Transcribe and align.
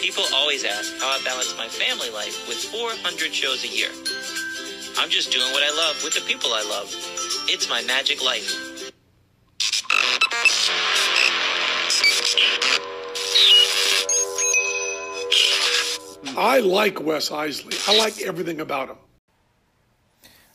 People 0.00 0.24
always 0.34 0.64
ask 0.64 0.96
how 0.98 1.08
I 1.08 1.20
balance 1.24 1.54
my 1.58 1.68
family 1.68 2.08
life 2.08 2.48
with 2.48 2.56
400 2.56 3.34
shows 3.34 3.64
a 3.64 3.68
year. 3.68 3.90
I'm 4.98 5.10
just 5.10 5.30
doing 5.30 5.52
what 5.52 5.62
I 5.62 5.76
love 5.76 6.02
with 6.02 6.14
the 6.14 6.22
people 6.22 6.54
I 6.54 6.62
love. 6.62 6.88
It's 7.48 7.68
my 7.68 7.82
magic 7.82 8.24
life. 8.24 8.80
I 16.38 16.60
like 16.60 17.02
Wes 17.02 17.30
Isley. 17.30 17.76
I 17.86 17.98
like 17.98 18.22
everything 18.22 18.62
about 18.62 18.88
him. 18.88 18.96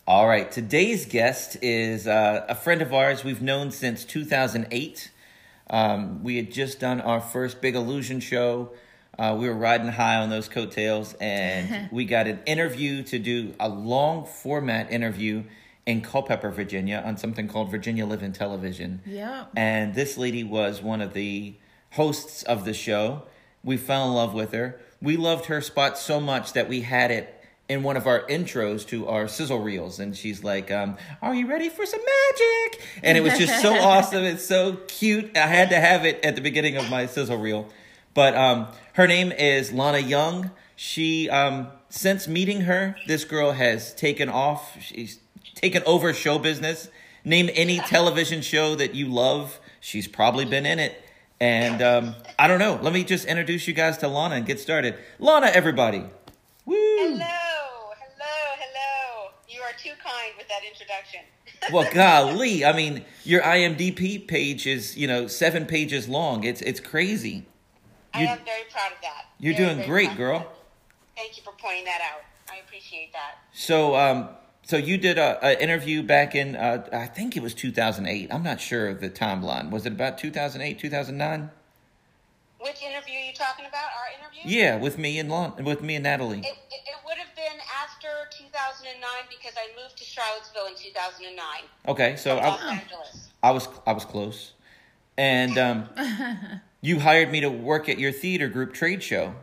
All 0.07 0.27
right, 0.27 0.51
today's 0.51 1.05
guest 1.05 1.57
is 1.61 2.07
uh, 2.07 2.45
a 2.49 2.55
friend 2.55 2.81
of 2.81 2.93
ours 2.93 3.23
we've 3.23 3.43
known 3.43 3.69
since 3.69 4.05
2008. 4.05 5.11
Um, 5.69 6.23
we 6.23 6.37
had 6.37 6.51
just 6.51 6.79
done 6.79 6.99
our 6.99 7.21
first 7.21 7.61
Big 7.61 7.75
Illusion 7.75 8.19
show. 8.19 8.71
Uh, 9.17 9.35
we 9.39 9.47
were 9.47 9.55
riding 9.55 9.87
high 9.87 10.17
on 10.17 10.29
those 10.29 10.49
coattails, 10.49 11.13
and 11.19 11.89
we 11.91 12.05
got 12.05 12.27
an 12.27 12.39
interview 12.45 13.03
to 13.03 13.19
do 13.19 13.53
a 13.59 13.69
long 13.69 14.25
format 14.25 14.91
interview 14.91 15.43
in 15.85 16.01
Culpeper, 16.01 16.49
Virginia, 16.49 17.01
on 17.05 17.17
something 17.17 17.47
called 17.47 17.69
Virginia 17.69 18.05
Living 18.05 18.33
Television. 18.33 19.01
Yeah. 19.05 19.45
And 19.55 19.93
this 19.93 20.17
lady 20.17 20.43
was 20.43 20.81
one 20.81 21.01
of 21.01 21.13
the 21.13 21.55
hosts 21.91 22.43
of 22.43 22.65
the 22.65 22.73
show. 22.73 23.23
We 23.63 23.77
fell 23.77 24.07
in 24.07 24.13
love 24.15 24.33
with 24.33 24.51
her. 24.51 24.79
We 25.01 25.17
loved 25.17 25.45
her 25.45 25.61
spot 25.61 25.97
so 25.97 26.19
much 26.19 26.53
that 26.53 26.67
we 26.67 26.81
had 26.81 27.11
it 27.11 27.31
in 27.67 27.83
one 27.83 27.97
of 27.97 28.05
our 28.05 28.21
intros 28.27 28.87
to 28.87 29.07
our 29.07 29.27
sizzle 29.27 29.59
reels. 29.59 29.99
And 29.99 30.15
she's 30.15 30.43
like, 30.43 30.71
um, 30.71 30.97
Are 31.21 31.33
you 31.33 31.47
ready 31.47 31.69
for 31.69 31.85
some 31.85 31.99
magic? 31.99 32.81
And 33.03 33.17
it 33.17 33.21
was 33.21 33.37
just 33.37 33.61
so 33.61 33.73
awesome. 33.79 34.23
It's 34.23 34.45
so 34.45 34.77
cute. 34.87 35.35
I 35.37 35.47
had 35.47 35.69
to 35.69 35.79
have 35.79 36.05
it 36.05 36.23
at 36.23 36.35
the 36.35 36.41
beginning 36.41 36.77
of 36.77 36.89
my 36.89 37.05
sizzle 37.05 37.37
reel. 37.37 37.67
But 38.13 38.35
um, 38.35 38.67
her 38.95 39.07
name 39.07 39.33
is 39.33 39.73
Lana 39.73 39.99
Young. 39.99 40.51
She, 40.77 41.29
um, 41.29 41.67
since 41.89 42.29
meeting 42.29 42.61
her, 42.61 42.95
this 43.07 43.25
girl 43.25 43.51
has 43.51 43.93
taken 43.93 44.29
off. 44.29 44.77
She's 44.81 45.19
taken 45.53 45.83
over 45.85 46.13
show 46.13 46.39
business. 46.39 46.89
Name 47.25 47.49
any 47.53 47.79
television 47.79 48.41
show 48.41 48.73
that 48.75 48.95
you 48.95 49.07
love. 49.07 49.59
She's 49.81 50.07
probably 50.07 50.45
been 50.45 50.65
in 50.65 50.79
it. 50.79 51.03
And 51.41 51.81
um, 51.81 52.15
I 52.39 52.47
don't 52.47 52.59
know. 52.59 52.79
Let 52.81 52.93
me 52.93 53.03
just 53.03 53.25
introduce 53.25 53.67
you 53.67 53.73
guys 53.73 53.97
to 53.97 54.07
Lana 54.07 54.35
and 54.35 54.45
get 54.45 54.61
started. 54.61 54.95
Lana, 55.19 55.47
everybody. 55.47 56.05
Woo! 56.65 56.75
Hello, 56.75 57.17
hello, 57.19 58.35
hello. 58.57 59.31
You 59.49 59.61
are 59.61 59.73
too 59.77 59.91
kind 60.01 60.33
with 60.37 60.47
that 60.47 60.61
introduction. 60.67 61.21
Well, 61.73 61.89
golly, 61.91 62.63
I 62.63 62.73
mean, 62.73 63.03
your 63.23 63.41
IMDb 63.41 64.27
page 64.27 64.67
is, 64.67 64.95
you 64.95 65.07
know, 65.07 65.25
seven 65.25 65.65
pages 65.65 66.07
long. 66.07 66.43
It's 66.43 66.61
it's 66.61 66.79
crazy. 66.79 67.47
I 68.15 68.21
am 68.21 68.39
very 68.45 68.63
proud 68.71 68.91
of 68.91 69.01
that. 69.01 69.25
You're 69.39 69.53
Very, 69.53 69.65
doing 69.65 69.77
very 69.77 70.05
great, 70.07 70.17
girl. 70.17 70.53
Thank 71.15 71.37
you 71.37 71.43
for 71.43 71.53
pointing 71.57 71.85
that 71.85 72.01
out. 72.01 72.21
I 72.49 72.59
appreciate 72.65 73.11
that. 73.13 73.39
So, 73.53 73.95
um, 73.95 74.29
so 74.63 74.77
you 74.77 74.97
did 74.97 75.17
a, 75.17 75.45
a 75.45 75.61
interview 75.61 76.01
back 76.03 76.35
in, 76.35 76.55
uh, 76.55 76.87
I 76.93 77.07
think 77.07 77.35
it 77.35 77.43
was 77.43 77.53
2008. 77.53 78.33
I'm 78.33 78.43
not 78.43 78.61
sure 78.61 78.87
of 78.87 79.01
the 79.01 79.09
timeline. 79.09 79.69
Was 79.69 79.85
it 79.85 79.93
about 79.93 80.17
2008, 80.17 80.79
2009? 80.79 81.49
Which 82.59 82.81
interview 82.81 83.13
are 83.13 83.25
you 83.25 83.33
talking 83.33 83.65
about? 83.65 83.89
Our 83.95 84.19
interview? 84.19 84.57
Yeah, 84.57 84.77
with 84.77 84.97
me 84.97 85.19
and 85.19 85.29
Lon, 85.29 85.63
with 85.63 85.83
me 85.83 85.95
and 85.95 86.03
Natalie. 86.03 86.39
It, 86.39 86.45
it, 86.45 86.55
it 86.71 86.97
would 87.05 87.17
have 87.17 87.35
been 87.35 87.59
after 87.83 88.07
2009 88.35 89.01
because 89.29 89.53
I 89.55 89.67
moved 89.79 89.97
to 89.97 90.03
Charlottesville 90.03 90.67
in 90.67 90.75
2009. 90.75 91.45
Okay, 91.87 92.15
so 92.15 92.37
Los 92.37 92.59
I, 92.61 92.73
Angeles. 92.73 93.29
I 93.43 93.51
was 93.51 93.67
I 93.85 93.93
was 93.93 94.05
close, 94.05 94.53
and 95.15 95.57
um, 95.59 95.89
you 96.85 96.99
hired 96.99 97.31
me 97.31 97.39
to 97.41 97.49
work 97.49 97.89
at 97.89 97.97
your 97.97 98.11
theater 98.11 98.47
group 98.47 98.73
trade 98.73 99.01
show, 99.01 99.33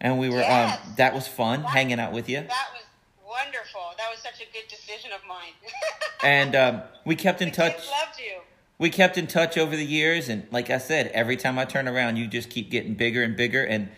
and 0.00 0.18
we 0.18 0.28
were 0.28 0.38
Yes. 0.38 0.78
um, 0.86 0.94
that 0.96 1.12
was 1.14 1.26
fun 1.26 1.62
hanging 1.64 1.98
out 1.98 2.12
with 2.12 2.28
you, 2.28 2.36
That 2.40 2.68
was 2.72 2.84
wonderful. 3.26 3.80
That 3.98 4.08
was 4.10 4.20
such 4.20 4.40
a 4.40 4.52
good 4.52 4.68
decision 4.68 5.10
of 5.12 5.20
mine. 5.28 5.52
and 6.22 6.54
um, 6.54 6.82
we 7.04 7.16
kept 7.16 7.42
in 7.42 7.48
The 7.50 7.54
touch. 7.56 7.76
loved 7.88 8.18
you. 8.20 8.36
we 8.78 8.90
kept 8.90 9.18
in 9.18 9.26
touch 9.26 9.58
over 9.58 9.74
the 9.76 9.84
years 9.84 10.28
and 10.28 10.46
like 10.52 10.70
i 10.70 10.78
said 10.78 11.08
every 11.08 11.36
time 11.36 11.58
i 11.58 11.64
turn 11.64 11.86
around 11.88 12.16
you 12.16 12.26
just 12.28 12.48
keep 12.50 12.70
getting 12.70 12.94
bigger 12.94 13.22
and 13.24 13.36
bigger 13.36 13.64
and 13.64 13.88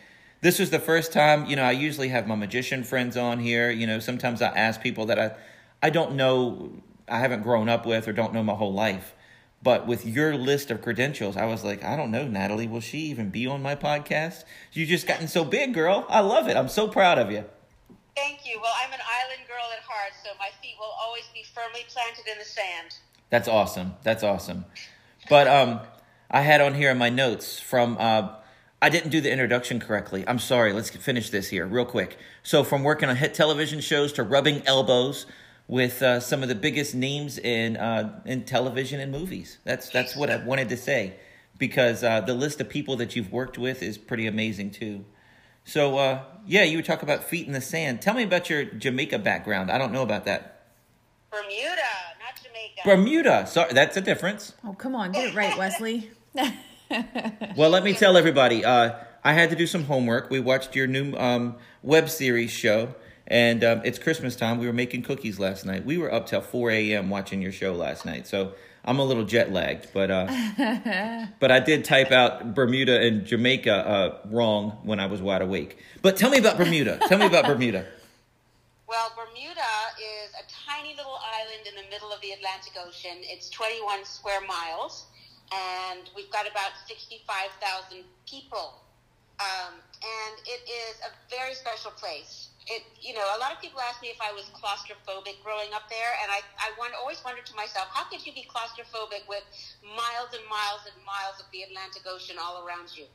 this 0.42 0.58
was 0.58 0.70
the 0.70 0.78
first 0.78 1.12
time 1.12 1.44
you 1.46 1.54
know 1.56 1.62
i 1.64 1.70
usually 1.70 2.08
have 2.08 2.26
my 2.26 2.34
magician 2.34 2.82
friends 2.84 3.14
on 3.16 3.38
here 3.40 3.70
you 3.70 3.86
know 3.86 3.98
sometimes 3.98 4.40
i 4.42 4.48
ask 4.48 4.80
people 4.82 5.04
that 5.06 5.18
i 5.18 5.30
i 5.82 5.90
don't 5.90 6.14
know 6.14 6.70
i 7.08 7.18
haven't 7.18 7.42
grown 7.42 7.68
up 7.68 7.84
with 7.86 8.06
or 8.08 8.12
don't 8.12 8.32
know 8.34 8.42
my 8.42 8.54
whole 8.54 8.72
life 8.72 9.14
but 9.62 9.86
with 9.86 10.06
your 10.06 10.34
list 10.34 10.70
of 10.70 10.82
credentials 10.82 11.36
i 11.36 11.44
was 11.44 11.62
like 11.64 11.84
i 11.84 11.96
don't 11.96 12.10
know 12.10 12.26
natalie 12.26 12.66
will 12.66 12.80
she 12.80 12.98
even 12.98 13.30
be 13.30 13.46
on 13.46 13.62
my 13.62 13.74
podcast 13.74 14.44
you 14.72 14.86
just 14.86 15.06
gotten 15.06 15.28
so 15.28 15.44
big 15.44 15.74
girl 15.74 16.06
i 16.08 16.20
love 16.20 16.48
it 16.48 16.56
i'm 16.56 16.68
so 16.68 16.88
proud 16.88 17.18
of 17.18 17.30
you 17.30 17.44
Thank 18.16 18.44
you. 18.44 18.58
Well, 18.60 18.72
I'm 18.82 18.92
an 18.92 19.00
island 19.00 19.48
girl 19.48 19.64
at 19.76 19.82
heart, 19.82 20.12
so 20.22 20.30
my 20.38 20.50
feet 20.60 20.74
will 20.78 20.92
always 21.00 21.24
be 21.32 21.42
firmly 21.54 21.86
planted 21.88 22.26
in 22.30 22.38
the 22.38 22.44
sand. 22.44 22.98
That's 23.30 23.48
awesome. 23.48 23.94
That's 24.02 24.22
awesome. 24.22 24.64
But 25.28 25.46
um, 25.46 25.80
I 26.30 26.42
had 26.42 26.60
on 26.60 26.74
here 26.74 26.90
in 26.90 26.98
my 26.98 27.08
notes 27.08 27.60
from 27.60 27.96
uh, 27.98 28.34
I 28.82 28.88
didn't 28.88 29.10
do 29.10 29.20
the 29.20 29.30
introduction 29.30 29.80
correctly. 29.80 30.24
I'm 30.26 30.38
sorry. 30.38 30.72
Let's 30.72 30.90
finish 30.90 31.30
this 31.30 31.48
here 31.48 31.66
real 31.66 31.84
quick. 31.84 32.18
So 32.42 32.64
from 32.64 32.82
working 32.82 33.08
on 33.08 33.16
hit 33.16 33.32
television 33.32 33.80
shows 33.80 34.12
to 34.14 34.22
rubbing 34.22 34.66
elbows 34.66 35.26
with 35.70 36.02
uh, 36.02 36.18
some 36.18 36.42
of 36.42 36.48
the 36.48 36.54
biggest 36.56 36.96
names 36.96 37.38
in 37.38 37.76
uh, 37.76 38.20
in 38.24 38.44
television 38.44 38.98
and 38.98 39.12
movies. 39.12 39.58
That's 39.64 39.88
that's 39.88 40.16
what 40.16 40.28
I 40.28 40.36
wanted 40.36 40.68
to 40.70 40.76
say 40.76 41.14
because 41.58 42.02
uh, 42.02 42.20
the 42.22 42.34
list 42.34 42.60
of 42.60 42.68
people 42.68 42.96
that 42.96 43.14
you've 43.14 43.30
worked 43.30 43.56
with 43.56 43.80
is 43.80 43.96
pretty 43.96 44.26
amazing 44.26 44.72
too. 44.72 45.04
So 45.64 45.96
uh, 45.96 46.24
yeah, 46.44 46.64
you 46.64 46.78
were 46.78 46.82
talking 46.82 47.08
about 47.08 47.22
feet 47.22 47.46
in 47.46 47.52
the 47.52 47.60
sand. 47.60 48.02
Tell 48.02 48.14
me 48.14 48.24
about 48.24 48.50
your 48.50 48.64
Jamaica 48.64 49.20
background. 49.20 49.70
I 49.70 49.78
don't 49.78 49.92
know 49.92 50.02
about 50.02 50.24
that. 50.24 50.64
Bermuda, 51.30 51.76
not 52.18 52.42
Jamaica. 52.42 52.82
Bermuda. 52.84 53.46
Sorry, 53.46 53.72
that's 53.72 53.96
a 53.96 54.00
difference. 54.00 54.54
Oh, 54.64 54.72
come 54.72 54.96
on, 54.96 55.12
get 55.12 55.28
it 55.28 55.34
right, 55.36 55.56
Wesley. 55.56 56.10
Well, 57.56 57.70
let 57.70 57.84
me 57.84 57.92
tell 57.92 58.16
everybody. 58.16 58.64
Uh, 58.64 58.94
I 59.22 59.32
had 59.32 59.50
to 59.50 59.56
do 59.56 59.68
some 59.68 59.84
homework. 59.84 60.28
We 60.28 60.40
watched 60.40 60.74
your 60.74 60.88
new 60.88 61.14
um, 61.16 61.54
web 61.84 62.08
series 62.08 62.50
show, 62.50 62.96
and 63.30 63.62
um, 63.62 63.80
it's 63.84 63.98
Christmas 63.98 64.34
time. 64.34 64.58
We 64.58 64.66
were 64.66 64.72
making 64.72 65.02
cookies 65.02 65.38
last 65.38 65.64
night. 65.64 65.84
We 65.86 65.96
were 65.96 66.12
up 66.12 66.26
till 66.26 66.40
four 66.40 66.70
a.m. 66.70 67.08
watching 67.08 67.40
your 67.40 67.52
show 67.52 67.72
last 67.72 68.04
night, 68.04 68.26
so 68.26 68.52
I'm 68.84 68.98
a 68.98 69.04
little 69.04 69.24
jet 69.24 69.52
lagged. 69.52 69.88
But 69.94 70.10
uh, 70.10 71.26
but 71.40 71.52
I 71.52 71.60
did 71.60 71.84
type 71.84 72.10
out 72.10 72.54
Bermuda 72.54 73.00
and 73.00 73.24
Jamaica 73.24 73.72
uh, 73.72 74.18
wrong 74.28 74.78
when 74.82 74.98
I 74.98 75.06
was 75.06 75.22
wide 75.22 75.42
awake. 75.42 75.78
But 76.02 76.16
tell 76.16 76.30
me 76.30 76.38
about 76.38 76.58
Bermuda. 76.58 76.98
tell 77.06 77.18
me 77.18 77.26
about 77.26 77.46
Bermuda. 77.46 77.86
Well, 78.90 79.12
Bermuda 79.14 79.70
is 80.02 80.34
a 80.34 80.42
tiny 80.50 80.96
little 80.96 81.14
island 81.22 81.62
in 81.62 81.76
the 81.76 81.88
middle 81.94 82.10
of 82.10 82.20
the 82.22 82.32
Atlantic 82.32 82.74
Ocean. 82.84 83.22
It's 83.22 83.48
21 83.48 84.04
square 84.04 84.40
miles, 84.40 85.06
and 85.54 86.10
we've 86.16 86.28
got 86.32 86.50
about 86.50 86.72
65,000 86.88 88.02
people. 88.26 88.82
Um, 89.38 89.74
and 90.02 90.34
it 90.44 90.66
is 90.66 90.98
a 91.06 91.14
very 91.30 91.54
special 91.54 91.92
place. 91.92 92.49
It, 92.70 92.86
you 93.02 93.14
know, 93.14 93.26
a 93.36 93.38
lot 93.42 93.50
of 93.50 93.60
people 93.60 93.80
ask 93.80 94.00
me 94.00 94.08
if 94.14 94.20
I 94.22 94.30
was 94.32 94.46
claustrophobic 94.54 95.42
growing 95.42 95.74
up 95.74 95.90
there, 95.90 96.14
and 96.22 96.30
I, 96.30 96.38
I 96.58 96.70
won- 96.78 96.94
always 97.00 97.20
wondered 97.24 97.44
to 97.46 97.54
myself, 97.56 97.88
how 97.90 98.04
could 98.04 98.24
you 98.24 98.32
be 98.32 98.46
claustrophobic 98.46 99.26
with 99.28 99.42
miles 99.82 100.30
and 100.32 100.44
miles 100.48 100.86
and 100.86 100.94
miles 101.04 101.40
of 101.40 101.46
the 101.52 101.62
Atlantic 101.62 102.02
Ocean 102.06 102.36
all 102.40 102.64
around 102.64 102.88
you? 102.94 103.06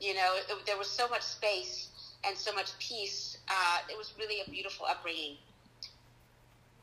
You 0.00 0.14
know, 0.14 0.34
it, 0.36 0.66
there 0.66 0.76
was 0.76 0.90
so 0.90 1.08
much 1.08 1.22
space 1.22 1.90
and 2.26 2.36
so 2.36 2.52
much 2.52 2.76
peace. 2.80 3.38
Uh, 3.48 3.78
it 3.88 3.96
was 3.96 4.14
really 4.18 4.42
a 4.44 4.50
beautiful 4.50 4.86
upbringing. 4.86 5.36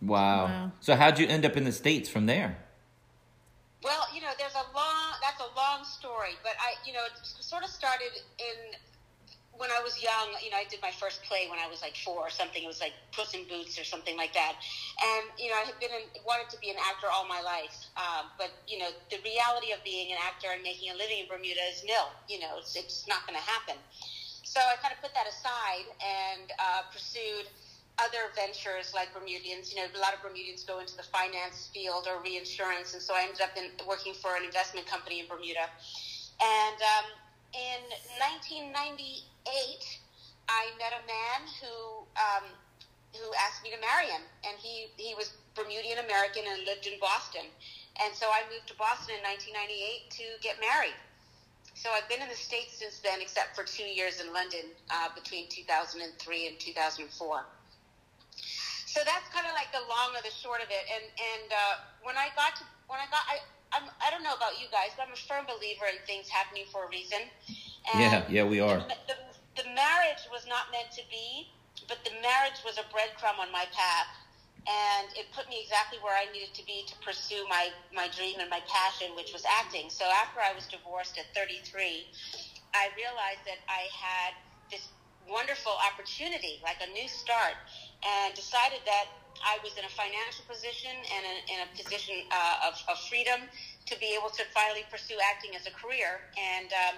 Wow. 0.02 0.46
Wow. 0.46 0.72
So 0.80 0.96
how'd 0.96 1.20
you 1.20 1.28
end 1.28 1.46
up 1.46 1.58
in 1.58 1.66
the 1.66 1.72
states 1.72 2.08
from 2.08 2.26
there? 2.28 2.58
Well, 3.84 4.08
you 4.14 4.22
know, 4.22 4.32
there's 4.40 4.56
a 4.56 4.66
long, 4.74 5.14
that's 5.22 5.42
a 5.42 5.52
long 5.56 5.84
story, 5.84 6.32
but 6.44 6.54
I, 6.60 6.74
you 6.88 6.94
know, 6.94 7.06
it 7.06 7.14
sort 7.24 7.64
of 7.64 7.70
started 7.70 8.14
in, 8.40 8.74
when 9.58 9.72
I 9.72 9.80
was 9.84 10.02
young, 10.02 10.36
you 10.44 10.52
know, 10.52 10.58
I 10.58 10.68
did 10.68 10.82
my 10.82 10.92
first 10.92 11.24
play 11.24 11.48
when 11.50 11.60
I 11.60 11.68
was 11.68 11.82
like 11.82 11.96
four 11.96 12.20
or 12.20 12.30
something. 12.30 12.64
It 12.64 12.68
was 12.68 12.82
like 12.82 12.94
Puss 13.12 13.34
in 13.34 13.48
Boots 13.48 13.80
or 13.80 13.84
something 13.84 14.18
like 14.18 14.34
that. 14.34 14.56
And, 15.00 15.32
you 15.40 15.50
know, 15.50 15.56
I 15.56 15.64
had 15.64 15.80
been 15.80 15.92
in, 15.96 16.04
wanted 16.28 16.52
to 16.52 16.60
be 16.60 16.70
an 16.70 16.80
actor 16.80 17.08
all 17.08 17.28
my 17.28 17.40
life. 17.40 17.76
Um, 17.96 18.28
but, 18.38 18.52
you 18.68 18.80
know, 18.80 18.92
the 19.10 19.20
reality 19.24 19.72
of 19.72 19.80
being 19.84 20.12
an 20.12 20.20
actor 20.20 20.52
and 20.52 20.62
making 20.64 20.92
a 20.92 20.96
living 20.96 21.24
in 21.24 21.28
Bermuda 21.32 21.64
is 21.72 21.84
nil. 21.88 22.12
You 22.28 22.44
know, 22.44 22.60
it's, 22.60 22.76
it's 22.76 23.08
not 23.08 23.24
going 23.28 23.40
to 23.40 23.46
happen. 23.46 23.80
So 24.44 24.60
I 24.60 24.76
kind 24.84 24.92
of 24.92 25.00
put 25.00 25.16
that 25.16 25.28
aside 25.28 25.88
and 26.04 26.52
uh, 26.60 26.88
pursued 26.92 27.48
other 28.00 28.32
ventures 28.36 28.92
like 28.92 29.12
Bermudians. 29.16 29.72
You 29.72 29.80
know, 29.80 29.88
a 29.88 30.00
lot 30.04 30.12
of 30.12 30.20
Bermudians 30.20 30.64
go 30.64 30.80
into 30.80 30.96
the 30.96 31.08
finance 31.08 31.72
field 31.72 32.08
or 32.12 32.20
reinsurance, 32.24 32.94
and 32.94 33.02
so 33.02 33.16
I 33.16 33.24
ended 33.24 33.40
up 33.40 33.56
in, 33.56 33.72
working 33.88 34.14
for 34.14 34.36
an 34.36 34.44
investment 34.44 34.88
company 34.88 35.20
in 35.20 35.28
Bermuda. 35.28 35.68
And 36.40 36.80
um, 36.80 37.08
in 37.56 37.82
1998, 38.20 39.24
I 40.50 40.70
met 40.78 40.94
a 40.94 41.04
man 41.06 41.40
who 41.62 42.06
um, 42.18 42.46
who 43.14 43.32
asked 43.48 43.64
me 43.64 43.72
to 43.72 43.80
marry 43.80 44.10
him, 44.10 44.22
and 44.46 44.58
he 44.60 44.90
he 44.98 45.16
was 45.16 45.34
Bermudian 45.56 46.04
American 46.04 46.44
and 46.46 46.66
lived 46.66 46.86
in 46.86 47.00
Boston. 47.00 47.48
And 48.04 48.12
so 48.14 48.28
I 48.28 48.44
moved 48.52 48.68
to 48.68 48.76
Boston 48.76 49.16
in 49.16 49.24
1998 49.24 50.12
to 50.20 50.26
get 50.44 50.60
married. 50.60 50.98
So 51.80 51.92
I've 51.96 52.08
been 52.12 52.20
in 52.20 52.28
the 52.28 52.36
States 52.36 52.76
since 52.76 53.00
then, 53.00 53.24
except 53.24 53.56
for 53.56 53.64
two 53.64 53.88
years 53.88 54.20
in 54.20 54.36
London 54.36 54.68
uh, 54.92 55.16
between 55.16 55.48
2003 55.48 56.04
and 56.04 56.60
2004. 56.60 57.08
So 58.86 59.00
that's 59.04 59.28
kind 59.32 59.48
of 59.48 59.56
like 59.56 59.72
the 59.72 59.84
long 59.88 60.16
or 60.16 60.24
the 60.24 60.32
short 60.32 60.60
of 60.60 60.68
it. 60.72 60.86
And 60.92 61.06
and 61.08 61.50
uh, 61.52 61.76
when 62.04 62.16
I 62.20 62.32
got 62.36 62.56
to 62.60 62.64
when 62.88 63.00
I 63.00 63.08
got 63.08 63.24
I 63.32 63.40
I'm, 63.76 63.90
I 64.00 64.12
don't 64.12 64.24
know 64.24 64.36
about 64.36 64.60
you 64.60 64.68
guys, 64.72 64.96
but 64.96 65.08
I'm 65.08 65.14
a 65.14 65.20
firm 65.28 65.44
believer 65.48 65.88
in 65.92 66.00
things 66.08 66.30
happening 66.30 66.64
for 66.72 66.86
a 66.86 66.90
reason. 66.90 67.20
And 67.92 68.00
Yeah, 68.00 68.24
yeah, 68.30 68.46
we 68.48 68.60
are. 68.60 68.80
The, 68.80 68.96
the, 69.08 69.16
the 69.56 69.68
marriage 69.72 70.24
was 70.32 70.44
not 70.48 70.72
meant 70.72 70.92
to 70.96 71.04
be, 71.10 71.48
but 71.88 72.04
the 72.04 72.12
marriage 72.22 72.60
was 72.64 72.78
a 72.78 72.86
breadcrumb 72.92 73.40
on 73.40 73.52
my 73.52 73.66
path, 73.72 74.12
and 74.68 75.08
it 75.16 75.32
put 75.32 75.48
me 75.50 75.62
exactly 75.62 76.00
where 76.02 76.16
I 76.16 76.28
needed 76.32 76.54
to 76.56 76.66
be 76.66 76.84
to 76.88 76.96
pursue 77.06 77.46
my 77.48 77.70
my 77.94 78.08
dream 78.12 78.40
and 78.40 78.50
my 78.50 78.62
passion, 78.68 79.16
which 79.16 79.32
was 79.32 79.44
acting. 79.46 79.90
So 79.90 80.06
after 80.06 80.42
I 80.42 80.52
was 80.54 80.66
divorced 80.68 81.18
at 81.18 81.30
33, 81.36 82.08
I 82.74 82.92
realized 82.98 83.44
that 83.46 83.62
I 83.70 83.88
had 83.94 84.34
this 84.72 84.90
wonderful 85.30 85.74
opportunity, 85.86 86.60
like 86.64 86.82
a 86.82 86.90
new 86.92 87.08
start, 87.08 87.56
and 88.04 88.34
decided 88.36 88.82
that 88.86 89.08
I 89.44 89.60
was 89.64 89.78
in 89.78 89.86
a 89.86 89.94
financial 89.94 90.46
position 90.48 90.92
and 90.92 91.24
in, 91.26 91.38
in 91.54 91.60
a 91.66 91.70
position 91.76 92.26
uh, 92.32 92.70
of, 92.72 92.76
of 92.88 92.98
freedom 93.08 93.46
to 93.86 93.94
be 94.00 94.16
able 94.18 94.30
to 94.34 94.44
finally 94.54 94.86
pursue 94.90 95.18
acting 95.22 95.56
as 95.56 95.68
a 95.68 95.74
career. 95.76 96.32
And 96.40 96.72
um, 96.72 96.96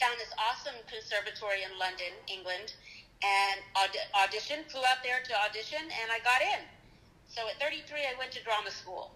found 0.00 0.18
this 0.18 0.30
awesome 0.38 0.78
conservatory 0.86 1.66
in 1.66 1.74
London, 1.78 2.14
England, 2.30 2.74
and 3.22 3.58
aud- 3.74 4.06
auditioned, 4.14 4.70
flew 4.70 4.82
out 4.86 5.02
there 5.02 5.22
to 5.26 5.32
audition, 5.46 5.82
and 5.82 6.08
I 6.10 6.22
got 6.22 6.40
in. 6.42 6.62
So 7.26 7.42
at 7.50 7.58
33, 7.60 8.06
I 8.06 8.14
went 8.18 8.32
to 8.32 8.42
drama 8.42 8.70
school. 8.70 9.12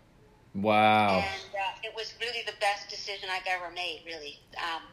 Wow. 0.54 1.24
And 1.24 1.50
uh, 1.56 1.86
it 1.86 1.94
was 1.96 2.12
really 2.20 2.44
the 2.44 2.58
best 2.60 2.90
decision 2.90 3.30
I've 3.32 3.46
ever 3.48 3.72
made, 3.72 4.02
really. 4.04 4.38
Um, 4.60 4.84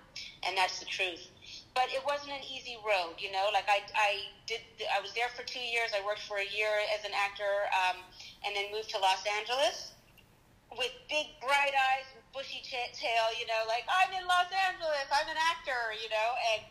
and 0.48 0.56
that's 0.56 0.80
the 0.80 0.86
truth. 0.86 1.28
But 1.76 1.92
it 1.92 2.00
wasn't 2.06 2.32
an 2.32 2.46
easy 2.48 2.78
road, 2.86 3.20
you 3.20 3.32
know. 3.32 3.50
Like 3.52 3.68
I, 3.68 3.84
I 3.96 4.12
did, 4.48 4.62
I 4.88 5.02
was 5.02 5.12
there 5.14 5.28
for 5.36 5.44
two 5.44 5.60
years. 5.60 5.92
I 5.92 6.06
worked 6.06 6.24
for 6.24 6.38
a 6.38 6.48
year 6.48 6.72
as 6.96 7.04
an 7.04 7.12
actor, 7.12 7.68
um, 7.76 8.00
and 8.46 8.56
then 8.56 8.72
moved 8.72 8.90
to 8.92 9.00
Los 9.00 9.24
Angeles 9.28 9.92
with 10.78 10.92
big 11.10 11.28
bright 11.42 11.74
eyes 11.74 12.08
bushy 12.34 12.62
tail, 12.66 13.26
you 13.38 13.46
know, 13.50 13.62
like 13.66 13.86
I'm 13.90 14.14
in 14.14 14.26
Los 14.26 14.50
Angeles, 14.54 15.08
I'm 15.10 15.30
an 15.30 15.40
actor, 15.40 15.94
you 15.98 16.10
know, 16.10 16.30
and 16.54 16.62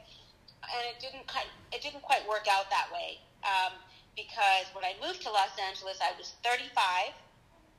and 0.69 0.83
it 0.91 0.99
didn't 1.01 1.27
quite, 1.27 1.49
it 1.73 1.81
didn't 1.81 2.03
quite 2.03 2.27
work 2.29 2.45
out 2.51 2.69
that 2.69 2.91
way 2.93 3.23
um, 3.47 3.73
because 4.17 4.67
when 4.75 4.85
I 4.85 4.93
moved 5.01 5.23
to 5.23 5.31
Los 5.31 5.55
Angeles, 5.57 5.99
I 6.03 6.13
was 6.19 6.35
35, 6.45 7.15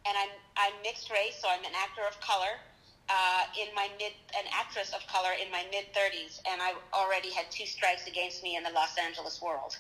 and 0.08 0.16
I'm 0.16 0.34
I'm 0.58 0.76
mixed 0.84 1.12
race, 1.12 1.38
so 1.40 1.48
I'm 1.50 1.64
an 1.64 1.76
actor 1.76 2.04
of 2.08 2.20
color. 2.22 2.60
Uh, 3.10 3.42
in 3.58 3.74
my 3.74 3.90
mid, 3.98 4.14
an 4.38 4.46
actress 4.54 4.94
of 4.94 5.02
color 5.10 5.34
in 5.42 5.50
my 5.50 5.66
mid 5.74 5.90
30s, 5.98 6.38
and 6.46 6.62
I 6.62 6.78
already 6.94 7.34
had 7.34 7.50
two 7.50 7.66
strikes 7.66 8.06
against 8.06 8.44
me 8.44 8.56
in 8.56 8.62
the 8.62 8.70
Los 8.70 8.96
Angeles 9.02 9.42
world. 9.42 9.78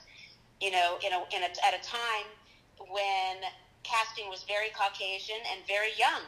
You 0.59 0.71
know, 0.71 0.97
in 1.05 1.13
a, 1.13 1.21
in 1.29 1.43
a, 1.45 1.51
at 1.61 1.77
a 1.77 1.83
time 1.85 2.25
when 2.89 3.37
casting 3.83 4.27
was 4.29 4.43
very 4.49 4.69
Caucasian 4.73 5.39
and 5.53 5.61
very 5.67 5.93
young. 5.97 6.25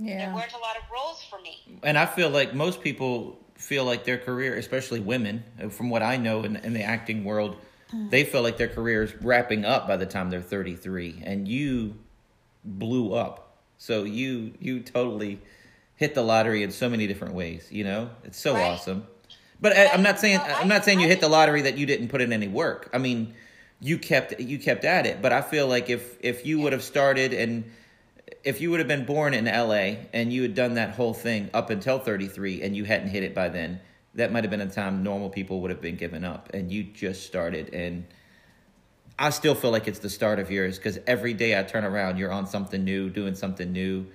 There 0.00 0.32
weren't 0.34 0.52
a 0.52 0.58
lot 0.58 0.76
of 0.76 0.82
roles 0.92 1.22
for 1.28 1.40
me. 1.40 1.58
And 1.82 1.98
I 1.98 2.06
feel 2.06 2.30
like 2.30 2.54
most 2.54 2.80
people 2.82 3.38
feel 3.54 3.84
like 3.84 4.04
their 4.04 4.18
career, 4.18 4.56
especially 4.56 5.00
women, 5.00 5.44
uh, 5.62 5.68
from 5.68 5.90
what 5.90 6.02
I 6.02 6.16
know 6.16 6.42
in, 6.44 6.56
in 6.56 6.72
the 6.72 6.82
acting 6.82 7.24
world, 7.24 7.56
they 8.08 8.24
feel 8.24 8.42
like 8.42 8.56
their 8.56 8.68
career 8.68 9.02
is 9.02 9.14
wrapping 9.16 9.64
up 9.64 9.86
by 9.88 9.96
the 9.96 10.06
time 10.06 10.30
they're 10.30 10.40
33. 10.40 11.22
And 11.24 11.46
you 11.48 11.96
blew 12.64 13.14
up. 13.14 13.58
So 13.78 14.04
you 14.04 14.52
you 14.60 14.80
totally 14.80 15.40
hit 15.96 16.14
the 16.14 16.22
lottery 16.22 16.62
in 16.62 16.70
so 16.70 16.88
many 16.88 17.06
different 17.06 17.34
ways, 17.34 17.66
you 17.70 17.84
know? 17.84 18.10
It's 18.24 18.38
so 18.38 18.54
Right. 18.54 18.62
awesome. 18.62 19.06
But 19.60 19.76
I, 19.76 19.88
I'm 19.88 20.02
not 20.02 20.18
saying 20.18 20.38
Well, 20.38 20.56
I- 20.56 20.60
I'm 20.60 20.68
not 20.68 20.84
saying 20.84 21.00
you 21.00 21.08
hit 21.08 21.20
the 21.20 21.28
lottery 21.28 21.62
that 21.62 21.76
you 21.76 21.84
didn't 21.84 22.08
put 22.08 22.20
in 22.22 22.32
any 22.32 22.48
work. 22.48 22.88
I 22.94 22.98
mean, 22.98 23.34
you 23.80 23.98
kept 23.98 24.38
you 24.40 24.58
kept 24.58 24.84
at 24.84 25.04
it, 25.06 25.20
but 25.20 25.32
I 25.32 25.42
feel 25.42 25.66
like 25.66 25.90
if 25.90 26.16
if 26.20 26.46
you 26.46 26.60
would 26.60 26.72
have 26.72 26.82
started 26.82 27.32
and 27.34 27.64
if 28.44 28.60
you 28.60 28.70
would 28.70 28.80
have 28.80 28.88
been 28.88 29.04
born 29.04 29.34
in 29.34 29.44
LA 29.44 30.06
and 30.12 30.32
you 30.32 30.42
had 30.42 30.54
done 30.54 30.74
that 30.74 30.94
whole 30.94 31.14
thing 31.14 31.50
up 31.52 31.70
until 31.70 31.98
33 31.98 32.62
and 32.62 32.76
you 32.76 32.84
hadn't 32.84 33.08
hit 33.08 33.22
it 33.22 33.34
by 33.34 33.48
then, 33.48 33.80
that 34.14 34.32
might 34.32 34.44
have 34.44 34.50
been 34.50 34.60
a 34.60 34.70
time 34.70 35.02
normal 35.02 35.30
people 35.30 35.60
would 35.60 35.70
have 35.70 35.80
been 35.80 35.96
giving 35.96 36.24
up 36.24 36.50
and 36.52 36.72
you 36.72 36.82
just 36.82 37.26
started 37.26 37.72
and 37.72 38.06
I 39.18 39.28
still 39.28 39.54
feel 39.54 39.70
like 39.70 39.86
it's 39.86 39.98
the 39.98 40.08
start 40.08 40.38
of 40.38 40.50
yours 40.50 40.78
because 40.78 40.98
every 41.06 41.34
day 41.34 41.58
I 41.58 41.62
turn 41.62 41.84
around, 41.84 42.16
you're 42.16 42.32
on 42.32 42.46
something 42.46 42.82
new, 42.82 43.10
doing 43.10 43.34
something 43.34 43.70
new. 43.70 44.06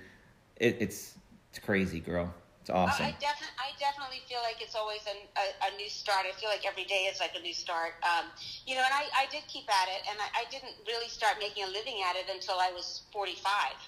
It, 0.56 0.78
it's 0.80 1.16
it's 1.50 1.64
crazy, 1.64 2.00
girl. 2.00 2.34
It's 2.66 2.74
awesome. 2.74 3.06
I, 3.06 3.14
I, 3.14 3.22
defi- 3.22 3.56
I 3.62 3.70
definitely 3.78 4.26
feel 4.26 4.42
like 4.42 4.58
it's 4.58 4.74
always 4.74 4.98
an, 5.06 5.22
a, 5.38 5.70
a 5.70 5.78
new 5.78 5.86
start. 5.86 6.26
I 6.26 6.34
feel 6.34 6.50
like 6.50 6.66
every 6.66 6.82
day 6.82 7.06
is 7.06 7.22
like 7.22 7.38
a 7.38 7.42
new 7.46 7.54
start. 7.54 7.94
Um, 8.02 8.26
you 8.66 8.74
know, 8.74 8.82
and 8.82 8.90
I, 8.90 9.06
I 9.14 9.30
did 9.30 9.46
keep 9.46 9.70
at 9.70 9.86
it, 9.86 10.02
and 10.10 10.18
I, 10.18 10.42
I 10.42 10.44
didn't 10.50 10.74
really 10.82 11.06
start 11.06 11.38
making 11.38 11.62
a 11.62 11.70
living 11.70 12.02
at 12.02 12.18
it 12.18 12.26
until 12.26 12.58
I 12.58 12.74
was 12.74 13.06
45. 13.14 13.38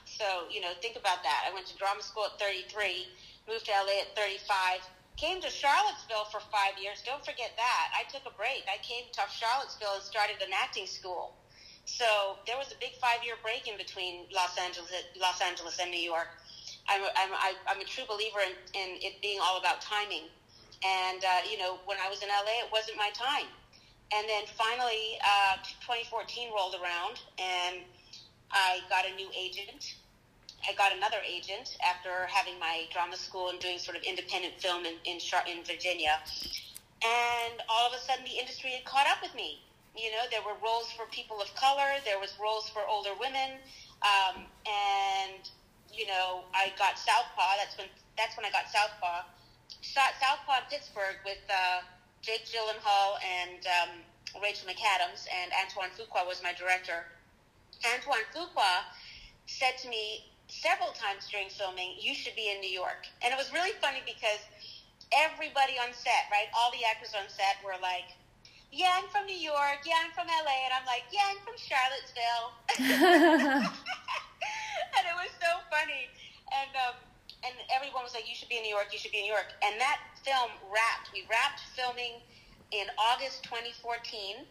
So, 0.07 0.47
you 0.47 0.63
know, 0.63 0.71
think 0.79 0.95
about 0.95 1.27
that. 1.27 1.43
I 1.43 1.51
went 1.51 1.67
to 1.75 1.75
drama 1.75 2.07
school 2.07 2.31
at 2.31 2.39
33, 2.39 2.71
moved 3.51 3.67
to 3.67 3.75
LA 3.75 4.07
at 4.07 4.15
35, 4.15 4.47
came 5.19 5.43
to 5.43 5.51
Charlottesville 5.51 6.31
for 6.31 6.39
five 6.47 6.79
years. 6.79 7.03
Don't 7.03 7.27
forget 7.27 7.59
that. 7.59 7.87
I 7.99 8.07
took 8.07 8.31
a 8.31 8.35
break. 8.39 8.63
I 8.71 8.79
came 8.87 9.11
to 9.11 9.27
Charlottesville 9.27 9.99
and 9.99 10.07
started 10.07 10.39
an 10.39 10.55
acting 10.55 10.87
school. 10.87 11.35
So 11.83 12.39
there 12.47 12.55
was 12.55 12.71
a 12.71 12.79
big 12.79 12.95
five-year 13.03 13.43
break 13.43 13.67
in 13.67 13.75
between 13.75 14.31
Los 14.31 14.55
Angeles, 14.55 14.93
Los 15.19 15.43
Angeles 15.43 15.83
and 15.83 15.91
New 15.91 15.99
York. 15.99 16.31
I'm 16.89 17.03
a, 17.03 17.11
I'm, 17.17 17.33
I- 17.33 17.61
I'm 17.69 17.81
a 17.81 17.85
true 17.85 18.05
believer 18.09 18.41
in, 18.41 18.53
in 18.75 18.89
it 19.03 19.21
being 19.23 19.39
all 19.43 19.59
about 19.59 19.81
timing. 19.81 20.25
And, 20.85 21.23
uh, 21.25 21.43
you 21.51 21.59
know, 21.59 21.79
when 21.87 21.99
I 21.99 22.09
was 22.09 22.23
in 22.23 22.29
LA, 22.29 22.65
it 22.65 22.71
wasn't 22.73 22.97
my 22.97 23.11
time. 23.15 23.47
And 24.15 24.27
then 24.29 24.45
finally, 24.57 25.19
uh, 25.21 25.57
2014 25.85 26.49
rolled 26.55 26.75
around, 26.81 27.21
and 27.37 27.85
I 28.53 28.81
got 28.89 29.05
a 29.05 29.15
new 29.15 29.29
agent. 29.37 29.97
I 30.69 30.73
got 30.75 30.97
another 30.97 31.19
agent 31.27 31.77
after 31.85 32.27
having 32.27 32.59
my 32.59 32.87
drama 32.93 33.17
school 33.17 33.51
and 33.51 33.59
doing 33.61 33.79
sort 33.79 33.97
of 33.97 34.03
independent 34.03 34.55
film 34.61 34.87
in, 34.87 34.95
in, 35.05 35.19
in 35.47 35.65
Virginia. 35.65 36.19
And 37.05 37.61
all 37.69 37.87
of 37.87 37.93
a 37.93 38.01
sudden, 38.01 38.25
the 38.25 38.39
industry 38.39 38.71
had 38.71 38.85
caught 38.85 39.07
up 39.07 39.19
with 39.23 39.35
me. 39.35 39.61
You 39.97 40.11
know, 40.13 40.25
there 40.31 40.43
were 40.43 40.57
roles 40.63 40.91
for 40.93 41.07
people 41.11 41.41
of 41.41 41.55
color, 41.55 41.99
there 42.05 42.19
was 42.19 42.33
roles 42.41 42.69
for 42.71 42.83
older 42.89 43.11
women, 43.21 43.59
um, 44.03 44.47
and 44.67 45.43
you 45.93 46.07
know, 46.07 46.45
I 46.55 46.73
got 46.79 46.99
Southpaw. 46.99 47.59
That's 47.59 47.77
when 47.77 47.89
that's 48.17 48.37
when 48.37 48.45
I 48.45 48.51
got 48.51 48.69
Southpaw. 48.69 49.25
Shot 49.81 50.15
Southpaw 50.21 50.65
in 50.65 50.67
Pittsburgh 50.71 51.17
with 51.25 51.43
uh, 51.49 51.83
Jake 52.23 52.45
Gyllenhaal 52.47 53.19
and 53.23 53.63
um, 53.67 53.91
Rachel 54.43 54.69
McAdams, 54.69 55.27
and 55.31 55.53
Antoine 55.55 55.91
Fuqua 55.95 56.27
was 56.27 56.43
my 56.43 56.53
director. 56.53 57.07
Antoine 57.87 58.27
Fuqua 58.35 58.85
said 59.47 59.79
to 59.83 59.89
me 59.89 60.27
several 60.49 60.93
times 60.93 61.29
during 61.31 61.49
filming, 61.49 61.95
"You 61.99 62.15
should 62.15 62.35
be 62.35 62.51
in 62.51 62.61
New 62.61 62.71
York," 62.71 63.07
and 63.23 63.33
it 63.33 63.39
was 63.39 63.53
really 63.53 63.73
funny 63.81 64.03
because 64.05 64.43
everybody 65.15 65.79
on 65.79 65.95
set, 65.95 66.29
right, 66.31 66.49
all 66.55 66.71
the 66.71 66.85
actors 66.85 67.15
on 67.15 67.29
set 67.29 67.59
were 67.65 67.79
like. 67.83 68.15
Yeah, 68.71 68.93
I'm 69.01 69.09
from 69.09 69.25
New 69.25 69.33
York. 69.33 69.81
Yeah, 69.87 69.95
I'm 70.05 70.13
from 70.13 70.27
LA. 70.27 70.69
And 70.69 70.75
I'm 70.77 70.85
like, 70.85 71.05
yeah, 71.11 71.25
I'm 71.25 71.39
from 71.41 71.57
Charlottesville. 71.57 72.53
and 74.97 75.05
it 75.07 75.17
was 75.17 75.33
so 75.39 75.63
funny. 75.71 76.09
And 76.55 76.73
um, 76.89 76.97
and 77.45 77.55
everyone 77.75 78.03
was 78.03 78.15
like, 78.15 78.29
"You 78.29 78.35
should 78.35 78.49
be 78.49 78.57
in 78.57 78.65
New 78.65 78.75
York. 78.75 78.89
You 78.93 78.99
should 78.99 79.13
be 79.13 79.23
in 79.23 79.29
New 79.29 79.37
York." 79.37 79.53
And 79.63 79.79
that 79.81 80.01
film 80.25 80.51
wrapped. 80.71 81.13
We 81.13 81.27
wrapped 81.31 81.61
filming 81.77 82.21
in 82.71 82.87
August 82.99 83.45
2014. 83.45 84.45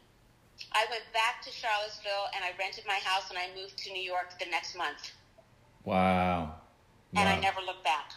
I 0.74 0.86
went 0.90 1.04
back 1.14 1.42
to 1.46 1.52
Charlottesville 1.52 2.34
and 2.34 2.44
I 2.44 2.50
rented 2.58 2.84
my 2.88 3.00
house 3.04 3.30
and 3.30 3.38
I 3.38 3.48
moved 3.60 3.78
to 3.78 3.94
New 3.94 4.02
York 4.02 4.40
the 4.40 4.50
next 4.50 4.76
month. 4.76 5.12
wow. 5.84 6.56
And 7.16 7.30
I 7.30 7.40
never 7.40 7.62
looked 7.62 7.84
back. 7.84 8.12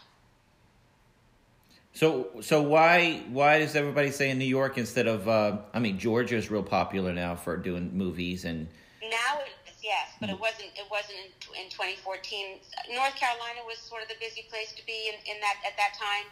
So 1.93 2.29
so 2.41 2.63
why 2.63 3.23
why 3.31 3.59
does 3.59 3.77
everybody 3.77 4.11
say 4.11 4.31
in 4.31 4.39
New 4.39 4.45
York 4.45 4.79
instead 4.79 5.07
of 5.07 5.29
uh, 5.29 5.59
I 5.73 5.79
mean 5.81 5.99
Georgia's 5.99 6.51
real 6.51 6.63
popular 6.63 7.13
now 7.13 7.35
for 7.35 7.57
doing 7.57 7.97
movies 7.97 8.45
and 8.45 8.69
Now 9.03 9.41
it 9.41 9.49
is, 9.49 9.55
yes, 9.91 10.15
but 10.23 10.31
it 10.31 10.39
wasn't. 10.39 10.71
It 10.79 10.87
wasn't 10.87 11.19
in, 11.19 11.67
in 11.67 11.67
2014. 11.75 12.63
North 12.95 13.17
Carolina 13.19 13.67
was 13.67 13.83
sort 13.83 14.07
of 14.07 14.09
the 14.09 14.19
busy 14.23 14.47
place 14.47 14.71
to 14.79 14.83
be 14.87 15.11
in, 15.11 15.19
in 15.27 15.43
that 15.43 15.59
at 15.67 15.75
that 15.75 15.99
time. 15.99 16.27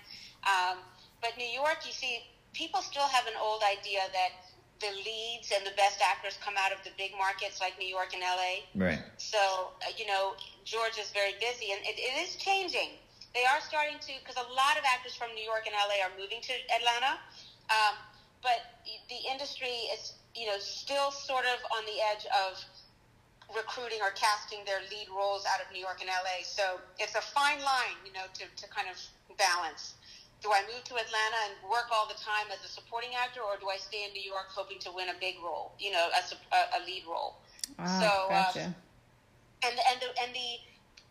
Um, 0.47 0.77
but 1.19 1.35
New 1.35 1.51
York, 1.51 1.83
you 1.83 1.91
see, 1.91 2.23
people 2.55 2.79
still 2.79 3.11
have 3.11 3.27
an 3.27 3.35
old 3.43 3.67
idea 3.67 4.07
that 4.15 4.47
the 4.79 4.95
leads 5.03 5.51
and 5.51 5.67
the 5.67 5.75
best 5.75 5.99
actors 5.99 6.39
come 6.39 6.55
out 6.55 6.71
of 6.71 6.79
the 6.87 6.95
big 6.95 7.11
markets 7.19 7.59
like 7.59 7.75
New 7.83 7.91
York 7.91 8.15
and 8.15 8.23
LA. 8.23 8.63
right 8.79 9.03
So, 9.19 9.75
uh, 9.83 9.91
you 9.99 10.07
know, 10.07 10.39
Georgia's 10.63 11.11
very 11.11 11.35
busy, 11.43 11.75
and 11.75 11.83
it, 11.83 11.99
it 11.99 12.15
is 12.23 12.39
changing. 12.39 12.95
They 13.35 13.43
are 13.43 13.59
starting 13.59 13.99
to, 13.99 14.13
because 14.23 14.39
a 14.39 14.49
lot 14.55 14.79
of 14.79 14.87
actors 14.87 15.19
from 15.19 15.35
New 15.35 15.43
York 15.43 15.67
and 15.67 15.75
LA 15.75 15.99
are 16.07 16.15
moving 16.15 16.39
to 16.47 16.55
Atlanta. 16.71 17.19
Um, 17.75 17.99
but 18.39 18.87
the 18.87 19.21
industry 19.27 19.91
is, 19.91 20.15
you 20.39 20.47
know, 20.47 20.57
still 20.63 21.11
sort 21.11 21.45
of 21.45 21.59
on 21.75 21.83
the 21.85 21.99
edge 22.15 22.25
of 22.31 22.63
recruiting 23.55 23.99
or 24.05 24.13
casting 24.13 24.61
their 24.69 24.81
lead 24.93 25.09
roles 25.09 25.49
out 25.49 25.65
of 25.65 25.73
New 25.73 25.81
York 25.81 26.05
and 26.05 26.09
LA. 26.09 26.45
So 26.45 26.81
it's 26.99 27.17
a 27.17 27.25
fine 27.25 27.61
line, 27.65 27.97
you 28.05 28.13
know, 28.13 28.29
to, 28.37 28.45
to 28.45 28.65
kind 28.69 28.89
of 28.93 28.97
balance. 29.41 29.95
do 30.43 30.53
I 30.53 30.61
move 30.69 30.85
to 30.85 30.95
Atlanta 30.95 31.41
and 31.49 31.55
work 31.71 31.89
all 31.91 32.07
the 32.07 32.19
time 32.21 32.53
as 32.53 32.61
a 32.65 32.71
supporting 32.71 33.17
actor, 33.17 33.41
or 33.41 33.57
do 33.57 33.69
I 33.73 33.77
stay 33.77 34.05
in 34.05 34.13
New 34.13 34.25
York 34.25 34.53
hoping 34.53 34.79
to 34.85 34.91
win 34.93 35.09
a 35.09 35.19
big 35.19 35.41
role, 35.43 35.73
you 35.79 35.91
know, 35.91 36.09
as 36.13 36.33
a, 36.33 36.39
a 36.77 36.81
lead 36.85 37.05
role? 37.09 37.41
Ah, 37.79 38.01
so, 38.01 38.11
gotcha. 38.29 38.65
um, 38.67 38.75
and 39.65 39.75
and 39.75 39.99
the 40.01 40.11
and 40.23 40.31
the 40.33 40.51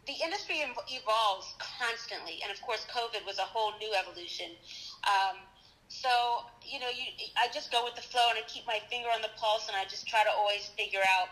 the 0.08 0.15
industry 0.24 0.63
evolves 0.63 1.53
constantly, 1.60 2.39
and 2.41 2.51
of 2.51 2.62
course, 2.63 2.88
COVID 2.88 3.25
was 3.27 3.39
a 3.39 3.48
whole 3.48 3.75
new 3.77 3.91
evolution. 3.91 4.56
Um, 5.03 5.44
so 5.89 6.48
you 6.63 6.79
know, 6.79 6.88
you 6.88 7.12
I 7.36 7.51
just 7.51 7.72
go 7.72 7.84
with 7.84 7.96
the 7.96 8.01
flow, 8.01 8.24
and 8.32 8.39
I 8.39 8.48
keep 8.48 8.65
my 8.65 8.79
finger 8.89 9.10
on 9.12 9.22
the 9.22 9.32
pulse, 9.36 9.67
and 9.67 9.75
I 9.75 9.84
just 9.84 10.08
try 10.08 10.24
to 10.24 10.32
always 10.32 10.72
figure 10.79 11.03
out 11.20 11.27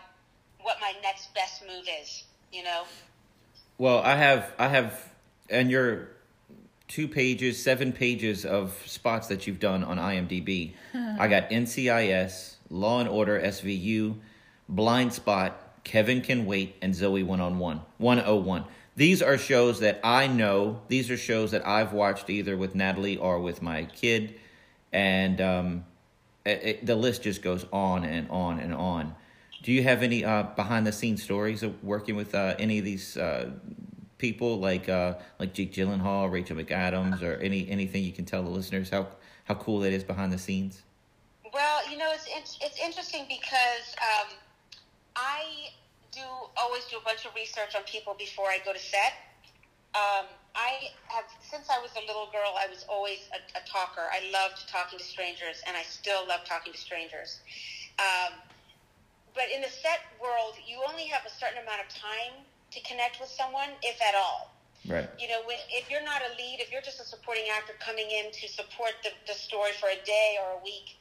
what 0.66 0.78
my 0.80 0.92
next 1.00 1.32
best 1.32 1.62
move 1.62 1.86
is. 2.02 2.24
You 2.52 2.64
know. 2.64 2.82
Well, 3.78 4.00
I 4.00 4.16
have 4.16 4.52
I 4.58 4.68
have 4.68 5.12
and 5.48 5.70
you're 5.70 6.08
two 6.88 7.06
pages, 7.06 7.62
seven 7.62 7.92
pages 7.92 8.44
of 8.44 8.76
spots 8.84 9.28
that 9.28 9.46
you've 9.46 9.60
done 9.60 9.84
on 9.84 9.96
IMDb. 9.96 10.72
I 10.94 11.28
got 11.28 11.50
NCIS, 11.50 12.56
Law 12.68 12.98
and 13.00 13.08
Order 13.08 13.40
SVU, 13.40 14.16
Blind 14.68 15.12
Spot, 15.12 15.56
Kevin 15.84 16.20
Can 16.20 16.46
Wait, 16.46 16.74
and 16.82 16.92
Zoey 16.92 17.24
One 17.24 17.40
on 17.40 17.58
One, 17.58 17.80
101. 17.98 18.64
These 18.96 19.22
are 19.22 19.38
shows 19.38 19.80
that 19.80 20.00
I 20.02 20.26
know. 20.26 20.80
These 20.88 21.10
are 21.10 21.16
shows 21.16 21.52
that 21.52 21.66
I've 21.66 21.92
watched 21.92 22.28
either 22.30 22.56
with 22.56 22.74
Natalie 22.74 23.18
or 23.18 23.38
with 23.40 23.62
my 23.62 23.84
kid. 23.84 24.40
And 24.92 25.40
um, 25.40 25.84
it, 26.46 26.60
it, 26.62 26.86
the 26.86 26.96
list 26.96 27.22
just 27.22 27.42
goes 27.42 27.66
on 27.72 28.04
and 28.04 28.28
on 28.30 28.58
and 28.58 28.74
on. 28.74 29.14
Do 29.66 29.72
you 29.72 29.82
have 29.82 30.04
any 30.04 30.24
uh, 30.24 30.44
behind 30.44 30.86
the 30.86 30.92
scenes 30.92 31.24
stories 31.24 31.64
of 31.64 31.82
working 31.82 32.14
with 32.14 32.36
uh, 32.36 32.54
any 32.56 32.78
of 32.78 32.84
these 32.84 33.16
uh, 33.16 33.50
people 34.16 34.60
like 34.60 34.88
uh, 34.88 35.14
like 35.40 35.54
Jake 35.54 35.72
Gyllenhaal, 35.74 36.30
Rachel 36.30 36.56
McAdams, 36.56 37.20
or 37.20 37.34
any 37.38 37.68
anything 37.68 38.04
you 38.04 38.12
can 38.12 38.24
tell 38.24 38.44
the 38.44 38.48
listeners 38.48 38.90
how 38.90 39.08
how 39.42 39.54
cool 39.54 39.80
that 39.80 39.92
is 39.92 40.04
behind 40.04 40.32
the 40.32 40.38
scenes? 40.38 40.84
Well, 41.52 41.80
you 41.90 41.98
know, 41.98 42.12
it's 42.14 42.28
it's, 42.28 42.56
it's 42.62 42.78
interesting 42.78 43.24
because 43.26 43.96
um, 43.98 44.28
I 45.16 45.70
do 46.12 46.22
always 46.56 46.84
do 46.84 46.98
a 46.98 47.02
bunch 47.02 47.26
of 47.26 47.34
research 47.34 47.74
on 47.74 47.82
people 47.90 48.14
before 48.16 48.46
I 48.46 48.58
go 48.64 48.72
to 48.72 48.78
set. 48.78 49.14
Um, 49.96 50.26
I 50.54 50.94
have 51.08 51.24
since 51.42 51.66
I 51.70 51.82
was 51.82 51.90
a 51.96 52.06
little 52.06 52.28
girl. 52.30 52.54
I 52.56 52.70
was 52.70 52.86
always 52.88 53.28
a, 53.34 53.58
a 53.58 53.66
talker. 53.66 54.06
I 54.12 54.30
loved 54.30 54.68
talking 54.68 55.00
to 55.00 55.04
strangers, 55.04 55.60
and 55.66 55.76
I 55.76 55.82
still 55.82 56.24
love 56.28 56.44
talking 56.44 56.72
to 56.72 56.78
strangers. 56.78 57.40
Um, 57.98 58.45
but 59.36 59.52
in 59.52 59.60
the 59.60 59.68
set 59.68 60.00
world, 60.16 60.56
you 60.64 60.80
only 60.88 61.04
have 61.12 61.22
a 61.28 61.30
certain 61.30 61.60
amount 61.60 61.84
of 61.84 61.88
time 61.92 62.40
to 62.72 62.80
connect 62.88 63.20
with 63.20 63.28
someone, 63.28 63.68
if 63.84 64.00
at 64.00 64.16
all. 64.16 64.56
Right. 64.88 65.06
You 65.20 65.28
know, 65.28 65.44
when, 65.44 65.60
if 65.70 65.92
you're 65.92 66.02
not 66.02 66.24
a 66.24 66.32
lead, 66.40 66.58
if 66.58 66.72
you're 66.72 66.82
just 66.82 66.98
a 66.98 67.04
supporting 67.04 67.44
actor 67.52 67.76
coming 67.78 68.08
in 68.08 68.32
to 68.32 68.48
support 68.48 68.96
the, 69.04 69.12
the 69.28 69.36
story 69.36 69.76
for 69.76 69.92
a 69.92 70.00
day 70.08 70.40
or 70.40 70.58
a 70.58 70.60
week, 70.64 70.96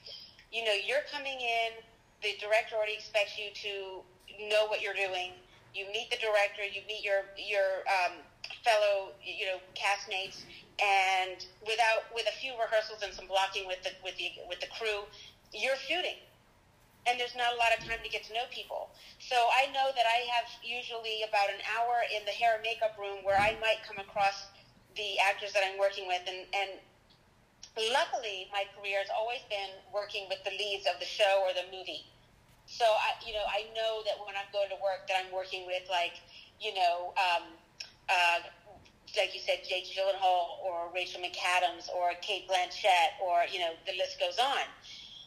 you 0.51 0.67
know, 0.67 0.75
you're 0.75 1.07
coming 1.07 1.39
in, 1.39 1.79
the 2.21 2.35
director 2.43 2.75
already 2.75 2.93
expects 2.99 3.39
you 3.39 3.55
to 3.55 4.03
know 4.51 4.67
what 4.67 4.83
you're 4.83 4.97
doing. 4.97 5.31
You 5.73 5.87
meet 5.91 6.11
the 6.11 6.19
director, 6.19 6.63
you 6.63 6.83
meet 6.87 7.03
your 7.03 7.27
your 7.35 7.83
um, 7.91 8.23
fellow, 8.63 9.11
you 9.19 9.45
know, 9.45 9.59
castmates, 9.75 10.47
and 10.79 11.43
without 11.67 12.07
with 12.15 12.25
a 12.31 12.35
few 12.39 12.55
rehearsals 12.55 13.03
and 13.03 13.11
some 13.11 13.27
blocking 13.27 13.67
with 13.67 13.83
the 13.83 13.91
with 13.99 14.15
the 14.15 14.31
with 14.47 14.63
the 14.63 14.71
crew, 14.71 15.03
you're 15.51 15.75
shooting 15.75 16.15
and 17.07 17.19
there's 17.19 17.35
not 17.35 17.53
a 17.53 17.57
lot 17.57 17.69
of 17.77 17.83
time 17.85 18.01
to 18.03 18.09
get 18.09 18.23
to 18.25 18.33
know 18.33 18.45
people. 18.49 18.89
So 19.19 19.35
I 19.53 19.67
know 19.71 19.93
that 19.95 20.05
I 20.05 20.25
have 20.33 20.49
usually 20.63 21.21
about 21.27 21.49
an 21.49 21.61
hour 21.77 22.01
in 22.09 22.25
the 22.25 22.31
hair 22.31 22.55
and 22.55 22.63
makeup 22.63 22.97
room 22.97 23.23
where 23.23 23.37
I 23.37 23.55
might 23.61 23.81
come 23.85 23.97
across 23.97 24.47
the 24.95 25.19
actors 25.19 25.53
that 25.53 25.63
I'm 25.65 25.77
working 25.77 26.07
with, 26.07 26.21
and, 26.27 26.47
and 26.55 26.79
luckily 27.91 28.47
my 28.51 28.63
career 28.73 28.99
has 28.99 29.11
always 29.11 29.43
been 29.49 29.75
working 29.93 30.25
with 30.29 30.39
the 30.43 30.51
leads 30.51 30.87
of 30.87 30.99
the 30.99 31.05
show 31.05 31.43
or 31.43 31.53
the 31.53 31.67
movie. 31.75 32.07
So 32.65 32.85
I, 32.85 33.13
you 33.25 33.33
know, 33.33 33.45
I 33.45 33.69
know 33.75 34.01
that 34.05 34.17
when 34.25 34.33
I'm 34.33 34.49
going 34.51 34.69
to 34.69 34.79
work, 34.81 35.05
that 35.07 35.21
I'm 35.21 35.31
working 35.31 35.65
with 35.67 35.83
like, 35.89 36.17
you 36.59 36.73
know, 36.73 37.13
um, 37.19 37.43
uh, 38.09 38.39
like 39.17 39.33
you 39.33 39.39
said, 39.39 39.61
Jake 39.67 39.85
Gyllenhaal 39.85 40.59
or 40.63 40.89
Rachel 40.93 41.21
McAdams 41.21 41.87
or 41.93 42.11
Cate 42.21 42.47
Blanchett 42.49 43.15
or 43.21 43.45
you 43.51 43.59
know, 43.59 43.71
the 43.85 43.93
list 43.97 44.19
goes 44.19 44.39
on. 44.39 44.65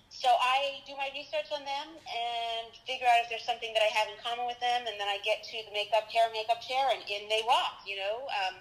So 0.09 0.29
I 0.29 0.81
do 0.89 0.97
my 0.97 1.13
research 1.13 1.53
on 1.53 1.63
them 1.69 1.89
and 1.93 2.73
figure 2.89 3.05
out 3.05 3.21
if 3.21 3.29
there's 3.29 3.45
something 3.45 3.71
that 3.77 3.85
I 3.85 3.93
have 3.93 4.09
in 4.09 4.17
common 4.25 4.49
with 4.49 4.59
them, 4.59 4.89
and 4.89 4.97
then 4.97 5.07
I 5.07 5.21
get 5.21 5.45
to 5.45 5.57
the 5.69 5.73
makeup 5.73 6.09
hair 6.09 6.33
makeup 6.33 6.65
chair, 6.65 6.89
and 6.89 7.05
in 7.05 7.29
they 7.29 7.45
walk, 7.45 7.85
you 7.85 8.01
know. 8.01 8.25
Um, 8.33 8.57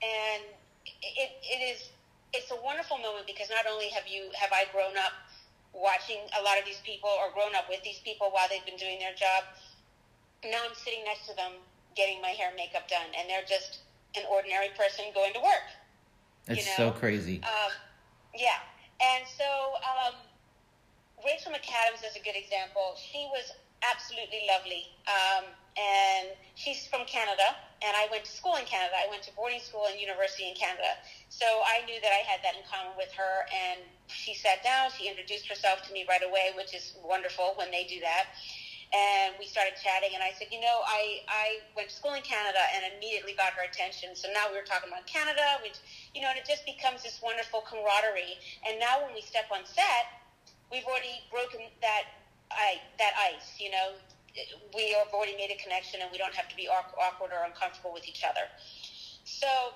and 0.00 0.42
it, 0.86 1.30
it 1.42 1.60
is 1.74 1.90
it's 2.32 2.54
a 2.54 2.58
wonderful 2.62 3.02
moment 3.02 3.26
because 3.26 3.50
not 3.50 3.66
only 3.66 3.90
have 3.90 4.06
you 4.06 4.30
have 4.38 4.54
I 4.54 4.70
grown 4.70 4.94
up 4.94 5.12
watching 5.74 6.22
a 6.38 6.42
lot 6.46 6.54
of 6.54 6.64
these 6.64 6.80
people 6.86 7.10
or 7.10 7.34
grown 7.34 7.54
up 7.58 7.66
with 7.66 7.82
these 7.82 7.98
people 8.06 8.30
while 8.30 8.46
they've 8.46 8.64
been 8.64 8.78
doing 8.78 9.02
their 9.02 9.14
job. 9.18 9.50
Now 10.46 10.62
I'm 10.62 10.78
sitting 10.78 11.02
next 11.02 11.26
to 11.26 11.34
them 11.34 11.58
getting 11.98 12.22
my 12.22 12.30
hair 12.30 12.54
and 12.54 12.56
makeup 12.56 12.86
done, 12.86 13.10
and 13.18 13.26
they're 13.26 13.44
just 13.44 13.82
an 14.14 14.22
ordinary 14.30 14.70
person 14.78 15.10
going 15.18 15.34
to 15.34 15.42
work. 15.42 15.66
It's 16.46 16.62
you 16.62 16.72
so 16.78 16.94
crazy. 16.94 17.42
Um, 17.42 17.74
yeah, 18.38 18.62
and 19.02 19.26
so. 19.26 19.74
Um, 19.82 20.29
Rachel 21.24 21.52
McAdams 21.52 22.00
is 22.04 22.16
a 22.16 22.22
good 22.24 22.36
example. 22.36 22.96
She 22.96 23.28
was 23.32 23.52
absolutely 23.84 24.44
lovely. 24.48 24.88
Um, 25.08 25.44
and 25.76 26.36
she's 26.54 26.86
from 26.86 27.06
Canada, 27.06 27.56
and 27.80 27.96
I 27.96 28.08
went 28.10 28.24
to 28.24 28.32
school 28.32 28.56
in 28.56 28.66
Canada. 28.66 28.92
I 28.96 29.08
went 29.08 29.22
to 29.24 29.32
boarding 29.32 29.60
school 29.60 29.86
and 29.88 29.96
university 30.00 30.48
in 30.48 30.54
Canada. 30.54 30.98
So 31.28 31.46
I 31.46 31.84
knew 31.86 31.96
that 32.02 32.12
I 32.12 32.20
had 32.26 32.44
that 32.44 32.56
in 32.58 32.64
common 32.68 32.92
with 32.96 33.12
her. 33.16 33.48
And 33.48 33.80
she 34.08 34.34
sat 34.34 34.60
down, 34.64 34.90
she 34.92 35.08
introduced 35.08 35.48
herself 35.48 35.80
to 35.88 35.92
me 35.92 36.04
right 36.08 36.24
away, 36.24 36.52
which 36.56 36.74
is 36.74 36.96
wonderful 37.00 37.54
when 37.56 37.70
they 37.70 37.84
do 37.84 38.00
that. 38.00 38.36
And 38.90 39.38
we 39.38 39.46
started 39.46 39.78
chatting, 39.78 40.18
and 40.18 40.22
I 40.22 40.34
said, 40.34 40.50
You 40.50 40.58
know, 40.58 40.82
I, 40.82 41.22
I 41.30 41.62
went 41.78 41.88
to 41.88 41.94
school 41.94 42.18
in 42.18 42.26
Canada 42.26 42.58
and 42.74 42.90
immediately 42.98 43.38
got 43.38 43.54
her 43.54 43.62
attention. 43.62 44.18
So 44.18 44.26
now 44.34 44.50
we 44.50 44.58
were 44.58 44.66
talking 44.66 44.90
about 44.90 45.06
Canada, 45.06 45.62
which, 45.62 45.78
you 46.12 46.20
know, 46.20 46.28
and 46.28 46.36
it 46.36 46.44
just 46.44 46.66
becomes 46.66 47.06
this 47.06 47.22
wonderful 47.22 47.62
camaraderie. 47.62 48.34
And 48.66 48.82
now 48.82 49.06
when 49.06 49.14
we 49.14 49.22
step 49.22 49.46
on 49.54 49.62
set, 49.62 50.19
we've 50.70 50.86
already 50.86 51.22
broken 51.30 51.60
that 51.82 52.04
I, 52.50 52.80
that 52.98 53.12
ice. 53.18 53.58
You 53.58 53.70
know, 53.70 53.98
we 54.74 54.94
have 54.94 55.12
already 55.12 55.36
made 55.36 55.50
a 55.50 55.58
connection, 55.62 56.00
and 56.00 56.10
we 56.10 56.18
don't 56.18 56.34
have 56.34 56.48
to 56.48 56.56
be 56.56 56.68
awkward 56.68 57.30
or 57.34 57.44
uncomfortable 57.44 57.92
with 57.92 58.06
each 58.06 58.22
other. 58.24 58.46
So, 59.24 59.74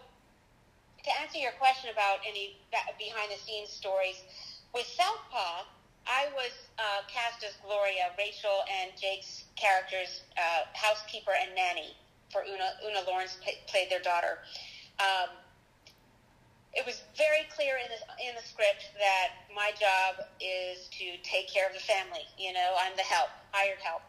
to 1.05 1.11
answer 1.21 1.39
your 1.39 1.53
question 1.59 1.91
about 1.91 2.19
any 2.27 2.57
behind 2.99 3.31
the 3.31 3.39
scenes 3.39 3.71
stories, 3.71 4.23
with 4.75 4.87
Southpaw, 4.87 5.67
I 6.07 6.29
was 6.35 6.53
uh, 6.79 7.07
cast 7.09 7.45
as 7.45 7.55
Gloria, 7.65 8.13
Rachel 8.19 8.65
and 8.69 8.93
Jake's 9.01 9.45
characters, 9.57 10.23
uh, 10.37 10.69
housekeeper 10.75 11.33
and 11.33 11.55
nanny 11.55 11.97
for 12.31 12.43
Oona. 12.43 12.77
Oona 12.85 13.07
Laurence 13.07 13.39
play, 13.41 13.57
played 13.67 13.91
their 13.91 14.03
daughter. 14.03 14.39
Um, 15.01 15.31
it 16.75 16.85
was 16.85 17.02
very 17.16 17.47
clear 17.54 17.78
in 17.78 17.87
the 17.87 18.00
in 18.19 18.35
the 18.35 18.43
script 18.43 18.90
that 18.99 19.47
my 19.54 19.71
job 19.78 20.26
is 20.43 20.90
to 20.99 21.14
take 21.23 21.47
care 21.47 21.66
of 21.66 21.75
the 21.75 21.83
family. 21.83 22.26
You 22.38 22.52
know, 22.52 22.75
I'm 22.78 22.95
the 22.99 23.07
help, 23.07 23.31
hired 23.54 23.78
help, 23.78 24.02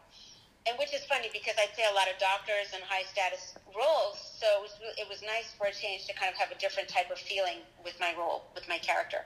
and 0.66 0.74
which 0.78 0.92
is 0.92 1.06
funny 1.06 1.30
because 1.32 1.54
I 1.58 1.70
play 1.78 1.86
a 1.86 1.94
lot 1.94 2.10
of 2.10 2.18
doctors 2.18 2.74
and 2.74 2.82
high 2.82 3.06
status 3.06 3.54
roles. 3.70 4.18
So 4.18 4.46
it 4.58 4.62
was 4.62 4.74
it 4.98 5.06
was 5.08 5.22
nice 5.22 5.54
for 5.54 5.70
a 5.70 5.74
change 5.74 6.06
to 6.10 6.14
kind 6.14 6.30
of 6.30 6.36
have 6.38 6.50
a 6.50 6.58
different 6.58 6.90
type 6.90 7.10
of 7.10 7.18
feeling 7.18 7.62
with 7.86 7.94
my 8.02 8.14
role, 8.18 8.50
with 8.54 8.66
my 8.68 8.78
character. 8.78 9.22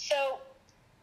So 0.00 0.40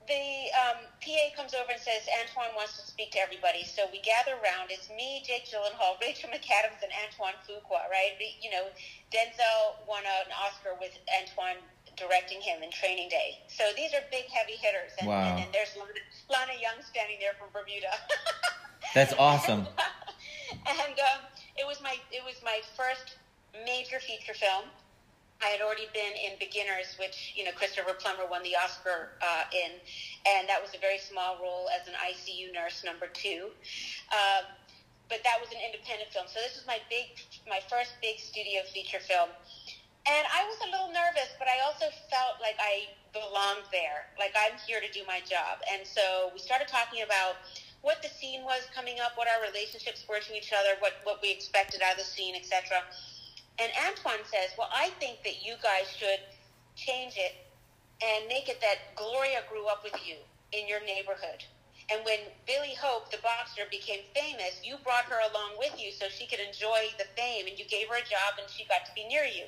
the 0.08 0.50
um, 0.56 0.80
PA 1.04 1.26
comes 1.36 1.54
over 1.54 1.68
and 1.72 1.80
says 1.80 2.08
Antoine 2.08 2.56
wants 2.56 2.80
to 2.80 2.84
speak 2.88 3.12
to 3.14 3.20
everybody. 3.20 3.68
So 3.68 3.86
we 3.92 4.00
gather 4.02 4.40
around. 4.40 4.72
It's 4.72 4.90
me, 4.90 5.22
Jake 5.28 5.46
Gyllenhaal, 5.46 6.00
Rachel 6.04 6.32
McAdams, 6.32 6.80
and 6.82 6.92
Antoine 6.96 7.38
Fuqua. 7.44 7.92
Right? 7.92 8.16
You 8.42 8.52
know, 8.52 8.72
Denzel 9.12 9.84
won 9.88 10.04
an 10.08 10.32
Oscar 10.32 10.80
with 10.80 10.96
Antoine 11.12 11.60
directing 11.98 12.40
him 12.40 12.64
in 12.64 12.72
Training 12.72 13.10
Day. 13.10 13.42
So 13.50 13.64
these 13.76 13.94
are 13.94 14.02
big, 14.12 14.26
heavy 14.30 14.56
hitters. 14.56 14.94
And, 15.00 15.10
wow. 15.10 15.34
and, 15.34 15.44
and 15.44 15.50
there's 15.52 15.76
Lana, 15.76 16.00
Lana 16.30 16.56
Young 16.62 16.80
standing 16.86 17.18
there 17.20 17.34
from 17.36 17.50
Bermuda. 17.52 17.92
That's 18.94 19.14
awesome. 19.20 19.68
and 20.52 20.96
um, 20.96 21.22
it 21.58 21.66
was 21.68 21.82
my 21.82 21.98
it 22.12 22.24
was 22.24 22.40
my 22.44 22.62
first 22.78 23.18
major 23.66 24.00
feature 24.00 24.34
film. 24.34 24.66
I 25.42 25.54
had 25.54 25.62
already 25.62 25.86
been 25.94 26.18
in 26.18 26.34
Beginners, 26.40 26.98
which 26.98 27.34
you 27.38 27.46
know 27.46 27.54
Christopher 27.54 27.94
Plummer 27.94 28.26
won 28.26 28.42
the 28.42 28.58
Oscar 28.58 29.14
uh, 29.22 29.46
in, 29.54 29.78
and 30.26 30.50
that 30.50 30.58
was 30.62 30.74
a 30.74 30.82
very 30.82 30.98
small 30.98 31.38
role 31.38 31.70
as 31.70 31.88
an 31.88 31.94
ICU 31.94 32.54
nurse, 32.54 32.82
number 32.84 33.06
two. 33.06 33.54
Um, 34.10 34.50
but 35.10 35.24
that 35.24 35.40
was 35.40 35.48
an 35.56 35.62
independent 35.64 36.12
film, 36.12 36.28
so 36.28 36.42
this 36.44 36.58
was 36.58 36.68
my 36.68 36.82
big, 36.90 37.16
my 37.48 37.62
first 37.70 37.96
big 38.02 38.20
studio 38.20 38.66
feature 38.74 39.00
film, 39.00 39.30
and 40.10 40.24
I 40.34 40.44
was 40.50 40.58
a 40.66 40.70
little 40.74 40.92
nervous, 40.92 41.32
but 41.40 41.48
I 41.48 41.64
also 41.64 41.88
felt 42.10 42.42
like 42.44 42.58
I 42.60 42.92
belonged 43.14 43.70
there, 43.72 44.10
like 44.20 44.36
I'm 44.36 44.58
here 44.68 44.82
to 44.82 44.90
do 44.90 45.06
my 45.06 45.22
job, 45.24 45.62
and 45.70 45.86
so 45.86 46.34
we 46.34 46.42
started 46.42 46.68
talking 46.68 47.06
about 47.06 47.40
what 47.86 48.02
the 48.02 48.10
scene 48.10 48.44
was 48.44 48.66
coming 48.74 49.00
up, 49.00 49.16
what 49.16 49.30
our 49.30 49.40
relationships 49.46 50.04
were 50.10 50.20
to 50.20 50.34
each 50.36 50.52
other, 50.52 50.76
what 50.82 50.98
what 51.06 51.22
we 51.22 51.32
expected 51.32 51.80
out 51.86 51.94
of 51.94 52.02
the 52.02 52.10
scene, 52.10 52.36
etc. 52.36 52.82
And 53.60 53.72
Antoine 53.90 54.26
says, 54.26 54.54
Well, 54.58 54.70
I 54.74 54.90
think 55.00 55.24
that 55.24 55.44
you 55.44 55.56
guys 55.62 55.90
should 55.90 56.22
change 56.76 57.18
it 57.18 57.34
and 58.04 58.28
make 58.30 58.50
it 58.50 58.62
that 58.62 58.94
Gloria 58.96 59.42
grew 59.50 59.66
up 59.66 59.84
with 59.84 59.98
you 60.06 60.16
in 60.54 60.68
your 60.68 60.82
neighborhood. 60.86 61.44
And 61.90 62.04
when 62.04 62.20
Billy 62.46 62.76
Hope, 62.76 63.10
the 63.10 63.18
boxer, 63.24 63.64
became 63.72 64.04
famous, 64.14 64.60
you 64.62 64.76
brought 64.84 65.06
her 65.06 65.24
along 65.32 65.56
with 65.58 65.80
you 65.80 65.92
so 65.92 66.08
she 66.12 66.28
could 66.28 66.44
enjoy 66.44 66.92
the 67.00 67.08
fame, 67.16 67.48
and 67.48 67.58
you 67.58 67.64
gave 67.66 67.88
her 67.88 67.96
a 67.96 68.04
job, 68.04 68.36
and 68.38 68.46
she 68.52 68.68
got 68.68 68.84
to 68.86 68.92
be 68.94 69.08
near 69.08 69.24
you. 69.24 69.48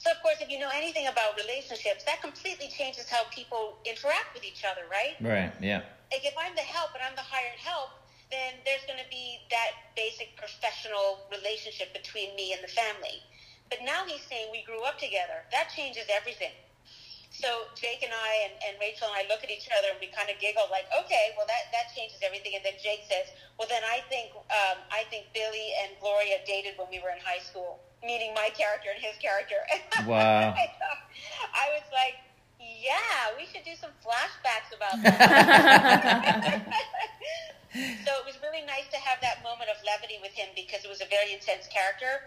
So, 0.00 0.10
of 0.10 0.20
course, 0.22 0.40
if 0.40 0.48
you 0.48 0.58
know 0.58 0.70
anything 0.72 1.06
about 1.06 1.36
relationships, 1.36 2.04
that 2.04 2.20
completely 2.20 2.68
changes 2.68 3.08
how 3.08 3.24
people 3.30 3.76
interact 3.84 4.32
with 4.32 4.44
each 4.44 4.64
other, 4.64 4.88
right? 4.90 5.16
Right. 5.20 5.52
Yeah. 5.60 5.84
Like 6.12 6.24
if 6.24 6.34
I'm 6.38 6.54
the 6.54 6.62
help 6.64 6.90
and 6.94 7.02
I'm 7.02 7.16
the 7.16 7.26
hired 7.26 7.58
help, 7.58 7.90
then 8.34 8.58
there's 8.66 8.82
going 8.90 8.98
to 8.98 9.06
be 9.14 9.38
that 9.54 9.94
basic 9.94 10.34
professional 10.34 11.22
relationship 11.30 11.94
between 11.94 12.34
me 12.34 12.50
and 12.50 12.58
the 12.66 12.72
family. 12.74 13.22
But 13.70 13.86
now 13.86 14.02
he's 14.02 14.26
saying 14.26 14.50
we 14.50 14.66
grew 14.66 14.82
up 14.82 14.98
together. 14.98 15.46
That 15.54 15.70
changes 15.70 16.10
everything. 16.10 16.52
So 17.34 17.66
Jake 17.74 18.02
and 18.06 18.14
I 18.14 18.46
and, 18.46 18.54
and 18.62 18.74
Rachel 18.78 19.10
and 19.10 19.18
I 19.18 19.26
look 19.26 19.42
at 19.42 19.50
each 19.50 19.66
other 19.74 19.90
and 19.90 19.98
we 19.98 20.06
kind 20.10 20.30
of 20.30 20.38
giggle 20.38 20.70
like, 20.70 20.86
okay, 20.94 21.34
well 21.34 21.46
that, 21.50 21.70
that 21.74 21.90
changes 21.90 22.22
everything. 22.22 22.54
And 22.54 22.62
then 22.62 22.78
Jake 22.78 23.02
says, 23.10 23.26
well 23.58 23.66
then 23.66 23.82
I 23.82 24.06
think 24.06 24.30
um, 24.54 24.78
I 24.94 25.02
think 25.10 25.26
Billy 25.34 25.74
and 25.82 25.98
Gloria 25.98 26.38
dated 26.46 26.78
when 26.78 26.86
we 26.94 27.02
were 27.02 27.10
in 27.10 27.18
high 27.18 27.42
school, 27.42 27.82
meaning 28.06 28.30
my 28.38 28.54
character 28.54 28.90
and 28.94 29.02
his 29.02 29.18
character. 29.18 29.58
Wow. 30.06 30.54
I 31.54 31.66
was 31.74 31.86
like, 31.90 32.18
yeah, 32.58 33.34
we 33.38 33.46
should 33.46 33.64
do 33.64 33.74
some 33.74 33.90
flashbacks 34.04 34.70
about 34.74 35.02
that. 35.02 36.62
so 37.74 38.10
it 38.22 38.24
was 38.24 38.38
really 38.42 38.62
nice 38.62 38.86
to 38.94 38.98
have 39.02 39.18
that 39.20 39.42
moment 39.42 39.70
of 39.70 39.76
levity 39.82 40.18
with 40.22 40.32
him 40.32 40.48
because 40.54 40.86
it 40.86 40.90
was 40.90 41.02
a 41.02 41.10
very 41.10 41.34
intense 41.34 41.66
character. 41.66 42.22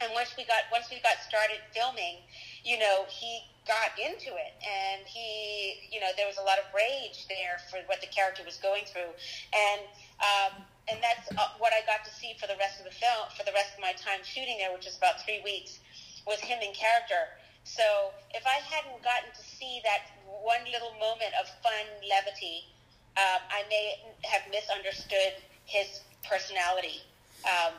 And 0.00 0.12
once 0.12 0.34
we 0.36 0.44
got 0.44 0.68
once 0.68 0.90
we 0.90 1.00
got 1.00 1.22
started 1.24 1.62
filming, 1.72 2.20
you 2.64 2.76
know, 2.76 3.08
he 3.08 3.48
got 3.64 3.96
into 3.96 4.36
it 4.36 4.52
and 4.60 5.00
he 5.08 5.80
you 5.88 5.96
know 5.96 6.12
there 6.20 6.28
was 6.28 6.36
a 6.36 6.44
lot 6.44 6.60
of 6.60 6.68
rage 6.76 7.24
there 7.32 7.56
for 7.72 7.80
what 7.88 8.00
the 8.04 8.10
character 8.12 8.44
was 8.44 8.60
going 8.60 8.84
through 8.84 9.08
and 9.56 9.80
um, 10.20 10.52
and 10.88 11.00
that's 11.00 11.24
uh, 11.32 11.56
what 11.56 11.72
I 11.72 11.80
got 11.88 12.04
to 12.04 12.12
see 12.12 12.36
for 12.36 12.44
the 12.44 12.60
rest 12.60 12.76
of 12.76 12.84
the 12.84 12.92
film 12.92 13.24
for 13.32 13.40
the 13.48 13.56
rest 13.56 13.72
of 13.72 13.80
my 13.80 13.96
time 13.96 14.20
shooting 14.20 14.60
there 14.60 14.68
which 14.68 14.84
was 14.84 15.00
about 15.00 15.24
three 15.24 15.40
weeks 15.40 15.80
was 16.28 16.44
him 16.44 16.60
in 16.60 16.76
character 16.76 17.32
so 17.64 18.12
if 18.36 18.44
I 18.44 18.60
hadn't 18.68 19.00
gotten 19.00 19.32
to 19.32 19.40
see 19.40 19.80
that 19.88 20.12
one 20.44 20.60
little 20.68 20.92
moment 21.00 21.32
of 21.40 21.48
fun 21.64 21.88
levity 22.04 22.68
um, 23.16 23.40
I 23.50 23.62
may 23.68 23.96
have 24.24 24.42
misunderstood 24.50 25.34
his 25.64 26.00
personality 26.28 27.00
um, 27.44 27.74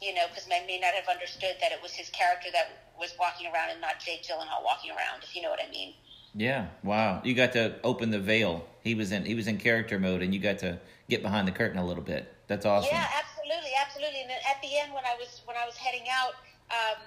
you 0.00 0.14
know 0.14 0.26
because 0.28 0.46
I 0.46 0.64
may 0.66 0.78
not 0.78 0.94
have 0.94 1.08
understood 1.08 1.56
that 1.60 1.72
it 1.72 1.80
was 1.82 1.92
his 1.92 2.10
character 2.10 2.48
that 2.52 2.92
was 2.98 3.14
walking 3.18 3.46
around 3.52 3.70
and 3.70 3.80
not 3.80 3.98
Jake 3.98 4.22
Gyllenhaal 4.22 4.64
walking 4.64 4.90
around, 4.90 5.22
if 5.22 5.34
you 5.34 5.42
know 5.42 5.50
what 5.50 5.60
I 5.62 5.70
mean. 5.70 5.94
Yeah. 6.34 6.68
Wow. 6.82 7.20
You 7.24 7.34
got 7.34 7.52
to 7.52 7.74
open 7.84 8.10
the 8.10 8.18
veil. 8.18 8.64
He 8.82 8.94
was 8.94 9.12
in 9.12 9.24
he 9.24 9.34
was 9.34 9.46
in 9.46 9.58
character 9.58 9.98
mode, 9.98 10.22
and 10.22 10.32
you 10.34 10.40
got 10.40 10.58
to 10.60 10.78
get 11.08 11.22
behind 11.22 11.46
the 11.46 11.52
curtain 11.52 11.78
a 11.78 11.86
little 11.86 12.02
bit. 12.02 12.32
That's 12.46 12.64
awesome. 12.64 12.90
Yeah, 12.92 13.06
absolutely, 13.18 13.72
absolutely. 13.78 14.22
And 14.22 14.30
at 14.30 14.60
the 14.62 14.78
end, 14.78 14.94
when 14.94 15.04
I 15.04 15.14
was 15.18 15.42
when 15.44 15.56
I 15.56 15.66
was 15.66 15.76
heading 15.76 16.06
out, 16.10 16.34
um, 16.70 16.98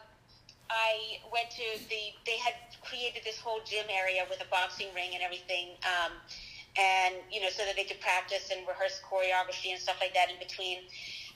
I 0.70 1.20
went 1.34 1.50
to 1.51 1.79
the. 1.89 2.13
They 2.25 2.38
had 2.38 2.53
created 2.84 3.24
this 3.25 3.39
whole 3.39 3.60
gym 3.65 3.86
area 3.89 4.25
with 4.29 4.41
a 4.41 4.50
boxing 4.50 4.88
ring 4.96 5.12
and 5.13 5.24
everything. 5.24 5.75
Um, 5.84 6.13
and 6.75 7.15
you 7.32 7.39
know, 7.39 7.50
so 7.50 7.63
that 7.63 7.75
they 7.75 7.88
could 7.88 8.00
practice 8.01 8.51
and 8.51 8.67
rehearse 8.67 9.00
choreography 9.03 9.72
and 9.72 9.79
stuff 9.79 9.98
like 10.00 10.13
that 10.13 10.32
in 10.32 10.39
between. 10.39 10.84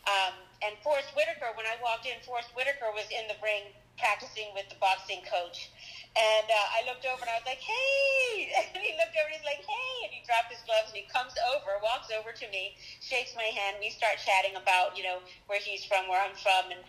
Um, 0.07 0.35
and 0.63 0.75
Forest 0.83 1.11
Whitaker, 1.15 1.51
when 1.55 1.67
I 1.67 1.75
walked 1.83 2.07
in, 2.07 2.15
Forest 2.23 2.55
Whitaker 2.55 2.91
was 2.95 3.07
in 3.11 3.27
the 3.27 3.35
ring 3.43 3.71
practicing 3.99 4.47
with 4.55 4.67
the 4.71 4.79
boxing 4.79 5.19
coach. 5.27 5.71
And 6.15 6.47
uh, 6.47 6.77
I 6.79 6.87
looked 6.87 7.05
over 7.05 7.21
and 7.21 7.29
I 7.29 7.37
was 7.37 7.47
like, 7.47 7.61
hey! 7.61 8.49
And 8.73 8.81
he 8.81 8.95
looked 8.97 9.13
over 9.19 9.27
and 9.29 9.35
he's 9.35 9.45
like, 9.45 9.61
hey! 9.61 9.95
And 10.07 10.11
he 10.15 10.23
dropped 10.25 10.49
his 10.49 10.63
gloves 10.63 10.89
and 10.89 10.97
he 11.03 11.05
comes 11.11 11.35
over, 11.53 11.77
walks 11.83 12.09
over 12.09 12.31
to 12.31 12.45
me, 12.49 12.79
shakes 13.03 13.35
my 13.35 13.45
hand. 13.51 13.77
We 13.77 13.91
start 13.91 14.17
chatting 14.23 14.55
about, 14.55 14.95
you 14.95 15.03
know, 15.03 15.19
where 15.51 15.59
he's 15.59 15.83
from, 15.85 16.07
where 16.07 16.19
I'm 16.19 16.33
from, 16.33 16.73
and 16.73 16.81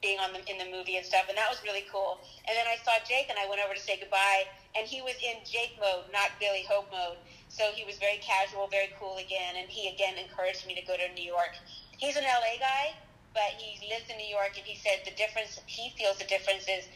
being 0.00 0.18
on 0.18 0.32
the, 0.32 0.40
in 0.48 0.56
the 0.56 0.68
movie 0.72 0.96
and 0.96 1.04
stuff. 1.04 1.28
And 1.28 1.36
that 1.36 1.46
was 1.46 1.60
really 1.62 1.84
cool. 1.92 2.18
And 2.48 2.56
then 2.56 2.66
I 2.66 2.80
saw 2.82 2.96
Jake 3.04 3.28
and 3.28 3.36
I 3.38 3.46
went 3.46 3.60
over 3.60 3.76
to 3.76 3.80
say 3.80 4.00
goodbye. 4.00 4.48
And 4.74 4.88
he 4.88 5.04
was 5.04 5.16
in 5.20 5.40
Jake 5.44 5.76
mode, 5.78 6.08
not 6.10 6.34
Billy 6.40 6.64
Hope 6.66 6.88
mode. 6.90 7.20
So 7.48 7.64
he 7.74 7.84
was 7.84 7.96
very 7.98 8.18
casual, 8.18 8.68
very 8.68 8.90
cool 8.98 9.16
again. 9.16 9.56
And 9.56 9.68
he 9.68 9.88
again 9.88 10.14
encouraged 10.18 10.66
me 10.66 10.74
to 10.74 10.84
go 10.86 10.96
to 10.96 11.06
New 11.14 11.24
York. 11.24 11.56
He's 11.98 12.16
an 12.16 12.24
LA 12.24 12.60
guy 12.60 12.94
but 13.36 13.52
he 13.60 13.76
lives 13.92 14.08
in 14.08 14.16
New 14.16 14.32
York, 14.32 14.56
and 14.56 14.64
he 14.64 14.74
said 14.80 15.04
the 15.04 15.12
difference 15.12 15.60
he 15.66 15.92
feels 15.92 16.16
the 16.16 16.24
difference 16.24 16.64
is 16.64 16.88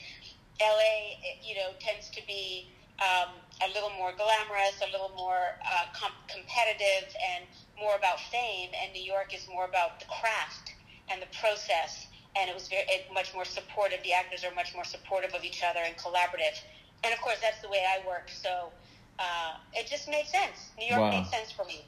LA, 0.56 1.20
you 1.44 1.54
know, 1.54 1.76
tends 1.78 2.08
to 2.16 2.20
be 2.26 2.64
um, 2.96 3.36
a 3.60 3.68
little 3.76 3.92
more 4.00 4.12
glamorous, 4.16 4.80
a 4.80 4.90
little 4.90 5.12
more 5.16 5.60
uh, 5.60 5.84
com- 5.92 6.16
competitive, 6.32 7.12
and 7.36 7.44
more 7.76 7.94
about 7.96 8.20
fame, 8.32 8.72
and 8.72 8.92
New 8.96 9.04
York 9.04 9.36
is 9.36 9.44
more 9.52 9.68
about 9.68 10.00
the 10.00 10.06
craft 10.08 10.72
and 11.12 11.20
the 11.20 11.28
process. 11.40 12.08
And 12.36 12.48
it 12.48 12.54
was 12.54 12.68
very 12.68 12.88
it, 12.88 13.12
much 13.12 13.34
more 13.34 13.44
supportive. 13.44 14.00
The 14.02 14.12
actors 14.12 14.44
are 14.44 14.54
much 14.54 14.74
more 14.74 14.84
supportive 14.84 15.34
of 15.34 15.44
each 15.44 15.60
other 15.64 15.80
and 15.84 15.96
collaborative. 15.96 16.56
And 17.04 17.12
of 17.12 17.20
course, 17.20 17.40
that's 17.42 17.60
the 17.60 17.68
way 17.68 17.84
I 17.84 18.06
work. 18.06 18.30
So 18.32 18.72
uh, 19.20 19.52
it 19.74 19.86
just 19.86 20.08
made 20.08 20.26
sense. 20.26 20.70
New 20.78 20.86
York 20.86 21.00
Wow. 21.00 21.10
made 21.10 21.26
sense 21.28 21.52
for 21.52 21.64
me. 21.66 21.84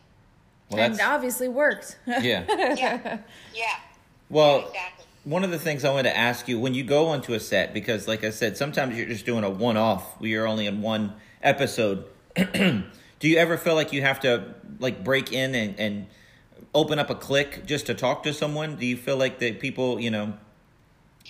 Well, 0.71 0.81
and 0.81 1.01
obviously 1.01 1.49
worked. 1.49 1.99
yeah. 2.07 2.45
Yeah, 2.49 3.19
yeah, 3.55 3.67
Well, 4.31 4.61
exactly. 4.69 5.05
one 5.25 5.45
of 5.45 5.51
the 5.51 5.59
things 5.59 5.85
I 5.85 5.91
wanted 5.91 6.11
to 6.11 6.17
ask 6.17 6.49
you 6.49 6.59
when 6.61 6.73
you 6.75 6.85
go 6.85 7.09
onto 7.09 7.35
a 7.35 7.41
set, 7.41 7.75
because 7.75 8.07
like 8.09 8.23
I 8.25 8.31
said, 8.31 8.57
sometimes 8.57 8.97
you're 8.97 9.07
just 9.07 9.27
doing 9.27 9.45
a 9.45 9.51
one 9.51 9.77
off 9.77 10.19
where 10.21 10.31
you're 10.31 10.47
only 10.47 10.67
in 10.67 10.81
one 10.83 11.15
episode. 11.43 12.05
Do 12.37 13.29
you 13.29 13.37
ever 13.39 13.57
feel 13.59 13.75
like 13.75 13.93
you 13.93 14.03
have 14.03 14.21
to 14.21 14.55
like 14.79 15.05
break 15.05 15.33
in 15.33 15.55
and, 15.55 15.79
and 15.79 16.07
open 16.75 16.99
up 16.99 17.11
a 17.11 17.15
click 17.15 17.67
just 17.67 17.87
to 17.87 17.95
talk 17.95 18.23
to 18.25 18.33
someone? 18.33 18.77
Do 18.77 18.87
you 18.87 18.97
feel 18.97 19.17
like 19.17 19.39
that 19.41 19.61
people, 19.61 20.01
you 20.01 20.11
know, 20.11 20.33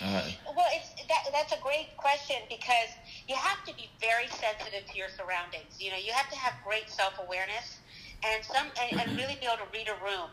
uh, 0.01 0.21
Well, 0.55 0.65
it's 0.71 0.89
that, 1.07 1.25
that's 1.33 1.51
a 1.53 1.61
great 1.61 1.95
question 1.97 2.37
because 2.49 2.89
you 3.27 3.35
have 3.35 3.63
to 3.65 3.73
be 3.75 3.89
very 4.01 4.27
sensitive 4.27 4.85
to 4.91 4.95
your 4.97 5.09
surroundings. 5.09 5.79
You 5.79 5.91
know, 5.91 6.01
you 6.01 6.11
have 6.13 6.29
to 6.29 6.37
have 6.37 6.53
great 6.65 6.89
self 6.89 7.15
awareness 7.19 7.79
and 8.25 8.43
some 8.43 8.67
and, 8.79 8.91
and 8.99 9.07
really 9.17 9.37
be 9.39 9.47
able 9.47 9.63
to 9.63 9.71
read 9.73 9.87
a 9.87 9.97
room. 10.03 10.29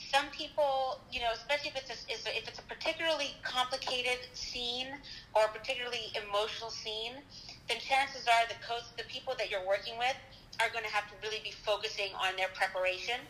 Some 0.00 0.32
people, 0.32 1.04
you 1.12 1.20
know, 1.20 1.28
especially 1.36 1.76
if 1.76 1.76
it's 1.76 1.92
a, 1.92 1.98
if 2.32 2.48
it's 2.48 2.58
a 2.58 2.64
particularly 2.64 3.36
complicated 3.44 4.16
scene 4.32 4.88
or 5.36 5.44
a 5.44 5.52
particularly 5.52 6.08
emotional 6.16 6.70
scene, 6.72 7.20
then 7.68 7.76
chances 7.78 8.24
are 8.24 8.48
the 8.48 8.56
coach, 8.64 8.88
the 8.96 9.04
people 9.12 9.34
that 9.36 9.50
you're 9.52 9.66
working 9.68 9.98
with 10.00 10.16
are 10.60 10.72
going 10.72 10.84
to 10.84 10.90
have 10.90 11.04
to 11.12 11.16
really 11.22 11.40
be 11.44 11.52
focusing 11.52 12.16
on 12.16 12.36
their 12.36 12.48
preparation. 12.56 13.20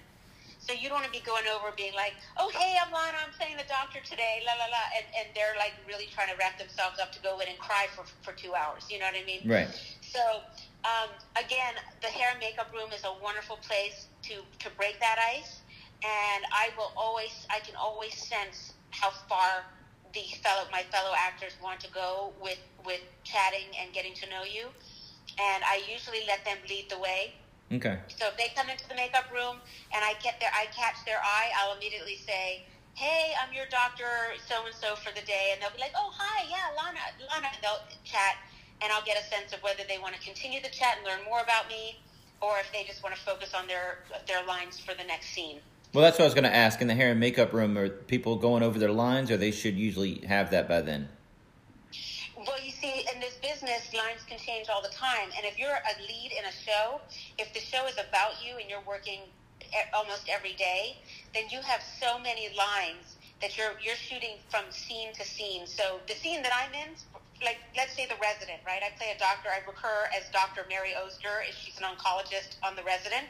So 0.70 0.78
you 0.78 0.86
don't 0.86 1.02
want 1.02 1.10
to 1.10 1.18
be 1.18 1.26
going 1.26 1.50
over 1.50 1.74
being 1.74 1.98
like, 1.98 2.14
oh, 2.38 2.46
hey, 2.54 2.78
I'm 2.78 2.94
Lana, 2.94 3.18
I'm 3.26 3.34
playing 3.34 3.58
the 3.58 3.66
doctor 3.66 3.98
today, 4.06 4.38
la, 4.46 4.54
la, 4.54 4.70
la. 4.70 4.84
And, 4.94 5.02
and 5.18 5.26
they're 5.34 5.58
like 5.58 5.74
really 5.82 6.06
trying 6.14 6.30
to 6.30 6.38
wrap 6.38 6.62
themselves 6.62 7.02
up 7.02 7.10
to 7.10 7.20
go 7.26 7.42
in 7.42 7.50
and 7.50 7.58
cry 7.58 7.90
for, 7.90 8.06
for 8.22 8.30
two 8.38 8.54
hours. 8.54 8.86
You 8.86 9.02
know 9.02 9.10
what 9.10 9.18
I 9.18 9.26
mean? 9.26 9.42
right? 9.50 9.66
So, 9.98 10.22
um, 10.86 11.10
again, 11.34 11.74
the 12.06 12.06
hair 12.06 12.30
and 12.30 12.38
makeup 12.38 12.70
room 12.70 12.94
is 12.94 13.02
a 13.02 13.10
wonderful 13.18 13.58
place 13.66 14.06
to, 14.30 14.46
to 14.46 14.70
break 14.78 15.02
that 15.02 15.18
ice. 15.18 15.58
And 16.06 16.46
I 16.54 16.70
will 16.78 16.94
always, 16.94 17.34
I 17.50 17.58
can 17.66 17.74
always 17.74 18.14
sense 18.14 18.70
how 18.94 19.10
far 19.26 19.66
the 20.14 20.22
fellow, 20.38 20.70
my 20.70 20.86
fellow 20.94 21.18
actors 21.18 21.58
want 21.58 21.80
to 21.80 21.90
go 21.90 22.30
with, 22.38 22.62
with 22.86 23.02
chatting 23.24 23.74
and 23.74 23.90
getting 23.92 24.14
to 24.22 24.30
know 24.30 24.46
you. 24.46 24.70
And 25.34 25.66
I 25.66 25.82
usually 25.90 26.22
let 26.30 26.44
them 26.44 26.62
lead 26.70 26.86
the 26.94 26.98
way. 27.02 27.34
Okay. 27.72 27.98
So 28.08 28.26
if 28.26 28.36
they 28.36 28.50
come 28.56 28.68
into 28.68 28.88
the 28.88 28.96
makeup 28.96 29.30
room 29.30 29.62
and 29.94 30.02
I 30.02 30.14
get 30.22 30.40
their, 30.40 30.50
I 30.50 30.66
catch 30.74 31.04
their 31.06 31.22
eye, 31.22 31.50
I'll 31.54 31.76
immediately 31.76 32.16
say, 32.16 32.66
"Hey, 32.94 33.32
I'm 33.38 33.54
your 33.54 33.66
doctor, 33.70 34.34
so 34.48 34.66
and 34.66 34.74
so 34.74 34.96
for 34.96 35.14
the 35.14 35.22
day," 35.22 35.50
and 35.52 35.62
they'll 35.62 35.70
be 35.70 35.78
like, 35.78 35.94
"Oh, 35.94 36.10
hi, 36.12 36.46
yeah, 36.50 36.74
Lana, 36.74 36.98
Lana." 37.30 37.46
And 37.54 37.62
they'll 37.62 37.86
chat, 38.04 38.42
and 38.82 38.90
I'll 38.92 39.04
get 39.04 39.16
a 39.16 39.24
sense 39.30 39.52
of 39.52 39.62
whether 39.62 39.84
they 39.88 39.98
want 39.98 40.14
to 40.14 40.20
continue 40.20 40.60
the 40.60 40.68
chat 40.68 40.98
and 40.98 41.06
learn 41.06 41.22
more 41.24 41.40
about 41.40 41.68
me, 41.68 42.00
or 42.40 42.58
if 42.58 42.72
they 42.72 42.82
just 42.84 43.02
want 43.04 43.14
to 43.14 43.20
focus 43.20 43.54
on 43.54 43.68
their 43.68 44.02
their 44.26 44.44
lines 44.44 44.80
for 44.80 44.94
the 44.94 45.04
next 45.04 45.30
scene. 45.30 45.60
Well, 45.94 46.02
that's 46.02 46.18
what 46.18 46.24
I 46.24 46.26
was 46.26 46.34
going 46.34 46.44
to 46.44 46.54
ask. 46.54 46.80
In 46.80 46.88
the 46.88 46.94
hair 46.94 47.10
and 47.12 47.20
makeup 47.20 47.52
room, 47.52 47.78
are 47.78 47.88
people 47.88 48.36
going 48.36 48.62
over 48.62 48.78
their 48.78 48.92
lines, 48.92 49.30
or 49.30 49.36
they 49.36 49.50
should 49.50 49.74
usually 49.74 50.20
have 50.26 50.50
that 50.50 50.68
by 50.68 50.80
then? 50.82 51.08
Well, 52.46 52.56
you 52.64 52.72
see, 52.72 53.04
in 53.12 53.20
this 53.20 53.36
business, 53.42 53.92
lines 53.92 54.24
can 54.26 54.38
change 54.38 54.68
all 54.72 54.80
the 54.80 54.94
time. 54.96 55.28
And 55.36 55.44
if 55.44 55.58
you're 55.58 55.76
a 55.76 55.94
lead 56.00 56.32
in 56.32 56.44
a 56.48 56.52
show, 56.52 57.00
if 57.36 57.52
the 57.52 57.60
show 57.60 57.84
is 57.86 57.98
about 58.00 58.40
you 58.40 58.56
and 58.56 58.64
you're 58.70 58.84
working 58.88 59.20
almost 59.92 60.24
every 60.28 60.54
day, 60.54 60.96
then 61.34 61.44
you 61.50 61.60
have 61.60 61.82
so 62.00 62.18
many 62.18 62.48
lines 62.56 63.20
that 63.42 63.58
you're 63.58 63.76
you're 63.84 63.96
shooting 63.96 64.40
from 64.48 64.64
scene 64.70 65.12
to 65.14 65.24
scene. 65.24 65.66
So 65.66 66.00
the 66.08 66.14
scene 66.14 66.42
that 66.42 66.52
I'm 66.56 66.72
in, 66.72 66.96
like 67.44 67.58
let's 67.76 67.92
say 67.94 68.06
the 68.06 68.16
resident, 68.20 68.64
right? 68.64 68.80
I 68.80 68.96
play 68.96 69.12
a 69.14 69.18
doctor. 69.18 69.50
I 69.52 69.60
recur 69.68 70.08
as 70.16 70.24
Dr. 70.32 70.64
Mary 70.68 70.96
Oster. 70.96 71.44
if 71.46 71.54
She's 71.56 71.76
an 71.76 71.84
oncologist 71.84 72.56
on 72.64 72.74
the 72.74 72.82
resident 72.84 73.28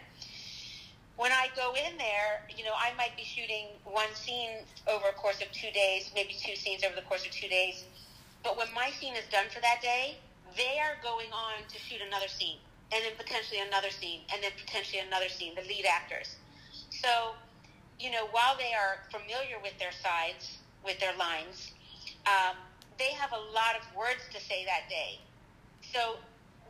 when 1.21 1.33
I 1.33 1.49
go 1.55 1.75
in 1.75 1.99
there, 1.99 2.49
you 2.57 2.65
know, 2.65 2.73
I 2.73 2.97
might 2.97 3.15
be 3.15 3.25
shooting 3.25 3.67
one 3.85 4.09
scene 4.15 4.65
over 4.89 5.09
a 5.09 5.13
course 5.13 5.43
of 5.43 5.53
two 5.53 5.71
days, 5.71 6.11
maybe 6.15 6.33
two 6.33 6.57
scenes 6.57 6.83
over 6.83 6.97
the 6.97 7.03
course 7.03 7.27
of 7.27 7.31
two 7.31 7.47
days. 7.47 7.85
But 8.43 8.57
when 8.57 8.73
my 8.75 8.91
scene 8.91 9.15
is 9.15 9.25
done 9.31 9.47
for 9.53 9.61
that 9.61 9.83
day, 9.83 10.19
they 10.57 10.81
are 10.81 10.97
going 11.03 11.31
on 11.33 11.63
to 11.69 11.79
shoot 11.79 12.01
another 12.01 12.29
scene, 12.29 12.59
and 12.93 13.05
then 13.05 13.13
potentially 13.17 13.61
another 13.61 13.91
scene, 13.91 14.23
and 14.33 14.43
then 14.43 14.53
potentially 14.59 15.01
another 15.01 15.29
scene. 15.29 15.55
The 15.55 15.63
lead 15.63 15.85
actors. 15.87 16.37
So, 16.91 17.35
you 17.99 18.11
know, 18.11 18.27
while 18.33 18.57
they 18.57 18.73
are 18.75 19.05
familiar 19.13 19.61
with 19.63 19.79
their 19.79 19.93
sides, 19.93 20.59
with 20.85 20.99
their 20.99 21.15
lines, 21.17 21.73
um, 22.27 22.57
they 22.99 23.13
have 23.13 23.33
a 23.33 23.43
lot 23.53 23.77
of 23.77 23.85
words 23.97 24.25
to 24.33 24.41
say 24.41 24.65
that 24.65 24.89
day. 24.89 25.21
So 25.93 26.17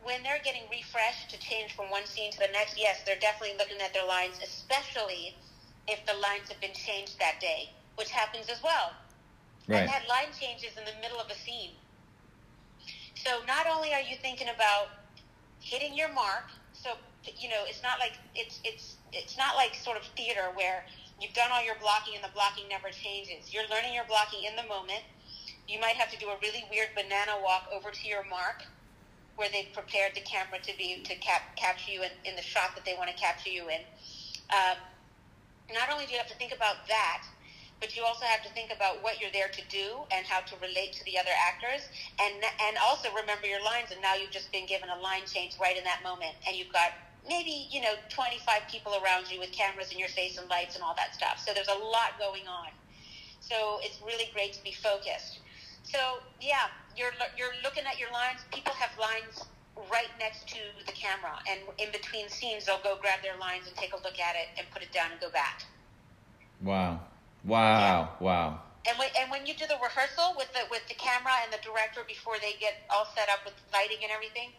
when 0.02 0.22
they're 0.22 0.42
getting 0.44 0.62
refreshed 0.70 1.30
to 1.30 1.38
change 1.38 1.74
from 1.74 1.90
one 1.90 2.06
scene 2.06 2.32
to 2.32 2.38
the 2.38 2.52
next, 2.52 2.78
yes, 2.78 3.02
they're 3.04 3.18
definitely 3.20 3.56
looking 3.58 3.80
at 3.80 3.92
their 3.92 4.06
lines, 4.06 4.38
especially 4.42 5.34
if 5.88 6.04
the 6.06 6.14
lines 6.14 6.48
have 6.48 6.60
been 6.60 6.74
changed 6.74 7.18
that 7.18 7.40
day, 7.40 7.70
which 7.96 8.10
happens 8.10 8.48
as 8.48 8.62
well. 8.62 8.92
Right. 9.68 9.82
I've 9.82 9.88
had 9.88 10.08
line 10.08 10.32
changes 10.38 10.76
in 10.76 10.84
the 10.84 10.96
middle 11.00 11.18
of 11.18 11.30
a 11.30 11.34
scene. 11.34 11.70
So 13.14 13.44
not 13.46 13.66
only 13.66 13.92
are 13.92 14.00
you 14.00 14.16
thinking 14.16 14.48
about 14.48 14.88
hitting 15.60 15.94
your 15.94 16.12
mark, 16.12 16.48
so 16.72 16.96
you 17.38 17.48
know 17.48 17.64
it's 17.68 17.82
not 17.82 17.98
like 17.98 18.16
it's 18.34 18.60
it's 18.64 18.96
it's 19.12 19.36
not 19.36 19.56
like 19.56 19.74
sort 19.74 19.96
of 19.96 20.04
theater 20.16 20.48
where 20.54 20.84
you've 21.20 21.34
done 21.34 21.50
all 21.52 21.62
your 21.62 21.76
blocking 21.80 22.14
and 22.14 22.24
the 22.24 22.32
blocking 22.32 22.64
never 22.68 22.88
changes. 22.88 23.52
You're 23.52 23.68
learning 23.68 23.92
your 23.92 24.08
blocking 24.08 24.44
in 24.48 24.56
the 24.56 24.64
moment. 24.64 25.04
You 25.68 25.78
might 25.78 25.94
have 26.00 26.10
to 26.10 26.18
do 26.18 26.28
a 26.28 26.36
really 26.42 26.64
weird 26.70 26.88
banana 26.96 27.38
walk 27.44 27.68
over 27.72 27.90
to 27.90 28.08
your 28.08 28.24
mark 28.24 28.64
where 29.36 29.48
they've 29.52 29.72
prepared 29.72 30.12
the 30.14 30.20
camera 30.20 30.58
to 30.60 30.72
be 30.76 31.00
to 31.04 31.14
cap, 31.16 31.56
capture 31.56 31.92
you 31.92 32.02
in, 32.02 32.10
in 32.24 32.36
the 32.36 32.42
shot 32.42 32.74
that 32.74 32.84
they 32.84 32.94
want 32.96 33.08
to 33.08 33.16
capture 33.16 33.50
you 33.50 33.68
in. 33.68 33.80
Um, 34.50 34.76
not 35.72 35.90
only 35.92 36.06
do 36.06 36.12
you 36.12 36.18
have 36.18 36.28
to 36.28 36.36
think 36.36 36.52
about 36.52 36.88
that, 36.88 37.22
but 37.80 37.96
you 37.96 38.04
also 38.04 38.24
have 38.26 38.42
to 38.44 38.52
think 38.52 38.70
about 38.72 39.02
what 39.02 39.20
you're 39.20 39.32
there 39.32 39.48
to 39.48 39.62
do 39.68 40.04
and 40.12 40.26
how 40.26 40.40
to 40.40 40.54
relate 40.60 40.92
to 40.92 41.04
the 41.04 41.18
other 41.18 41.32
actors, 41.32 41.88
and 42.20 42.34
and 42.68 42.76
also 42.84 43.08
remember 43.16 43.46
your 43.46 43.64
lines. 43.64 43.90
And 43.90 44.00
now 44.00 44.14
you've 44.14 44.30
just 44.30 44.52
been 44.52 44.66
given 44.66 44.88
a 44.88 45.00
line 45.00 45.24
change 45.26 45.56
right 45.60 45.76
in 45.76 45.84
that 45.84 46.04
moment, 46.04 46.36
and 46.46 46.56
you've 46.56 46.72
got 46.72 46.92
maybe 47.28 47.66
you 47.70 47.80
know 47.80 47.94
25 48.08 48.68
people 48.70 48.92
around 49.02 49.30
you 49.32 49.40
with 49.40 49.52
cameras 49.52 49.92
in 49.92 49.98
your 49.98 50.08
face 50.08 50.38
and 50.38 50.48
lights 50.48 50.74
and 50.76 50.84
all 50.84 50.94
that 50.96 51.14
stuff. 51.14 51.40
So 51.44 51.52
there's 51.52 51.72
a 51.72 51.80
lot 51.80 52.20
going 52.20 52.46
on. 52.46 52.68
So 53.40 53.80
it's 53.82 54.00
really 54.04 54.28
great 54.32 54.52
to 54.52 54.62
be 54.62 54.72
focused. 54.72 55.40
So 55.82 56.20
yeah, 56.40 56.68
you're 56.96 57.12
you're 57.36 57.56
looking 57.64 57.84
at 57.88 57.98
your 57.98 58.12
lines. 58.12 58.44
People 58.52 58.74
have 58.74 58.92
lines 59.00 59.44
right 59.90 60.12
next 60.18 60.46
to 60.48 60.60
the 60.86 60.92
camera, 60.92 61.40
and 61.48 61.60
in 61.78 61.90
between 61.92 62.28
scenes, 62.28 62.66
they'll 62.66 62.82
go 62.84 62.98
grab 63.00 63.22
their 63.22 63.38
lines 63.38 63.66
and 63.66 63.76
take 63.76 63.92
a 63.92 63.96
look 63.96 64.20
at 64.20 64.36
it 64.36 64.48
and 64.58 64.66
put 64.70 64.82
it 64.82 64.92
down 64.92 65.10
and 65.10 65.20
go 65.20 65.30
back. 65.30 65.64
Wow. 66.60 67.00
Wow. 67.44 68.16
Wow. 68.20 68.60
And 68.88 68.98
when, 68.98 69.08
and 69.18 69.30
when 69.30 69.44
you 69.44 69.54
do 69.54 69.66
the 69.66 69.76
rehearsal 69.82 70.34
with 70.36 70.52
the 70.52 70.64
with 70.70 70.86
the 70.88 70.94
camera 70.94 71.32
and 71.44 71.52
the 71.52 71.60
director 71.60 72.00
before 72.08 72.40
they 72.40 72.56
get 72.60 72.80
all 72.88 73.06
set 73.14 73.28
up 73.28 73.44
with 73.44 73.54
lighting 73.72 74.00
and 74.02 74.12
everything, 74.12 74.52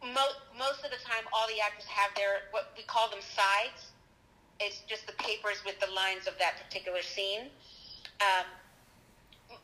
most 0.00 0.40
most 0.56 0.84
of 0.84 0.90
the 0.90 1.00
time 1.04 1.24
all 1.32 1.46
the 1.48 1.60
actors 1.60 1.84
have 1.84 2.16
their 2.16 2.48
what 2.50 2.72
we 2.76 2.82
call 2.84 3.08
them 3.10 3.20
sides. 3.20 3.92
It's 4.58 4.80
just 4.88 5.06
the 5.06 5.12
papers 5.20 5.60
with 5.68 5.76
the 5.80 5.92
lines 5.92 6.26
of 6.26 6.32
that 6.40 6.56
particular 6.56 7.02
scene. 7.02 7.52
Um, 8.24 8.48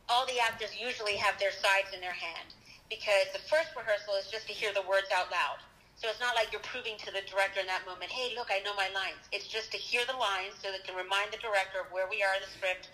all 0.09 0.27
the 0.27 0.37
actors 0.39 0.77
usually 0.77 1.17
have 1.17 1.41
their 1.41 1.53
sides 1.53 1.97
in 1.97 2.01
their 2.01 2.13
hand 2.13 2.53
because 2.93 3.33
the 3.33 3.41
first 3.49 3.73
rehearsal 3.73 4.15
is 4.21 4.29
just 4.29 4.47
to 4.49 4.53
hear 4.53 4.73
the 4.77 4.85
words 4.85 5.09
out 5.17 5.33
loud. 5.33 5.65
So 6.03 6.11
it's 6.11 6.19
not 6.19 6.35
like 6.35 6.51
you're 6.51 6.67
proving 6.67 6.99
to 7.07 7.15
the 7.15 7.23
director 7.31 7.63
in 7.63 7.71
that 7.71 7.87
moment, 7.87 8.11
hey, 8.11 8.35
look, 8.35 8.51
I 8.51 8.59
know 8.67 8.75
my 8.75 8.91
lines. 8.91 9.23
It's 9.31 9.47
just 9.47 9.71
to 9.71 9.79
hear 9.79 10.03
the 10.03 10.19
lines 10.19 10.59
so 10.59 10.75
that 10.75 10.83
to 10.91 10.93
remind 10.99 11.31
the 11.31 11.39
director 11.39 11.79
of 11.79 11.95
where 11.95 12.11
we 12.11 12.27
are 12.27 12.35
in 12.35 12.43
the 12.43 12.51
script. 12.51 12.91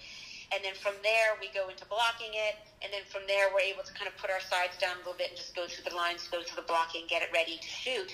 And 0.53 0.61
then 0.61 0.77
from 0.77 0.93
there, 1.01 1.33
we 1.41 1.49
go 1.57 1.73
into 1.73 1.89
blocking 1.89 2.37
it. 2.37 2.61
And 2.85 2.93
then 2.93 3.09
from 3.09 3.25
there, 3.25 3.49
we're 3.49 3.65
able 3.65 3.81
to 3.81 3.97
kind 3.97 4.13
of 4.13 4.15
put 4.21 4.29
our 4.29 4.45
sides 4.45 4.77
down 4.77 5.01
a 5.01 5.09
little 5.09 5.17
bit 5.17 5.33
and 5.33 5.41
just 5.41 5.57
go 5.57 5.65
through 5.65 5.89
the 5.89 5.97
lines, 5.97 6.29
go 6.29 6.45
through 6.45 6.61
the 6.61 6.69
blocking, 6.69 7.09
get 7.09 7.25
it 7.25 7.33
ready 7.33 7.57
to 7.57 7.71
shoot. 7.73 8.13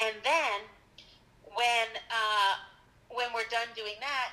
And 0.00 0.16
then 0.24 0.56
when, 1.52 1.92
uh, 2.08 2.64
when 3.12 3.28
we're 3.36 3.48
done 3.52 3.68
doing 3.76 4.00
that, 4.00 4.32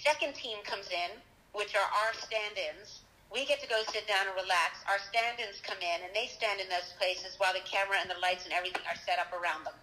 second 0.00 0.32
team 0.32 0.64
comes 0.64 0.88
in, 0.88 1.20
which 1.52 1.76
are 1.76 1.84
our 1.84 2.16
stand-ins 2.16 3.04
we 3.30 3.46
get 3.46 3.62
to 3.62 3.68
go 3.70 3.78
sit 3.94 4.10
down 4.10 4.26
and 4.26 4.34
relax. 4.34 4.82
Our 4.90 4.98
stand-ins 4.98 5.62
come 5.62 5.78
in, 5.78 6.02
and 6.02 6.10
they 6.10 6.26
stand 6.26 6.58
in 6.58 6.66
those 6.66 6.90
places 6.98 7.38
while 7.38 7.54
the 7.54 7.62
camera 7.62 8.02
and 8.02 8.10
the 8.10 8.18
lights 8.18 8.44
and 8.44 8.52
everything 8.52 8.82
are 8.90 8.98
set 9.06 9.22
up 9.22 9.30
around 9.30 9.64
them. 9.64 9.78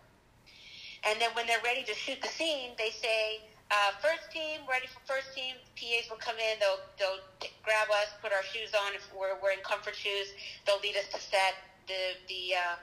And 1.07 1.15
then 1.23 1.31
when 1.31 1.47
they're 1.47 1.63
ready 1.63 1.87
to 1.87 1.95
shoot 1.95 2.19
the 2.19 2.27
scene, 2.27 2.75
they 2.75 2.91
say, 2.91 3.47
uh, 3.71 3.95
first 4.03 4.31
team, 4.31 4.63
ready 4.67 4.87
for 4.87 4.99
first 5.07 5.31
team. 5.35 5.55
PAs 5.75 6.11
will 6.11 6.19
come 6.19 6.39
in. 6.39 6.55
They'll 6.59 6.79
they'll 6.95 7.19
t- 7.39 7.51
grab 7.63 7.91
us, 7.91 8.15
put 8.23 8.31
our 8.31 8.43
shoes 8.43 8.71
on 8.71 8.95
if 8.95 9.03
we're 9.11 9.35
wearing 9.43 9.59
comfort 9.59 9.95
shoes. 9.95 10.31
They'll 10.63 10.79
lead 10.79 10.95
us 10.95 11.07
to 11.11 11.19
set. 11.19 11.59
The 11.87 12.15
the 12.31 12.55
uh, 12.55 12.75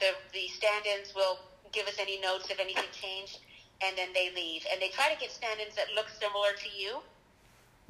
the 0.00 0.16
the 0.32 0.48
stand-ins 0.48 1.12
will 1.14 1.44
give 1.72 1.86
us 1.86 2.00
any 2.00 2.18
notes 2.20 2.48
if 2.48 2.58
anything 2.58 2.88
changed, 2.88 3.44
and 3.84 3.96
then 4.00 4.16
they 4.16 4.32
leave. 4.32 4.64
And 4.72 4.80
they 4.80 4.88
try 4.88 5.12
to 5.12 5.18
get 5.20 5.30
stand-ins 5.30 5.76
that 5.76 5.92
look 5.94 6.08
similar 6.08 6.56
to 6.56 6.68
you 6.72 7.04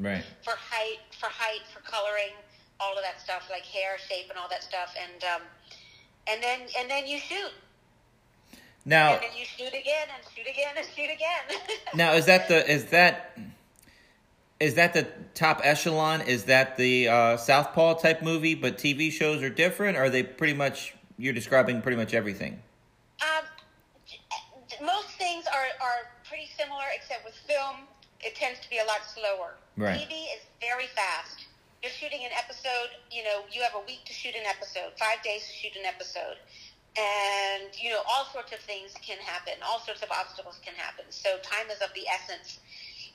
Right. 0.01 0.25
for 0.43 0.55
height, 0.57 1.01
for 1.21 1.29
height, 1.29 1.61
for 1.73 1.81
coloring, 1.81 2.33
all 2.81 2.97
of 2.97 3.03
that 3.03 3.21
stuff, 3.21 3.49
like 3.51 3.63
hair 3.63 3.99
shape 3.99 4.31
and 4.31 4.39
all 4.39 4.49
that 4.49 4.63
stuff, 4.63 4.95
and 4.99 5.23
um, 5.25 5.43
and 6.27 6.43
then 6.43 6.61
and 6.79 6.91
then 6.91 7.07
you 7.07 7.19
shoot, 7.19 7.53
Now, 8.87 9.13
and 9.13 9.23
then 9.23 9.31
you 9.39 9.45
shoot 9.45 9.69
again 9.69 10.09
and 10.15 10.25
shoot 10.35 10.51
again 10.51 10.75
and 10.77 10.87
shoot 10.97 11.11
again. 11.13 11.77
now 11.95 12.15
is 12.15 12.27
that 12.27 12.49
the 12.49 12.69
is 12.71 12.87
that 12.87 13.37
is 14.59 14.75
that 14.75 14.93
the 14.95 15.07
top 15.35 15.61
echelon? 15.65 16.23
Is 16.23 16.45
that 16.45 16.77
the 16.77 17.09
uh, 17.09 17.37
Southpaw 17.37 17.95
type 17.95 18.23
movie? 18.23 18.55
But 18.55 18.79
TV 18.79 19.11
shows 19.11 19.43
are 19.43 19.51
different. 19.51 19.97
Or 19.97 20.05
are 20.05 20.11
they 20.11 20.23
pretty 20.23 20.55
much 20.55 20.95
you're 21.19 21.35
describing 21.35 21.83
pretty 21.83 21.97
much 21.97 22.15
everything? 22.15 22.63
um, 23.21 24.87
most 24.87 25.09
things 25.19 25.45
are 25.47 25.69
are 25.83 26.09
pretty 26.29 26.49
similar, 26.59 26.85
except 26.95 27.25
with 27.25 27.35
film, 27.35 27.87
it 28.23 28.35
tends 28.35 28.61
to 28.61 28.69
be 28.71 28.79
a 28.79 28.85
lot 28.85 29.01
slower. 29.05 29.57
Right. 29.77 30.01
TV 30.01 30.13
is 30.37 30.43
very 30.61 30.87
fast. 30.93 31.47
You're 31.83 31.93
shooting 31.93 32.21
an 32.25 32.33
episode, 32.37 32.93
you 33.11 33.25
know, 33.25 33.49
you 33.51 33.63
have 33.63 33.73
a 33.75 33.85
week 33.87 34.05
to 34.05 34.13
shoot 34.13 34.37
an 34.37 34.45
episode, 34.45 34.93
five 35.01 35.25
days 35.25 35.41
to 35.49 35.53
shoot 35.53 35.73
an 35.81 35.89
episode. 35.89 36.37
And, 36.93 37.73
you 37.81 37.89
know, 37.89 38.03
all 38.05 38.29
sorts 38.29 38.53
of 38.53 38.61
things 38.61 38.93
can 39.01 39.17
happen. 39.19 39.55
All 39.65 39.81
sorts 39.81 40.03
of 40.03 40.11
obstacles 40.11 40.61
can 40.61 40.75
happen. 40.75 41.07
So 41.09 41.39
time 41.41 41.71
is 41.73 41.81
of 41.81 41.89
the 41.95 42.05
essence. 42.05 42.61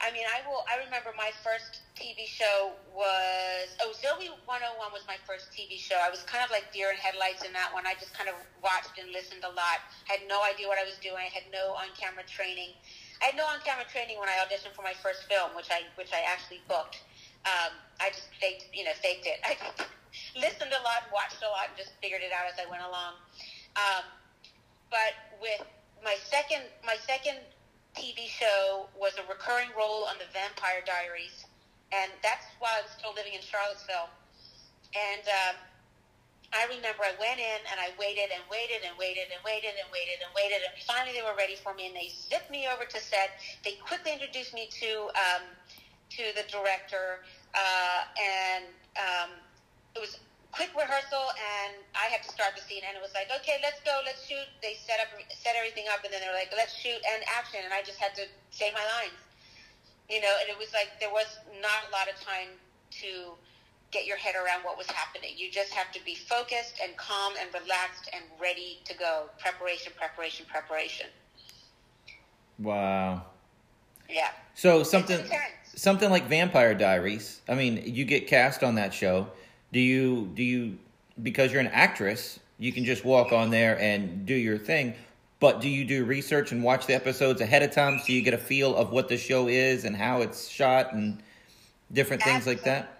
I 0.01 0.11
mean, 0.11 0.27
I 0.27 0.43
will. 0.43 0.67
I 0.67 0.83
remember 0.83 1.15
my 1.15 1.31
first 1.39 1.79
TV 1.95 2.27
show 2.27 2.75
was 2.91 3.71
oh 3.79 3.95
Zoey 3.95 4.27
101 4.43 4.91
was 4.91 5.07
my 5.07 5.15
first 5.23 5.55
TV 5.55 5.79
show. 5.79 5.95
I 5.95 6.11
was 6.11 6.23
kind 6.27 6.43
of 6.43 6.51
like 6.51 6.67
deer 6.75 6.91
in 6.91 6.99
headlights 6.99 7.47
in 7.47 7.53
that 7.55 7.71
one. 7.71 7.87
I 7.87 7.95
just 7.95 8.11
kind 8.11 8.27
of 8.27 8.35
watched 8.59 8.99
and 8.99 9.11
listened 9.15 9.47
a 9.47 9.53
lot. 9.55 9.87
I 10.11 10.19
had 10.19 10.27
no 10.27 10.43
idea 10.43 10.67
what 10.67 10.79
I 10.79 10.83
was 10.83 10.99
doing. 10.99 11.23
I 11.23 11.31
had 11.31 11.47
no 11.47 11.79
on-camera 11.79 12.27
training. 12.27 12.75
I 13.21 13.31
had 13.31 13.37
no 13.37 13.45
on-camera 13.45 13.85
training 13.91 14.19
when 14.19 14.29
I 14.29 14.39
auditioned 14.43 14.75
for 14.75 14.81
my 14.81 14.93
first 14.99 15.23
film, 15.25 15.55
which 15.55 15.71
I 15.71 15.87
which 15.95 16.11
I 16.11 16.21
actually 16.27 16.61
booked. 16.67 17.01
Um, 17.45 17.77
I 18.01 18.09
just 18.09 18.33
faked, 18.41 18.67
you 18.73 18.83
know, 18.83 18.95
faked 18.99 19.25
it. 19.29 19.39
I 19.45 19.55
listened 20.35 20.73
a 20.73 20.81
lot, 20.83 21.05
watched 21.13 21.41
a 21.45 21.49
lot, 21.49 21.69
and 21.69 21.77
just 21.77 21.93
figured 22.01 22.25
it 22.25 22.33
out 22.33 22.49
as 22.49 22.57
I 22.59 22.65
went 22.69 22.83
along. 22.83 23.21
Um, 23.77 24.03
but 24.89 25.13
with 25.39 25.63
my 26.03 26.15
second 26.25 26.65
my 26.85 26.95
second 27.05 27.39
TV 27.95 28.27
show 28.27 28.87
was 28.99 29.15
a 29.15 29.25
recurring 29.31 29.71
role 29.77 30.03
on 30.05 30.19
the 30.19 30.27
Vampire 30.35 30.83
Diaries, 30.83 31.45
and 31.95 32.11
that's 32.19 32.45
while 32.59 32.75
I 32.75 32.83
was 32.83 32.91
still 32.91 33.15
living 33.15 33.33
in 33.33 33.41
Charlottesville. 33.41 34.11
And 34.95 35.23
um, 35.27 35.55
I 36.53 36.65
remember 36.69 37.01
I 37.03 37.15
went 37.19 37.39
in 37.39 37.59
and 37.71 37.77
I 37.79 37.93
waited 37.97 38.29
and 38.33 38.43
waited 38.49 38.83
and 38.85 38.93
waited 38.97 39.31
and 39.33 39.41
waited 39.45 39.75
and 39.79 39.87
waited 39.89 40.17
and 40.21 40.31
waited, 40.35 40.61
and 40.61 40.73
finally 40.85 41.13
they 41.13 41.25
were 41.25 41.37
ready 41.37 41.55
for 41.55 41.73
me, 41.73 41.87
and 41.87 41.95
they 41.95 42.11
zipped 42.13 42.49
me 42.51 42.67
over 42.67 42.85
to 42.85 42.99
set. 42.99 43.37
They 43.63 43.79
quickly 43.81 44.13
introduced 44.13 44.53
me 44.53 44.69
to 44.81 45.09
um, 45.15 45.43
to 46.19 46.23
the 46.37 46.45
director, 46.47 47.25
uh, 47.55 48.01
and 48.17 48.65
um, 48.95 49.31
it 49.95 49.99
was 49.99 50.19
quick 50.55 50.71
rehearsal 50.71 51.35
and 51.35 51.83
I 51.91 52.07
had 52.07 52.23
to 52.23 52.31
start 52.31 52.55
the 52.55 52.63
scene 52.63 52.79
and 52.87 52.95
it 52.95 53.03
was 53.03 53.11
like, 53.11 53.27
okay, 53.43 53.59
let's 53.59 53.83
go, 53.83 53.99
let's 54.07 54.23
shoot. 54.23 54.47
They 54.63 54.79
set 54.79 55.03
up, 55.03 55.11
set 55.27 55.59
everything 55.59 55.91
up 55.91 55.99
and 56.07 56.15
then 56.15 56.23
they 56.23 56.31
were 56.31 56.39
like, 56.39 56.55
let's 56.55 56.71
shoot 56.71 56.95
and 56.95 57.19
action. 57.27 57.59
And 57.59 57.75
I 57.75 57.83
just 57.83 57.99
had 57.99 58.15
to 58.15 58.23
say 58.55 58.71
my 58.71 58.83
lines, 58.95 59.19
you 60.07 60.23
know, 60.23 60.31
and 60.39 60.47
it 60.47 60.55
was 60.55 60.71
like, 60.71 60.95
there 61.03 61.11
was 61.11 61.27
not 61.59 61.83
a 61.83 61.91
lot 61.91 62.07
of 62.07 62.15
time 62.23 62.55
to 63.03 63.35
get 63.95 64.05
your 64.05 64.17
head 64.17 64.35
around 64.35 64.63
what 64.63 64.77
was 64.77 64.87
happening. 64.87 65.31
You 65.37 65.49
just 65.49 65.73
have 65.73 65.89
to 65.93 66.03
be 66.03 66.15
focused 66.15 66.81
and 66.83 66.95
calm 66.97 67.33
and 67.39 67.49
relaxed 67.53 68.09
and 68.13 68.23
ready 68.41 68.79
to 68.83 68.97
go. 68.97 69.29
Preparation, 69.39 69.93
preparation, 69.97 70.45
preparation. 70.49 71.07
Wow. 72.59 73.23
Yeah. 74.09 74.31
So 74.53 74.83
something 74.83 75.25
something 75.63 76.09
like 76.09 76.27
Vampire 76.27 76.73
Diaries. 76.73 77.41
I 77.47 77.55
mean, 77.55 77.81
you 77.85 78.03
get 78.03 78.27
cast 78.27 78.63
on 78.63 78.75
that 78.75 78.93
show. 78.93 79.27
Do 79.71 79.79
you 79.79 80.29
do 80.33 80.43
you 80.43 80.77
because 81.23 81.53
you're 81.53 81.61
an 81.61 81.67
actress, 81.67 82.39
you 82.59 82.73
can 82.73 82.83
just 82.83 83.05
walk 83.05 83.31
on 83.31 83.49
there 83.49 83.79
and 83.79 84.25
do 84.25 84.35
your 84.35 84.57
thing. 84.57 84.93
But 85.39 85.61
do 85.61 85.69
you 85.69 85.85
do 85.85 86.03
research 86.03 86.51
and 86.51 86.63
watch 86.63 86.85
the 86.85 86.95
episodes 86.95 87.39
ahead 87.39 87.63
of 87.63 87.71
time 87.71 87.99
so 87.99 88.11
you 88.11 88.21
get 88.21 88.33
a 88.33 88.37
feel 88.37 88.75
of 88.75 88.91
what 88.91 89.07
the 89.07 89.17
show 89.17 89.47
is 89.47 89.85
and 89.85 89.95
how 89.95 90.21
it's 90.21 90.49
shot 90.49 90.93
and 90.93 91.21
different 91.93 92.23
things 92.23 92.45
like 92.45 92.63
that? 92.63 92.94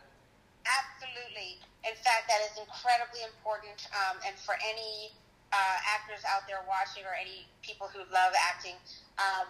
Fact 2.06 2.30
that 2.30 2.38
is 2.46 2.54
incredibly 2.62 3.26
important, 3.26 3.90
um, 3.98 4.22
and 4.22 4.38
for 4.38 4.54
any 4.62 5.10
uh, 5.50 5.78
actors 5.90 6.22
out 6.30 6.46
there 6.46 6.62
watching 6.70 7.02
or 7.02 7.18
any 7.18 7.50
people 7.66 7.90
who 7.90 8.06
love 8.14 8.30
acting, 8.38 8.78
um, 9.18 9.50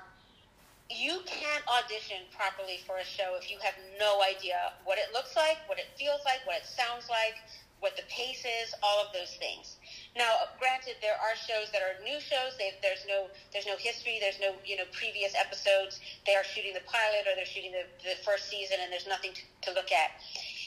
you 0.87 1.19
can't 1.27 1.67
audition 1.67 2.23
properly 2.31 2.79
for 2.87 3.03
a 3.03 3.03
show 3.03 3.35
if 3.35 3.51
you 3.51 3.59
have 3.59 3.75
no 3.99 4.23
idea 4.23 4.71
what 4.87 4.95
it 4.95 5.11
looks 5.11 5.35
like, 5.35 5.59
what 5.67 5.83
it 5.83 5.91
feels 5.99 6.23
like, 6.23 6.39
what 6.47 6.61
it 6.61 6.67
sounds 6.67 7.11
like, 7.11 7.35
what 7.83 7.97
the 7.97 8.07
pace 8.07 8.45
is, 8.45 8.73
all 8.81 9.03
of 9.03 9.11
those 9.11 9.35
things. 9.35 9.75
Now, 10.15 10.47
granted, 10.57 10.95
there 11.01 11.19
are 11.19 11.35
shows 11.35 11.69
that 11.75 11.83
are 11.83 11.99
new 12.07 12.23
shows. 12.23 12.55
They, 12.57 12.71
there's 12.81 13.03
no 13.05 13.27
there's 13.51 13.67
no 13.67 13.75
history. 13.75 14.17
There's 14.21 14.39
no 14.39 14.55
you 14.63 14.77
know 14.77 14.87
previous 14.95 15.35
episodes. 15.35 15.99
They 16.25 16.35
are 16.39 16.43
shooting 16.43 16.73
the 16.73 16.85
pilot 16.87 17.27
or 17.27 17.35
they're 17.35 17.45
shooting 17.49 17.75
the, 17.75 17.83
the 18.01 18.15
first 18.23 18.47
season, 18.47 18.79
and 18.81 18.89
there's 18.91 19.07
nothing 19.07 19.35
to, 19.35 19.43
to 19.67 19.69
look 19.75 19.91
at. 19.91 20.15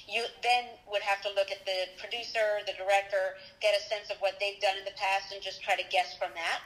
You 0.08 0.24
then 0.40 0.64
would 0.88 1.04
have 1.04 1.20
to 1.22 1.30
look 1.36 1.52
at 1.52 1.68
the 1.68 1.84
producer, 2.00 2.64
the 2.64 2.72
director, 2.80 3.36
get 3.60 3.76
a 3.76 3.82
sense 3.92 4.08
of 4.08 4.16
what 4.24 4.40
they've 4.40 4.56
done 4.56 4.80
in 4.80 4.88
the 4.88 4.96
past, 4.96 5.36
and 5.36 5.44
just 5.44 5.60
try 5.60 5.76
to 5.76 5.84
guess 5.92 6.16
from 6.16 6.32
that. 6.32 6.64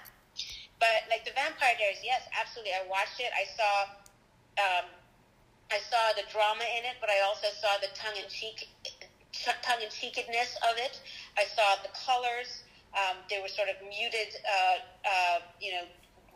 But 0.79 1.11
like 1.11 1.27
the 1.27 1.35
Vampire 1.35 1.75
Diaries, 1.75 2.03
yes, 2.07 2.23
absolutely. 2.39 2.71
I 2.71 2.87
watched 2.87 3.19
it. 3.19 3.35
I 3.35 3.47
saw, 3.59 3.75
um, 4.63 4.87
I 5.75 5.83
saw 5.91 6.15
the 6.15 6.23
drama 6.31 6.63
in 6.79 6.87
it, 6.87 7.03
but 7.03 7.11
I 7.11 7.19
also 7.27 7.51
saw 7.59 7.83
the 7.83 7.91
tongue 7.99 8.15
in 8.15 8.31
cheek, 8.31 8.71
tongue 9.63 9.83
in 9.83 9.91
cheekedness 9.91 10.55
of 10.71 10.79
it. 10.79 11.03
I 11.35 11.43
saw 11.51 11.83
the 11.83 11.91
colors. 11.99 12.63
Um, 12.95 13.27
they 13.31 13.43
were 13.43 13.51
sort 13.51 13.71
of 13.71 13.79
muted, 13.83 14.39
uh, 14.47 14.79
uh, 15.03 15.39
you 15.59 15.73
know, 15.73 15.87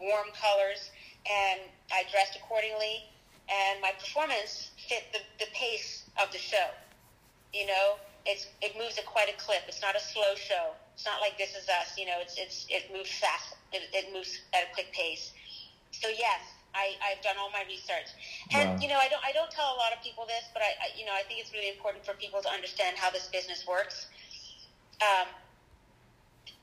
warm 0.03 0.35
colors, 0.35 0.91
and 1.23 1.61
I 1.95 2.03
dressed 2.11 2.35
accordingly. 2.35 3.07
And 3.47 3.81
my 3.81 3.93
performance 3.95 4.71
fit 4.89 5.07
the, 5.13 5.23
the 5.39 5.51
pace 5.55 6.03
of 6.19 6.33
the 6.33 6.39
show. 6.39 6.67
You 7.57 7.65
know, 7.67 7.97
it's 8.27 8.47
it 8.61 8.77
moves 8.77 8.99
at 8.99 9.07
quite 9.07 9.33
a 9.33 9.37
clip. 9.41 9.65
It's 9.67 9.81
not 9.81 9.97
a 9.97 10.01
slow 10.01 10.37
show. 10.37 10.77
It's 10.93 11.07
not 11.09 11.25
like 11.25 11.39
This 11.41 11.57
Is 11.57 11.69
Us. 11.73 11.97
You 11.97 12.05
know, 12.05 12.21
it's 12.21 12.37
it's 12.37 12.67
it 12.69 12.93
moves 12.93 13.09
fast. 13.17 13.57
It, 13.73 13.89
it 13.97 14.13
moves 14.13 14.29
at 14.53 14.69
a 14.69 14.75
quick 14.75 14.93
pace. 14.93 15.33
So 15.91 16.09
yes, 16.13 16.45
I, 16.77 16.93
I've 17.01 17.23
done 17.25 17.37
all 17.41 17.49
my 17.51 17.65
research, 17.65 18.13
and 18.53 18.77
Wow. 18.77 18.77
you 18.77 18.89
know, 18.93 19.01
I 19.01 19.09
don't 19.09 19.25
I 19.25 19.33
don't 19.33 19.51
tell 19.51 19.73
a 19.73 19.79
lot 19.81 19.97
of 19.97 20.05
people 20.05 20.29
this, 20.29 20.45
but 20.53 20.61
I, 20.61 20.69
I 20.85 20.87
you 21.01 21.09
know 21.09 21.17
I 21.17 21.25
think 21.25 21.41
it's 21.41 21.53
really 21.57 21.73
important 21.73 22.05
for 22.05 22.13
people 22.21 22.43
to 22.45 22.51
understand 22.53 23.01
how 23.01 23.09
this 23.09 23.29
business 23.33 23.65
works. 23.67 24.07
Um, 25.01 25.29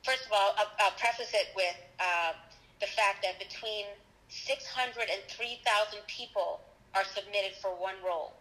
first 0.05 0.25
of 0.25 0.31
all, 0.31 0.53
I'll, 0.57 0.69
I'll 0.79 0.97
preface 0.97 1.33
it 1.33 1.49
with 1.55 1.77
uh, 1.99 2.33
the 2.81 2.87
fact 2.87 3.25
that 3.25 3.37
between 3.39 3.85
600 4.29 5.09
and 5.09 5.21
3,000 5.29 5.99
people 6.07 6.61
are 6.95 7.03
submitted 7.03 7.53
for 7.61 7.69
one 7.69 7.93
role. 8.05 8.33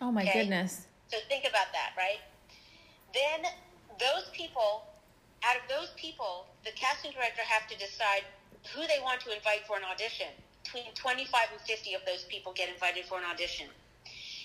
Oh 0.00 0.12
my 0.12 0.22
Okay. 0.22 0.40
goodness. 0.40 0.86
So 1.08 1.18
think 1.28 1.44
about 1.48 1.70
that, 1.72 1.94
right? 1.96 2.20
Then 3.14 3.46
those 3.98 4.28
people, 4.32 4.82
out 5.44 5.56
of 5.56 5.62
those 5.68 5.90
people, 5.96 6.46
the 6.64 6.72
casting 6.74 7.12
director 7.12 7.42
have 7.46 7.68
to 7.70 7.76
decide 7.78 8.24
who 8.74 8.82
they 8.86 8.98
want 9.02 9.20
to 9.22 9.34
invite 9.34 9.62
for 9.66 9.76
an 9.76 9.84
audition. 9.86 10.26
Between 10.64 10.90
25 10.94 11.52
and 11.52 11.60
50 11.60 11.94
of 11.94 12.02
those 12.06 12.24
people 12.24 12.52
get 12.52 12.68
invited 12.68 13.04
for 13.06 13.18
an 13.18 13.24
audition. 13.24 13.66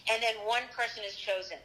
And 0.09 0.21
then 0.21 0.35
one 0.45 0.63
person 0.75 1.03
is 1.05 1.15
chosen. 1.15 1.57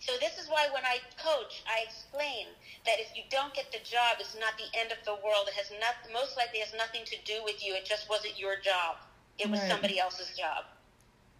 So 0.00 0.16
this 0.20 0.38
is 0.38 0.48
why 0.48 0.68
when 0.72 0.84
I 0.88 1.00
coach, 1.20 1.62
I 1.68 1.84
explain 1.84 2.46
that 2.86 2.96
if 2.98 3.12
you 3.14 3.22
don't 3.28 3.52
get 3.52 3.70
the 3.72 3.84
job, 3.84 4.16
it's 4.20 4.34
not 4.34 4.56
the 4.56 4.70
end 4.78 4.90
of 4.90 4.98
the 5.04 5.14
world. 5.20 5.48
It 5.48 5.54
has 5.54 5.70
not, 5.80 6.00
most 6.12 6.36
likely 6.36 6.60
has 6.60 6.72
nothing 6.72 7.04
to 7.04 7.16
do 7.28 7.44
with 7.44 7.60
you. 7.64 7.74
It 7.74 7.84
just 7.84 8.08
wasn't 8.08 8.38
your 8.38 8.56
job. 8.56 8.96
It 9.38 9.50
was 9.50 9.60
Right. 9.60 9.68
somebody 9.68 10.00
else's 10.00 10.32
job. 10.36 10.64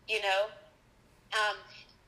You 0.07 0.21
know? 0.21 0.51
Um, 1.33 1.57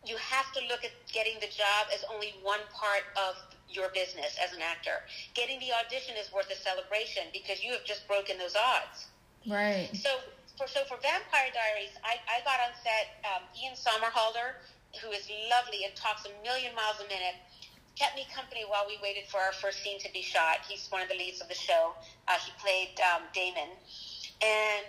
you 0.06 0.16
have 0.16 0.48
to 0.56 0.60
look 0.68 0.84
at 0.84 0.92
getting 1.12 1.36
the 1.40 1.50
job 1.52 1.92
as 1.92 2.04
only 2.12 2.34
one 2.42 2.60
part 2.72 3.04
of 3.16 3.36
your 3.68 3.88
business 3.92 4.36
as 4.42 4.52
an 4.52 4.62
actor. 4.62 5.04
Getting 5.34 5.60
the 5.60 5.70
audition 5.84 6.16
is 6.16 6.32
worth 6.32 6.50
a 6.50 6.56
celebration 6.56 7.28
because 7.32 7.62
you 7.62 7.72
have 7.72 7.84
just 7.84 8.08
broken 8.08 8.38
those 8.38 8.56
odds. 8.56 9.06
Right. 9.46 9.88
So 9.92 10.10
for 10.56 10.68
so 10.68 10.84
for 10.88 10.96
Vampire 11.00 11.52
Diaries, 11.52 11.94
I, 12.04 12.16
I 12.28 12.40
got 12.44 12.60
on 12.60 12.72
set. 12.80 13.20
Um, 13.28 13.44
Ian 13.56 13.76
Somerhalder, 13.76 14.60
who 15.00 15.12
is 15.12 15.28
lovely 15.48 15.84
and 15.84 15.94
talks 15.96 16.24
a 16.24 16.32
million 16.44 16.74
miles 16.74 17.00
a 17.00 17.08
minute, 17.08 17.36
kept 17.96 18.16
me 18.16 18.26
company 18.32 18.64
while 18.68 18.84
we 18.88 18.96
waited 19.02 19.24
for 19.28 19.40
our 19.40 19.52
first 19.52 19.84
scene 19.84 20.00
to 20.00 20.10
be 20.12 20.20
shot. 20.20 20.64
He's 20.68 20.88
one 20.88 21.00
of 21.04 21.08
the 21.08 21.16
leads 21.16 21.40
of 21.40 21.48
the 21.48 21.56
show. 21.56 21.92
Uh, 22.28 22.40
he 22.40 22.52
played 22.56 22.96
um, 23.04 23.28
Damon, 23.32 23.72
and 24.40 24.84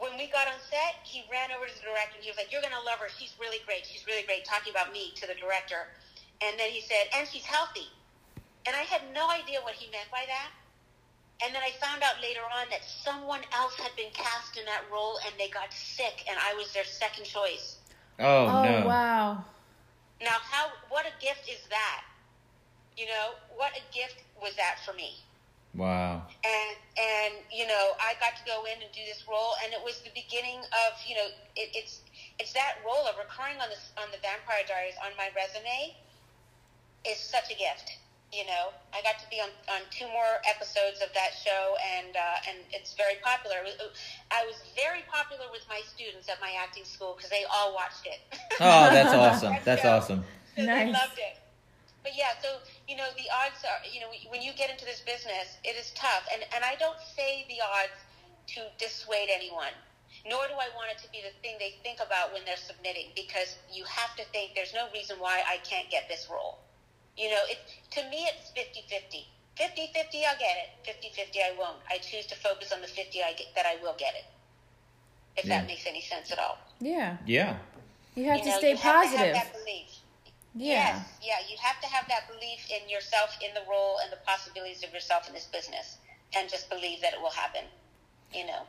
when 0.00 0.16
we 0.18 0.26
got 0.28 0.46
on 0.48 0.58
set, 0.68 1.00
he 1.04 1.24
ran 1.30 1.50
over 1.52 1.66
to 1.66 1.74
the 1.74 1.86
director 1.88 2.16
and 2.16 2.24
he 2.24 2.30
was 2.30 2.36
like, 2.36 2.52
"You're 2.52 2.62
gonna 2.62 2.80
love 2.84 2.98
her. 3.00 3.08
She's 3.08 3.32
really 3.40 3.60
great. 3.64 3.86
She's 3.86 4.06
really 4.06 4.22
great." 4.22 4.44
Talking 4.44 4.70
about 4.70 4.92
me 4.92 5.12
to 5.16 5.26
the 5.26 5.34
director, 5.34 5.88
and 6.40 6.58
then 6.58 6.70
he 6.70 6.80
said, 6.80 7.08
"And 7.14 7.28
she's 7.28 7.44
healthy." 7.44 7.88
And 8.66 8.74
I 8.74 8.82
had 8.82 9.12
no 9.12 9.30
idea 9.30 9.60
what 9.62 9.74
he 9.74 9.88
meant 9.90 10.10
by 10.10 10.24
that. 10.26 10.50
And 11.44 11.54
then 11.54 11.62
I 11.62 11.70
found 11.72 12.02
out 12.02 12.20
later 12.20 12.40
on 12.42 12.68
that 12.70 12.82
someone 12.84 13.40
else 13.52 13.76
had 13.76 13.94
been 13.94 14.10
cast 14.12 14.56
in 14.56 14.64
that 14.64 14.82
role 14.90 15.18
and 15.24 15.34
they 15.38 15.48
got 15.50 15.72
sick 15.72 16.24
and 16.28 16.36
I 16.40 16.54
was 16.54 16.72
their 16.72 16.84
second 16.84 17.26
choice. 17.26 17.76
Oh, 18.18 18.46
Oh, 18.46 18.62
no. 18.62 18.86
wow. 18.86 19.44
Now 20.20 20.38
how 20.40 20.72
what 20.88 21.04
a 21.06 21.12
gift 21.20 21.48
is 21.48 21.60
that? 21.68 22.04
You 22.96 23.06
know, 23.06 23.34
what 23.54 23.72
a 23.76 23.82
gift 23.94 24.16
was 24.40 24.56
that 24.56 24.78
for 24.84 24.94
me. 24.94 25.22
Wow. 25.76 26.24
And 26.44 26.76
and 26.96 27.34
you 27.52 27.68
know, 27.68 27.92
I 28.00 28.16
got 28.18 28.34
to 28.40 28.44
go 28.48 28.64
in 28.64 28.80
and 28.80 28.90
do 28.92 29.04
this 29.04 29.24
role 29.28 29.52
and 29.62 29.72
it 29.76 29.80
was 29.84 30.00
the 30.00 30.14
beginning 30.16 30.64
of, 30.64 30.90
you 31.04 31.14
know, 31.14 31.28
it, 31.54 31.68
it's 31.76 32.00
it's 32.40 32.52
that 32.56 32.80
role 32.84 33.04
of 33.04 33.20
recurring 33.20 33.60
on 33.60 33.68
the 33.68 33.80
on 34.00 34.08
the 34.10 34.20
Vampire 34.24 34.64
Diaries 34.64 34.96
on 35.04 35.12
my 35.20 35.28
resume 35.36 35.92
is 37.04 37.20
such 37.20 37.52
a 37.52 37.56
gift. 37.56 38.00
You 38.34 38.44
know, 38.44 38.74
I 38.92 39.00
got 39.06 39.22
to 39.22 39.28
be 39.30 39.38
on, 39.38 39.48
on 39.70 39.86
two 39.94 40.04
more 40.10 40.42
episodes 40.50 40.98
of 41.00 41.08
that 41.14 41.30
show, 41.30 41.76
and 41.96 42.16
uh, 42.16 42.50
and 42.50 42.58
it's 42.72 42.92
very 42.98 43.22
popular. 43.22 43.62
I 43.62 44.44
was 44.44 44.58
very 44.74 45.06
popular 45.06 45.46
with 45.52 45.62
my 45.70 45.80
students 45.94 46.28
at 46.28 46.40
my 46.40 46.52
acting 46.58 46.84
school 46.84 47.14
because 47.16 47.30
they 47.30 47.44
all 47.46 47.72
watched 47.72 48.04
it. 48.04 48.18
Oh, 48.60 48.90
that's 48.90 49.14
awesome. 49.14 49.52
That 49.52 49.64
That's 49.64 49.84
awesome. 49.84 50.24
So 50.56 50.62
They 50.62 50.66
Nice. 50.66 50.92
loved 50.92 51.18
it. 51.18 51.38
But 52.06 52.14
yeah, 52.14 52.38
so 52.38 52.62
you 52.86 52.94
know, 52.94 53.10
the 53.18 53.26
odds 53.34 53.66
are, 53.66 53.82
you 53.82 53.98
know, 53.98 54.06
when 54.30 54.38
you 54.38 54.54
get 54.54 54.70
into 54.70 54.86
this 54.86 55.02
business, 55.02 55.58
it 55.66 55.74
is 55.74 55.90
tough, 55.98 56.22
and 56.30 56.46
and 56.54 56.62
I 56.62 56.78
don't 56.78 57.02
say 57.02 57.42
the 57.50 57.58
odds 57.58 57.98
to 58.54 58.70
dissuade 58.78 59.26
anyone. 59.26 59.74
Nor 60.22 60.46
do 60.46 60.54
I 60.54 60.70
want 60.78 60.94
it 60.94 61.02
to 61.02 61.10
be 61.10 61.18
the 61.18 61.34
thing 61.42 61.58
they 61.58 61.74
think 61.82 61.98
about 61.98 62.30
when 62.32 62.46
they're 62.46 62.62
submitting, 62.62 63.10
because 63.18 63.58
you 63.74 63.82
have 63.90 64.14
to 64.16 64.24
think 64.30 64.54
there's 64.54 64.70
no 64.74 64.86
reason 64.94 65.18
why 65.18 65.42
I 65.50 65.58
can't 65.66 65.90
get 65.90 66.06
this 66.06 66.30
role. 66.30 66.58
You 67.18 67.30
know, 67.30 67.42
it 67.50 67.58
to 67.98 68.06
me 68.06 68.30
it's 68.30 68.54
50-50. 68.54 69.26
50-50, 69.58 70.22
I'll 70.30 70.38
get 70.38 70.54
it. 70.62 70.68
50-50, 70.86 71.42
I 71.42 71.58
won't. 71.58 71.78
I 71.90 71.98
choose 71.98 72.26
to 72.26 72.36
focus 72.36 72.70
on 72.72 72.82
the 72.82 72.86
50 72.86 73.22
I 73.22 73.32
get, 73.32 73.46
that 73.56 73.66
I 73.66 73.82
will 73.82 73.94
get 73.98 74.14
it. 74.14 74.24
If 75.36 75.46
Yeah. 75.46 75.58
that 75.58 75.66
makes 75.66 75.86
any 75.86 76.02
sense 76.02 76.30
at 76.30 76.38
all. 76.38 76.58
Yeah. 76.78 77.16
Yeah. 77.26 77.56
You 78.14 78.24
have 78.26 78.38
you 78.38 78.44
to 78.44 78.50
know, 78.50 78.58
stay 78.58 78.70
you 78.70 78.76
have 78.76 79.02
to 79.02 79.08
positive. 79.08 79.34
have 79.34 79.46
that 79.46 79.52
belief. 79.52 79.88
Yeah. 80.56 80.96
Yes, 80.96 81.06
yeah, 81.22 81.34
you 81.50 81.56
have 81.62 81.80
to 81.82 81.86
have 81.88 82.08
that 82.08 82.28
belief 82.28 82.66
in 82.70 82.88
yourself, 82.88 83.36
in 83.46 83.52
the 83.54 83.62
role, 83.70 83.98
and 84.02 84.10
the 84.12 84.18
possibilities 84.26 84.82
of 84.82 84.92
yourself 84.92 85.28
in 85.28 85.34
this 85.34 85.46
business, 85.46 85.98
and 86.36 86.48
just 86.48 86.68
believe 86.70 87.00
that 87.02 87.12
it 87.14 87.20
will 87.20 87.30
happen. 87.30 87.62
You 88.34 88.46
know. 88.46 88.62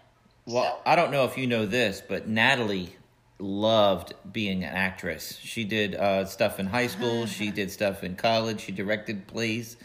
Well, 0.45 0.63
So- 0.63 0.91
I 0.91 0.95
don't 0.95 1.11
know 1.11 1.25
if 1.25 1.37
you 1.37 1.47
know 1.47 1.65
this, 1.65 2.01
but 2.07 2.27
Natalie 2.27 2.95
loved 3.39 4.13
being 4.31 4.63
an 4.63 4.73
actress. 4.73 5.37
She 5.41 5.63
did 5.63 5.93
uh, 5.95 6.25
stuff 6.25 6.59
in 6.59 6.67
high 6.67 6.87
school. 6.87 7.25
she 7.27 7.51
did 7.51 7.69
stuff 7.71 8.03
in 8.03 8.15
college. 8.15 8.61
She 8.61 8.71
directed 8.71 9.27
plays. 9.27 9.77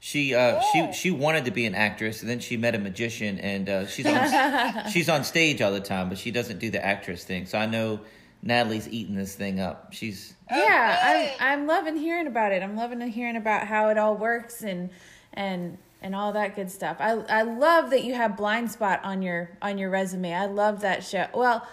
She 0.00 0.34
uh, 0.34 0.60
Oh. 0.60 0.90
she 0.92 0.92
she 0.92 1.10
wanted 1.12 1.44
to 1.44 1.50
be 1.52 1.64
an 1.66 1.74
actress, 1.76 2.20
and 2.22 2.28
then 2.30 2.40
she 2.40 2.56
met 2.56 2.74
a 2.74 2.78
magician, 2.78 3.38
and 3.38 3.68
uh, 3.68 3.86
she's 3.86 4.06
on 4.06 4.88
she's 4.92 5.08
on 5.08 5.22
stage 5.24 5.60
all 5.62 5.72
the 5.72 5.80
time, 5.80 6.08
but 6.08 6.18
she 6.18 6.30
doesn't 6.30 6.58
do 6.58 6.70
the 6.70 6.84
actress 6.84 7.22
thing. 7.24 7.46
So 7.46 7.56
I 7.58 7.66
know 7.66 8.00
Natalie's 8.42 8.88
eating 8.88 9.14
this 9.14 9.34
thing 9.34 9.60
up. 9.60 9.92
She's 9.92 10.34
yeah. 10.50 11.34
I'm 11.38 11.60
I'm 11.60 11.66
loving 11.66 11.96
hearing 11.96 12.26
about 12.26 12.52
it. 12.52 12.62
I'm 12.62 12.76
loving 12.76 13.00
hearing 13.08 13.36
about 13.36 13.66
how 13.66 13.88
it 13.88 13.98
all 13.98 14.16
works 14.16 14.62
and 14.62 14.90
and 15.32 15.78
and 16.02 16.16
all 16.16 16.32
that 16.32 16.56
good 16.56 16.70
stuff. 16.70 16.96
I 16.98 17.12
I 17.28 17.42
love 17.42 17.90
that 17.90 18.02
you 18.04 18.14
have 18.14 18.36
Blind 18.36 18.70
Spot 18.70 19.00
on 19.04 19.22
your 19.22 19.50
on 19.62 19.78
your 19.78 19.90
resume. 19.90 20.34
I 20.34 20.46
love 20.46 20.80
that 20.80 21.04
show. 21.04 21.26
Well, 21.32 21.66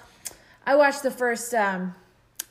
I 0.65 0.75
watched 0.75 1.01
the 1.01 1.11
first 1.11 1.53
um 1.55 1.95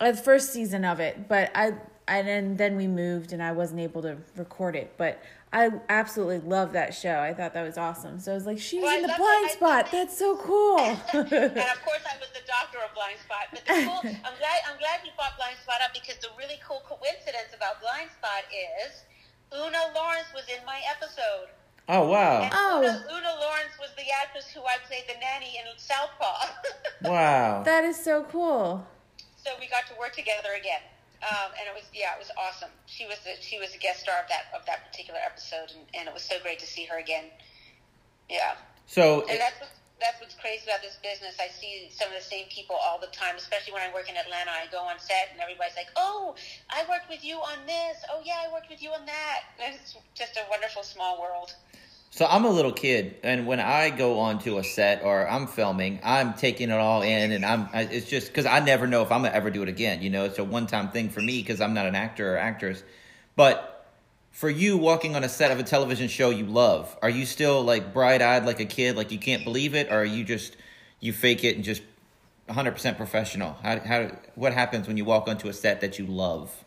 uh, 0.01 0.11
the 0.11 0.17
first 0.17 0.53
season 0.53 0.85
of 0.85 0.99
it, 0.99 1.29
but 1.29 1.53
I 1.55 1.75
and 2.09 2.27
then 2.27 2.57
then 2.57 2.77
we 2.77 2.89
moved 2.89 3.33
and 3.33 3.43
I 3.43 3.53
wasn't 3.53 3.81
able 3.81 4.03
to 4.03 4.17
record 4.37 4.75
it, 4.75 4.95
but 4.97 5.23
I 5.53 5.71
absolutely 5.89 6.41
love 6.49 6.73
that 6.75 6.95
show. 6.95 7.21
I 7.21 7.33
thought 7.33 7.55
that 7.55 7.65
was 7.65 7.79
awesome. 7.79 8.21
So 8.21 8.33
I 8.33 8.35
was 8.35 8.45
like, 8.45 8.59
she's 8.59 8.83
Well, 8.83 8.97
in 8.97 9.03
the 9.03 9.15
blind 9.17 9.47
it. 9.47 9.53
Spot. 9.53 9.89
That's 9.91 10.17
so 10.19 10.37
cool. 10.37 10.79
and 10.79 10.93
of 11.73 11.81
course, 11.89 12.05
I 12.05 12.17
was 12.21 12.29
the 12.37 12.45
doctor 12.47 12.79
of 12.85 12.93
Blind 12.95 13.17
Spot. 13.25 13.47
But 13.51 13.65
the 13.65 13.73
cool, 13.89 14.01
I'm 14.29 14.37
glad 14.37 14.59
I'm 14.69 14.79
glad 14.79 15.01
you 15.05 15.11
brought 15.17 15.37
Blind 15.41 15.57
Spot 15.65 15.81
up 15.85 15.95
because 15.97 16.17
the 16.21 16.29
really 16.37 16.61
cool 16.61 16.83
coincidence 16.85 17.57
about 17.57 17.81
Blind 17.81 18.11
Spot 18.13 18.45
is 18.53 19.05
Oona 19.57 19.89
Laurence 19.97 20.29
was 20.37 20.45
in 20.53 20.61
my 20.67 20.81
episode. 20.93 21.49
oh 21.89 22.05
wow 22.09 22.43
And 22.45 22.53
Oh. 22.53 22.85
Oona, 22.85 23.05
Oona 23.09 23.33
Laurence 23.41 23.73
was 23.81 23.89
the 23.97 24.05
actress 24.21 24.53
who 24.53 24.61
I 24.61 24.77
played 24.87 25.05
the 25.09 25.17
nanny 25.17 25.57
in 25.57 25.65
Southpaw. 25.81 26.53
wow. 27.09 27.63
that 27.65 27.85
is 27.85 27.97
so 27.97 28.25
cool. 28.29 28.85
so 29.41 29.51
we 29.59 29.69
got 29.69 29.87
to 29.89 29.95
work 29.99 30.13
together 30.13 30.53
again. 30.61 30.85
Um, 31.19 31.51
and 31.59 31.67
it 31.67 31.75
was 31.75 31.85
yeah, 31.93 32.15
it 32.15 32.21
was 32.23 32.31
awesome. 32.39 32.71
She 32.87 33.07
was 33.07 33.19
the, 33.27 33.35
she 33.41 33.59
was 33.59 33.75
a 33.75 33.79
guest 33.79 34.07
star 34.07 34.23
of 34.23 34.29
that 34.31 34.55
of 34.55 34.65
that 34.67 34.87
particular 34.87 35.19
episode, 35.19 35.75
and, 35.75 35.83
and 35.95 36.07
it 36.07 36.15
was 36.15 36.23
so 36.23 36.39
great 36.43 36.59
to 36.61 36.67
see 36.67 36.85
her 36.87 36.99
again. 36.99 37.27
Yeah. 38.31 38.55
So 38.87 39.27
And 39.29 39.41
that's 39.41 39.59
what, 39.61 39.69
that's 40.01 40.21
what's 40.21 40.35
crazy 40.39 40.63
about 40.65 40.81
this 40.81 40.97
business. 41.03 41.37
I 41.43 41.51
see 41.51 41.91
some 41.91 42.09
of 42.09 42.15
the 42.15 42.25
same 42.25 42.47
people 42.49 42.77
all 42.77 43.01
the 43.01 43.11
time, 43.11 43.35
especially 43.37 43.75
when 43.75 43.83
I 43.83 43.93
work 43.93 44.09
in 44.09 44.17
Atlanta. 44.17 44.51
I 44.55 44.71
go 44.71 44.79
on 44.79 44.99
set 44.99 45.35
and 45.35 45.41
everybody's 45.43 45.75
like, 45.75 45.91
"Oh, 45.97 46.37
I 46.71 46.87
worked 46.89 47.11
with 47.11 47.25
you 47.25 47.43
on 47.43 47.67
this. 47.67 47.99
Oh 48.11 48.23
yeah, 48.25 48.39
I 48.39 48.53
worked 48.53 48.71
with 48.71 48.83
you 48.83 48.91
on 48.95 49.05
that." 49.07 49.59
And 49.59 49.75
it's 49.75 49.99
just 50.15 50.37
a 50.39 50.47
wonderful 50.49 50.83
small 50.83 51.21
world. 51.21 51.51
So 52.11 52.27
I'm 52.27 52.45
a 52.45 52.51
little 52.51 52.73
kid, 52.73 53.17
and 53.23 53.47
when 53.47 53.61
I 53.61 53.91
go 53.91 54.19
onto 54.19 54.59
a 54.59 54.65
set 54.65 55.03
or 55.05 55.29
I'm 55.29 55.47
filming, 55.47 56.01
I'm 56.03 56.35
taking 56.35 56.71
it 56.71 56.79
all 56.79 57.03
in, 57.03 57.33
and 57.33 57.45
I'm. 57.45 57.69
I- 57.73 57.83
It's 57.83 58.09
just 58.09 58.29
because 58.29 58.47
I 58.47 58.61
never 58.61 58.87
know 58.87 59.03
if 59.03 59.13
I'm 59.13 59.23
gonna 59.23 59.35
ever 59.35 59.51
do 59.51 59.63
it 59.63 59.69
again. 59.69 60.03
You 60.03 60.11
know, 60.11 60.25
it's 60.25 60.39
a 60.39 60.45
one-time 60.45 60.89
thing 60.91 61.11
for 61.11 61.21
me 61.21 61.39
because 61.43 61.61
I'm 61.61 61.75
not 61.75 61.87
an 61.87 61.95
actor 61.95 62.35
or 62.35 62.39
actress. 62.39 62.83
But 63.37 63.75
for 64.33 64.49
you, 64.51 64.77
walking 64.79 65.15
on 65.15 65.23
a 65.23 65.29
set 65.29 65.51
of 65.51 65.59
a 65.61 65.63
television 65.63 66.09
show 66.09 66.31
you 66.31 66.47
love, 66.47 66.97
are 67.03 67.11
you 67.11 67.27
still 67.27 67.63
like 67.63 67.93
bright-eyed 67.93 68.45
like 68.47 68.59
a 68.59 68.65
kid, 68.65 68.97
like 68.97 69.13
you 69.13 69.19
can't 69.19 69.45
believe 69.45 69.75
it, 69.75 69.89
or 69.93 69.99
are 70.01 70.05
you 70.05 70.25
just 70.25 70.57
you 71.01 71.13
fake 71.13 71.45
it 71.45 71.57
and 71.57 71.65
just 71.65 71.83
100 72.47 72.73
percent 72.73 72.97
professional? 72.97 73.57
How 73.63 73.79
how 73.81 74.11
what 74.35 74.55
happens 74.55 74.89
when 74.89 74.97
you 74.97 75.05
walk 75.05 75.29
onto 75.29 75.49
a 75.49 75.53
set 75.53 75.83
that 75.83 75.99
you 75.99 76.07
love? 76.07 76.65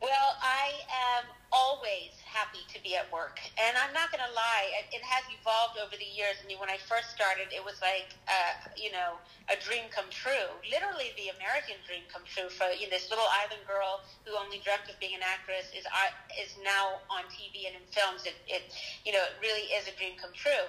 Well, 0.00 0.36
I 0.42 0.70
am 1.18 1.24
always 1.50 2.10
happy 2.34 2.66
to 2.74 2.82
be 2.82 2.98
at 2.98 3.06
work, 3.14 3.38
and 3.54 3.78
I'm 3.78 3.94
not 3.94 4.10
going 4.10 4.26
to 4.26 4.34
lie. 4.34 4.74
It, 4.82 4.98
it 4.98 5.02
has 5.06 5.22
evolved 5.30 5.78
over 5.78 5.94
the 5.94 6.10
years. 6.10 6.34
I 6.42 6.50
mean, 6.50 6.58
when 6.58 6.66
I 6.68 6.82
first 6.82 7.14
started, 7.14 7.54
it 7.54 7.62
was 7.62 7.78
like, 7.78 8.10
uh, 8.26 8.74
you 8.74 8.90
know, 8.90 9.22
a 9.46 9.54
dream 9.62 9.86
come 9.94 10.10
true. 10.10 10.50
Literally, 10.66 11.14
the 11.14 11.30
American 11.38 11.78
dream 11.86 12.02
come 12.10 12.26
true 12.26 12.50
for 12.50 12.66
you 12.74 12.90
know, 12.90 12.92
this 12.92 13.06
little 13.06 13.30
island 13.30 13.62
girl 13.70 14.02
who 14.26 14.34
only 14.34 14.58
dreamt 14.66 14.90
of 14.90 14.98
being 14.98 15.14
an 15.14 15.22
actress 15.22 15.70
is 15.70 15.86
uh, 15.86 16.10
is 16.34 16.58
now 16.66 16.98
on 17.06 17.22
TV 17.30 17.70
and 17.70 17.78
in 17.78 17.86
films. 17.94 18.26
It, 18.26 18.34
it 18.50 18.74
you 19.06 19.14
know, 19.14 19.22
it 19.22 19.38
really 19.38 19.70
is 19.70 19.86
a 19.86 19.94
dream 19.94 20.18
come 20.18 20.34
true. 20.34 20.66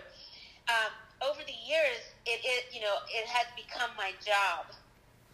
Um, 0.69 0.93
over 1.25 1.41
the 1.41 1.60
years, 1.65 1.99
it, 2.30 2.45
it 2.45 2.69
you 2.69 2.86
know, 2.86 3.01
it 3.10 3.25
has 3.25 3.49
become 3.58 3.89
my 3.97 4.13
job. 4.21 4.69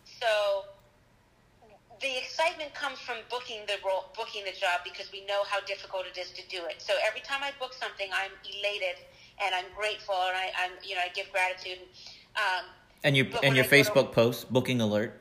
So 0.07 0.63
the 2.01 2.17
excitement 2.17 2.73
comes 2.73 2.99
from 2.99 3.17
booking 3.29 3.61
the 3.67 3.77
role, 3.85 4.05
booking 4.17 4.43
the 4.45 4.51
job 4.57 4.81
because 4.83 5.11
we 5.11 5.25
know 5.25 5.43
how 5.47 5.59
difficult 5.61 6.03
it 6.11 6.17
is 6.17 6.31
to 6.31 6.41
do 6.49 6.65
it. 6.65 6.81
So 6.81 6.93
every 7.07 7.21
time 7.21 7.41
I 7.43 7.51
book 7.59 7.73
something, 7.73 8.09
I'm 8.13 8.31
elated 8.43 8.97
and 9.43 9.53
I'm 9.55 9.65
grateful 9.75 10.15
and 10.15 10.35
I, 10.35 10.51
I'm 10.61 10.71
you 10.83 10.95
know 10.95 11.01
I 11.01 11.09
give 11.13 11.31
gratitude. 11.31 11.79
Um, 12.35 12.65
And 13.03 13.15
you 13.17 13.25
and 13.43 13.55
your 13.55 13.65
I 13.65 13.67
go 13.67 13.69
to- 13.69 13.75
Facebook 13.83 14.11
post, 14.13 14.51
booking 14.51 14.81
alert. 14.81 15.19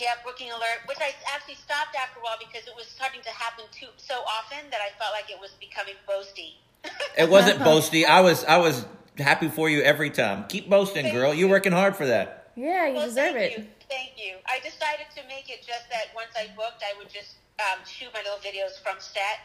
yeah, 0.00 0.14
booking 0.24 0.50
alert, 0.50 0.80
which 0.86 0.98
I 1.00 1.10
actually 1.34 1.54
stopped 1.56 1.96
after 1.96 2.20
a 2.20 2.22
while 2.22 2.38
because 2.38 2.66
it 2.68 2.74
was 2.76 2.86
starting 2.86 3.22
to 3.22 3.30
happen 3.30 3.64
too 3.72 3.88
so 3.96 4.14
often 4.38 4.58
that 4.70 4.80
I 4.80 4.90
felt 4.98 5.12
like 5.12 5.30
it 5.30 5.40
was 5.40 5.52
becoming 5.60 5.94
boasty. 6.08 6.54
It 7.18 7.28
wasn't 7.30 7.60
boasty. 7.60 8.04
I 8.04 8.20
was 8.20 8.44
I 8.44 8.58
was 8.58 8.84
happy 9.18 9.48
for 9.48 9.68
you 9.70 9.82
every 9.82 10.10
time. 10.10 10.44
Keep 10.48 10.68
boasting, 10.68 11.10
girl. 11.12 11.32
You're 11.34 11.48
working 11.48 11.72
hard 11.72 11.96
for 11.96 12.06
that. 12.06 12.45
Yeah, 12.56 12.88
you 12.88 12.96
Well, 12.96 13.06
deserve 13.06 13.36
thank 13.36 13.52
it. 13.52 13.58
You. 13.60 13.64
Thank 13.92 14.12
you. 14.16 14.40
I 14.48 14.58
decided 14.64 15.12
to 15.12 15.20
make 15.28 15.52
it 15.52 15.60
just 15.60 15.92
that 15.92 16.08
once 16.16 16.32
I 16.32 16.48
booked, 16.56 16.80
I 16.80 16.96
would 16.96 17.12
just 17.12 17.36
um, 17.60 17.84
shoot 17.84 18.08
my 18.16 18.24
little 18.24 18.40
videos 18.40 18.80
from 18.80 18.96
set. 18.96 19.44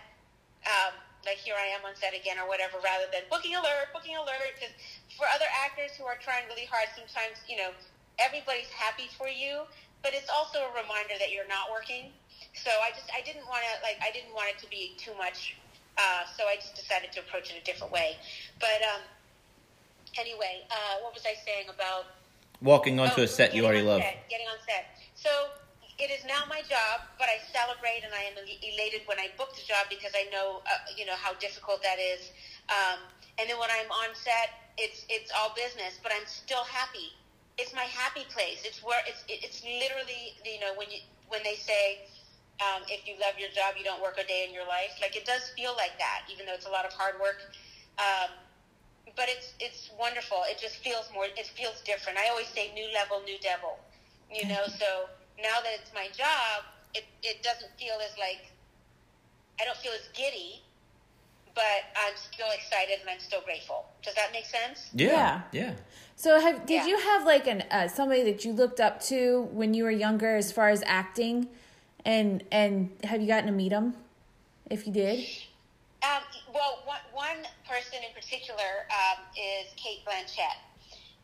Um, 0.63 0.95
like 1.27 1.37
here 1.37 1.59
I 1.59 1.67
am 1.75 1.83
on 1.83 1.93
set 1.99 2.15
again 2.15 2.39
or 2.39 2.47
whatever, 2.47 2.79
rather 2.79 3.05
than 3.11 3.27
booking 3.29 3.53
alert, 3.59 3.91
booking 3.91 4.15
alert. 4.15 4.55
Because 4.55 4.71
for 5.19 5.27
other 5.35 5.45
actors 5.51 5.91
who 5.99 6.07
are 6.07 6.17
trying 6.23 6.47
really 6.47 6.65
hard, 6.65 6.87
sometimes 6.95 7.43
you 7.51 7.59
know 7.59 7.75
everybody's 8.17 8.71
happy 8.71 9.11
for 9.19 9.27
you, 9.27 9.67
but 10.01 10.15
it's 10.15 10.31
also 10.31 10.63
a 10.65 10.71
reminder 10.73 11.19
that 11.19 11.35
you're 11.35 11.49
not 11.51 11.67
working. 11.69 12.15
So 12.55 12.71
I 12.79 12.95
just 12.95 13.11
I 13.11 13.19
didn't 13.27 13.45
want 13.51 13.67
to 13.67 13.73
like 13.83 13.99
I 13.99 14.09
didn't 14.15 14.31
want 14.31 14.55
it 14.55 14.57
to 14.63 14.69
be 14.71 14.95
too 14.95 15.13
much. 15.19 15.59
Uh, 15.99 16.23
so 16.39 16.47
I 16.47 16.55
just 16.55 16.79
decided 16.79 17.11
to 17.13 17.19
approach 17.19 17.51
it 17.51 17.59
a 17.59 17.65
different 17.67 17.91
way. 17.91 18.15
But 18.63 18.79
um, 18.87 19.03
anyway, 20.15 20.63
uh, 20.71 21.03
what 21.03 21.11
was 21.13 21.27
I 21.27 21.35
saying 21.43 21.67
about? 21.67 22.07
Walking 22.61 22.99
onto 22.99 23.21
Oh, 23.21 23.23
a 23.25 23.27
set 23.27 23.55
you 23.55 23.65
already 23.65 23.81
love. 23.81 24.01
Set, 24.01 24.29
getting 24.29 24.45
on 24.47 24.57
set. 24.69 24.85
So 25.15 25.29
it 25.97 26.09
is 26.13 26.25
now 26.25 26.45
my 26.47 26.61
job, 26.69 27.09
but 27.17 27.25
I 27.25 27.41
celebrate 27.49 28.05
and 28.05 28.13
I 28.13 28.29
am 28.29 28.37
elated 28.37 29.01
when 29.05 29.17
I 29.19 29.29
book 29.37 29.53
the 29.57 29.65
job 29.65 29.89
because 29.89 30.13
I 30.13 30.29
know, 30.29 30.61
uh, 30.69 30.77
you 30.95 31.05
know, 31.05 31.17
how 31.17 31.33
difficult 31.41 31.81
that 31.81 31.97
is. 31.97 32.29
Um, 32.69 33.01
and 33.41 33.49
then 33.49 33.57
when 33.57 33.69
I'm 33.73 33.89
on 33.89 34.13
set, 34.13 34.53
it's 34.77 35.05
it's 35.09 35.31
all 35.33 35.53
business, 35.57 35.97
but 36.01 36.11
I'm 36.13 36.25
still 36.29 36.63
happy. 36.63 37.13
It's 37.57 37.73
my 37.73 37.85
happy 37.89 38.25
place. 38.29 38.61
It's 38.63 38.81
where 38.85 39.01
it's 39.09 39.25
it's 39.27 39.65
literally, 39.65 40.37
you 40.45 40.61
know, 40.61 40.73
when 40.77 40.89
you 40.89 41.01
when 41.29 41.41
they 41.43 41.55
say. 41.55 42.05
Um, 42.61 42.85
if 42.93 43.09
you 43.09 43.17
love 43.17 43.41
your 43.41 43.49
job, 43.57 43.73
you 43.73 43.81
don't 43.83 43.97
work 44.05 44.21
a 44.21 44.27
day 44.29 44.45
in 44.47 44.53
your 44.53 44.69
life. 44.69 44.93
Like 45.01 45.17
it 45.17 45.25
does 45.25 45.49
feel 45.57 45.73
like 45.81 45.97
that, 45.97 46.29
even 46.29 46.45
though 46.45 46.53
it's 46.53 46.69
a 46.69 46.69
lot 46.69 46.85
of 46.85 46.93
hard 46.93 47.17
work. 47.17 47.41
Um, 47.97 48.29
it's 49.31 49.53
it's 49.59 49.81
wonderful. 49.99 50.39
It 50.51 50.57
just 50.59 50.77
feels 50.77 51.05
more. 51.13 51.25
It 51.25 51.47
feels 51.59 51.79
different. 51.81 52.17
I 52.19 52.29
always 52.29 52.47
say 52.47 52.71
new 52.73 52.87
level, 52.93 53.21
new 53.25 53.39
devil. 53.39 53.79
You 54.33 54.47
know. 54.47 54.63
So 54.67 54.89
now 55.41 55.57
that 55.63 55.73
it's 55.79 55.91
my 55.93 56.07
job, 56.15 56.63
it 56.93 57.05
it 57.23 57.43
doesn't 57.43 57.71
feel 57.79 57.95
as 58.07 58.17
like 58.17 58.51
I 59.59 59.65
don't 59.65 59.77
feel 59.77 59.91
as 59.93 60.07
giddy, 60.13 60.61
but 61.53 61.79
I'm 61.95 62.15
still 62.15 62.51
excited 62.53 62.99
and 63.01 63.09
I'm 63.09 63.19
still 63.19 63.41
grateful. 63.41 63.85
Does 64.03 64.15
that 64.15 64.31
make 64.31 64.45
sense? 64.45 64.89
Yeah. 64.93 65.41
Yeah. 65.51 65.73
So, 66.15 66.39
have 66.39 66.65
did 66.65 66.75
Yeah. 66.81 66.87
you 66.87 66.97
have 66.99 67.25
like 67.25 67.47
an 67.47 67.63
uh, 67.71 67.87
somebody 67.87 68.23
that 68.23 68.45
you 68.45 68.51
looked 68.53 68.79
up 68.79 69.01
to 69.11 69.49
when 69.51 69.73
you 69.73 69.83
were 69.83 69.91
younger, 69.91 70.35
as 70.35 70.51
far 70.51 70.69
as 70.69 70.83
acting, 70.85 71.47
and 72.05 72.43
and 72.51 72.89
have 73.03 73.21
you 73.21 73.27
gotten 73.27 73.47
to 73.47 73.51
meet 73.51 73.69
them? 73.69 73.95
If 74.69 74.87
you 74.87 74.93
did, 74.93 75.19
Um, 76.03 76.23
well, 76.53 76.83
one, 76.85 77.03
one 77.13 77.47
person 77.67 77.99
in 78.03 78.11
particular 78.13 78.87
um, 78.91 79.23
is 79.35 79.71
Cate 79.75 80.03
Blanchett. 80.03 80.59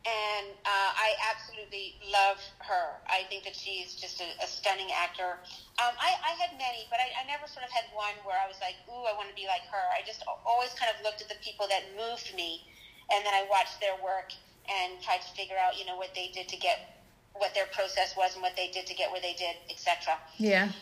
And 0.06 0.54
uh, 0.64 0.90
I 0.94 1.12
absolutely 1.26 2.00
love 2.08 2.40
her. 2.64 2.96
I 3.10 3.28
think 3.28 3.44
that 3.44 3.52
she's 3.52 3.92
just 3.92 4.22
a, 4.22 4.30
a 4.40 4.46
stunning 4.46 4.88
actor. 4.94 5.36
Um, 5.76 5.92
I, 6.00 6.16
I 6.22 6.32
had 6.38 6.56
many, 6.56 6.88
but 6.88 6.96
I, 7.02 7.12
I 7.18 7.26
never 7.28 7.44
sort 7.50 7.66
of 7.66 7.72
had 7.74 7.84
one 7.92 8.14
where 8.24 8.38
I 8.38 8.48
was 8.48 8.56
like, 8.62 8.78
ooh, 8.88 9.04
I 9.04 9.12
want 9.18 9.28
to 9.28 9.36
be 9.36 9.44
like 9.50 9.66
her. 9.68 9.84
I 9.92 10.00
just 10.06 10.24
always 10.46 10.72
kind 10.80 10.88
of 10.88 11.02
looked 11.04 11.20
at 11.20 11.28
the 11.28 11.36
people 11.44 11.68
that 11.68 11.92
moved 11.98 12.32
me, 12.32 12.64
and 13.12 13.20
then 13.26 13.34
I 13.36 13.44
watched 13.50 13.82
their 13.84 13.98
work 14.00 14.32
and 14.70 14.96
tried 15.02 15.20
to 15.20 15.30
figure 15.34 15.58
out, 15.60 15.76
you 15.76 15.84
know, 15.84 15.98
what 15.98 16.14
they 16.14 16.30
did 16.32 16.48
to 16.48 16.56
get, 16.56 17.04
what 17.34 17.52
their 17.52 17.68
process 17.74 18.16
was 18.16 18.32
and 18.32 18.40
what 18.40 18.56
they 18.56 18.70
did 18.70 18.86
to 18.86 18.94
get 18.94 19.10
where 19.12 19.20
they 19.20 19.34
did, 19.34 19.60
etc. 19.68 20.16
yeah, 20.38 20.72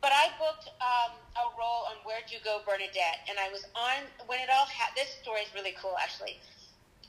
But 0.00 0.12
I 0.14 0.30
booked 0.38 0.70
um, 0.78 1.18
a 1.34 1.46
role 1.58 1.90
on 1.90 1.98
Where'd 2.06 2.30
You 2.30 2.38
Go, 2.46 2.62
Bernadette, 2.62 3.26
and 3.26 3.34
I 3.38 3.50
was 3.50 3.66
on 3.74 4.06
when 4.30 4.38
it 4.38 4.46
all. 4.46 4.66
Ha- 4.70 4.94
this 4.94 5.10
story 5.22 5.42
is 5.42 5.50
really 5.54 5.74
cool, 5.74 5.98
actually. 5.98 6.38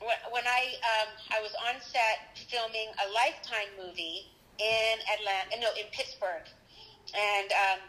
When, 0.02 0.18
when 0.34 0.46
I 0.46 0.74
um, 0.82 1.08
I 1.30 1.38
was 1.38 1.54
on 1.70 1.78
set 1.78 2.34
filming 2.50 2.90
a 2.98 3.06
Lifetime 3.14 3.70
movie 3.78 4.26
in 4.58 4.94
Atlanta, 5.06 5.62
no, 5.62 5.70
in 5.78 5.86
Pittsburgh, 5.94 6.42
and 7.14 7.48
um, 7.54 7.80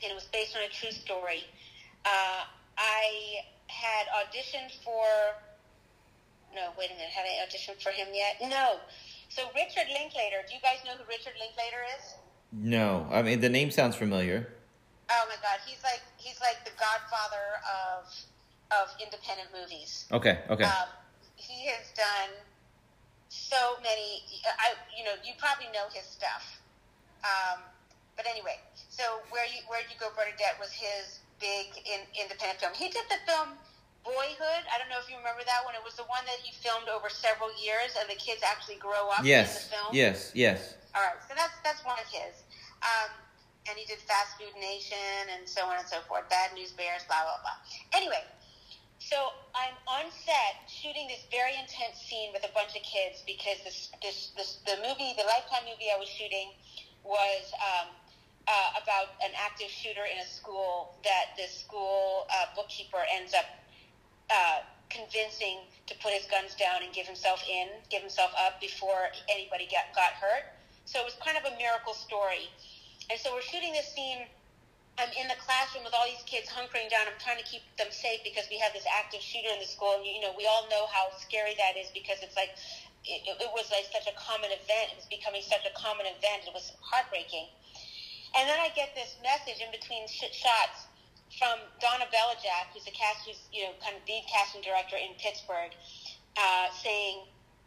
and 0.00 0.08
it 0.12 0.16
was 0.16 0.28
based 0.32 0.56
on 0.56 0.64
a 0.64 0.72
true 0.72 0.92
story. 0.92 1.44
Uh, 2.08 2.48
I 2.78 3.44
had 3.68 4.08
auditioned 4.16 4.72
for. 4.80 5.04
No, 6.56 6.72
wait 6.80 6.88
a 6.88 6.96
minute. 6.96 7.12
Have 7.12 7.28
I 7.28 7.44
auditioned 7.44 7.82
for 7.84 7.92
him 7.92 8.08
yet? 8.16 8.40
No. 8.40 8.80
So 9.28 9.44
Richard 9.52 9.92
Linklater. 9.92 10.40
Do 10.48 10.56
you 10.56 10.62
guys 10.64 10.80
know 10.88 10.96
who 10.96 11.04
Richard 11.04 11.36
Linklater 11.36 11.84
is? 12.00 12.16
No. 12.52 13.06
I 13.10 13.22
mean, 13.22 13.40
the 13.40 13.48
name 13.48 13.70
sounds 13.70 13.96
familiar. 13.96 14.48
Oh 15.10 15.24
my 15.28 15.36
God, 15.42 15.62
he's 15.66 15.82
like 15.82 16.02
he's 16.16 16.40
like 16.40 16.64
the 16.64 16.74
godfather 16.78 17.62
of 17.62 18.10
of 18.74 18.90
independent 18.98 19.48
movies. 19.54 20.06
Okay. 20.10 20.42
Okay. 20.50 20.64
Um, 20.64 20.90
he 21.36 21.66
has 21.70 21.86
done 21.94 22.34
so 23.28 23.78
many. 23.82 24.26
I 24.46 24.74
you 24.96 25.04
know 25.04 25.14
you 25.22 25.34
probably 25.38 25.66
know 25.70 25.86
his 25.94 26.04
stuff. 26.04 26.58
Um, 27.22 27.62
but 28.16 28.26
anyway, 28.26 28.58
so 28.74 29.22
where 29.30 29.46
you 29.46 29.62
where 29.68 29.80
you 29.86 29.94
go, 30.00 30.10
Bernadette 30.16 30.58
was 30.58 30.72
his 30.72 31.20
big 31.38 31.70
in, 31.86 32.02
independent 32.18 32.58
film. 32.58 32.74
He 32.74 32.88
did 32.90 33.06
the 33.06 33.22
film 33.30 33.54
Boyhood. 34.06 34.62
I 34.70 34.78
don't 34.78 34.88
know 34.88 35.02
if 35.02 35.10
you 35.10 35.18
remember 35.18 35.42
that 35.46 35.66
one. 35.66 35.74
It 35.74 35.82
was 35.82 35.98
the 35.98 36.06
one 36.06 36.22
that 36.30 36.38
he 36.38 36.54
filmed 36.54 36.86
over 36.86 37.10
several 37.10 37.50
years, 37.58 37.98
and 37.98 38.06
the 38.06 38.14
kids 38.14 38.42
actually 38.46 38.78
grow 38.78 39.10
up 39.10 39.20
in 39.20 39.26
the 39.26 39.66
film. 39.70 39.90
Yes, 39.90 40.30
Yes. 40.34 40.62
Yes. 40.62 40.74
All 40.96 41.04
right, 41.04 41.20
so 41.28 41.36
that's 41.36 41.52
that's 41.60 41.84
one 41.84 42.00
of 42.00 42.08
his. 42.08 42.40
Um, 42.80 43.12
and 43.68 43.76
he 43.76 43.84
did 43.84 44.00
Fast 44.08 44.40
Food 44.40 44.56
Nation 44.56 45.28
and 45.28 45.44
so 45.44 45.68
on 45.68 45.76
and 45.76 45.84
so 45.84 46.00
forth. 46.08 46.24
Bad 46.32 46.56
News 46.56 46.72
Bears, 46.72 47.04
blah 47.04 47.20
blah 47.20 47.36
blah. 47.44 47.60
Anyway, 47.92 48.24
so 48.96 49.36
I'm 49.52 49.76
on 49.84 50.08
set 50.08 50.64
shooting 50.64 51.04
this 51.12 51.28
very 51.28 51.52
intense 51.52 52.00
scene 52.00 52.32
with 52.32 52.48
a 52.48 52.52
bunch 52.56 52.72
of 52.72 52.80
kids 52.80 53.20
because 53.28 53.60
this 53.60 53.92
this, 54.00 54.32
this 54.40 54.64
the 54.64 54.80
movie, 54.80 55.12
the 55.20 55.28
Lifetime 55.28 55.68
movie 55.68 55.92
I 55.92 56.00
was 56.00 56.08
shooting, 56.08 56.56
was 57.04 57.44
um, 57.60 57.92
uh, 58.48 58.80
about 58.80 59.20
an 59.20 59.36
active 59.36 59.68
shooter 59.68 60.08
in 60.08 60.16
a 60.16 60.24
school 60.24 60.96
that 61.04 61.36
the 61.36 61.44
school 61.44 62.24
uh, 62.32 62.56
bookkeeper 62.56 63.04
ends 63.12 63.36
up 63.36 63.44
uh, 64.32 64.64
convincing 64.88 65.60
to 65.86 65.94
put 66.00 66.16
his 66.16 66.24
guns 66.32 66.56
down 66.56 66.80
and 66.80 66.88
give 66.96 67.04
himself 67.04 67.44
in, 67.44 67.68
give 67.90 68.00
himself 68.00 68.32
up 68.40 68.60
before 68.64 69.12
anybody 69.28 69.68
got, 69.68 69.92
got 69.92 70.16
hurt. 70.16 70.55
So 70.86 71.02
it 71.02 71.06
was 71.06 71.18
kind 71.18 71.36
of 71.36 71.44
a 71.44 71.54
miracle 71.58 71.94
story. 71.94 72.48
And 73.10 73.18
so 73.18 73.34
we're 73.34 73.44
shooting 73.44 73.74
this 73.74 73.90
scene. 73.90 74.26
I'm 74.96 75.12
in 75.12 75.28
the 75.28 75.36
classroom 75.36 75.84
with 75.84 75.92
all 75.92 76.08
these 76.08 76.24
kids 76.24 76.48
hunkering 76.48 76.88
down. 76.88 77.04
I'm 77.04 77.20
trying 77.20 77.36
to 77.36 77.44
keep 77.44 77.60
them 77.76 77.92
safe 77.92 78.24
because 78.24 78.48
we 78.48 78.56
have 78.62 78.72
this 78.72 78.88
active 78.88 79.20
shooter 79.20 79.52
in 79.52 79.60
the 79.60 79.68
school. 79.68 80.00
And, 80.00 80.06
you 80.06 80.24
know, 80.24 80.32
we 80.38 80.48
all 80.48 80.64
know 80.72 80.88
how 80.88 81.12
scary 81.20 81.52
that 81.60 81.76
is 81.76 81.92
because 81.92 82.24
it's 82.24 82.38
like, 82.38 82.56
it, 83.04 83.20
it 83.28 83.50
was 83.52 83.68
like 83.68 83.84
such 83.92 84.08
a 84.08 84.16
common 84.16 84.48
event. 84.54 84.94
It 84.94 84.96
was 84.96 85.10
becoming 85.12 85.44
such 85.44 85.68
a 85.68 85.74
common 85.76 86.08
event. 86.08 86.48
It 86.48 86.54
was 86.56 86.72
heartbreaking. 86.80 87.50
And 88.34 88.48
then 88.48 88.58
I 88.58 88.72
get 88.74 88.94
this 88.94 89.16
message 89.22 89.62
in 89.62 89.70
between 89.70 90.08
sh- 90.08 90.32
shots 90.32 90.88
from 91.38 91.58
Donna 91.80 92.06
Belajac, 92.08 92.72
who's 92.72 92.86
a 92.86 92.94
cast, 92.94 93.26
who's 93.26 93.40
you 93.52 93.64
know 93.64 93.72
kind 93.82 93.96
of 93.96 94.02
lead 94.08 94.24
casting 94.30 94.62
director 94.62 94.96
in 94.96 95.14
Pittsburgh, 95.18 95.72
uh, 96.36 96.68
saying 96.70 97.24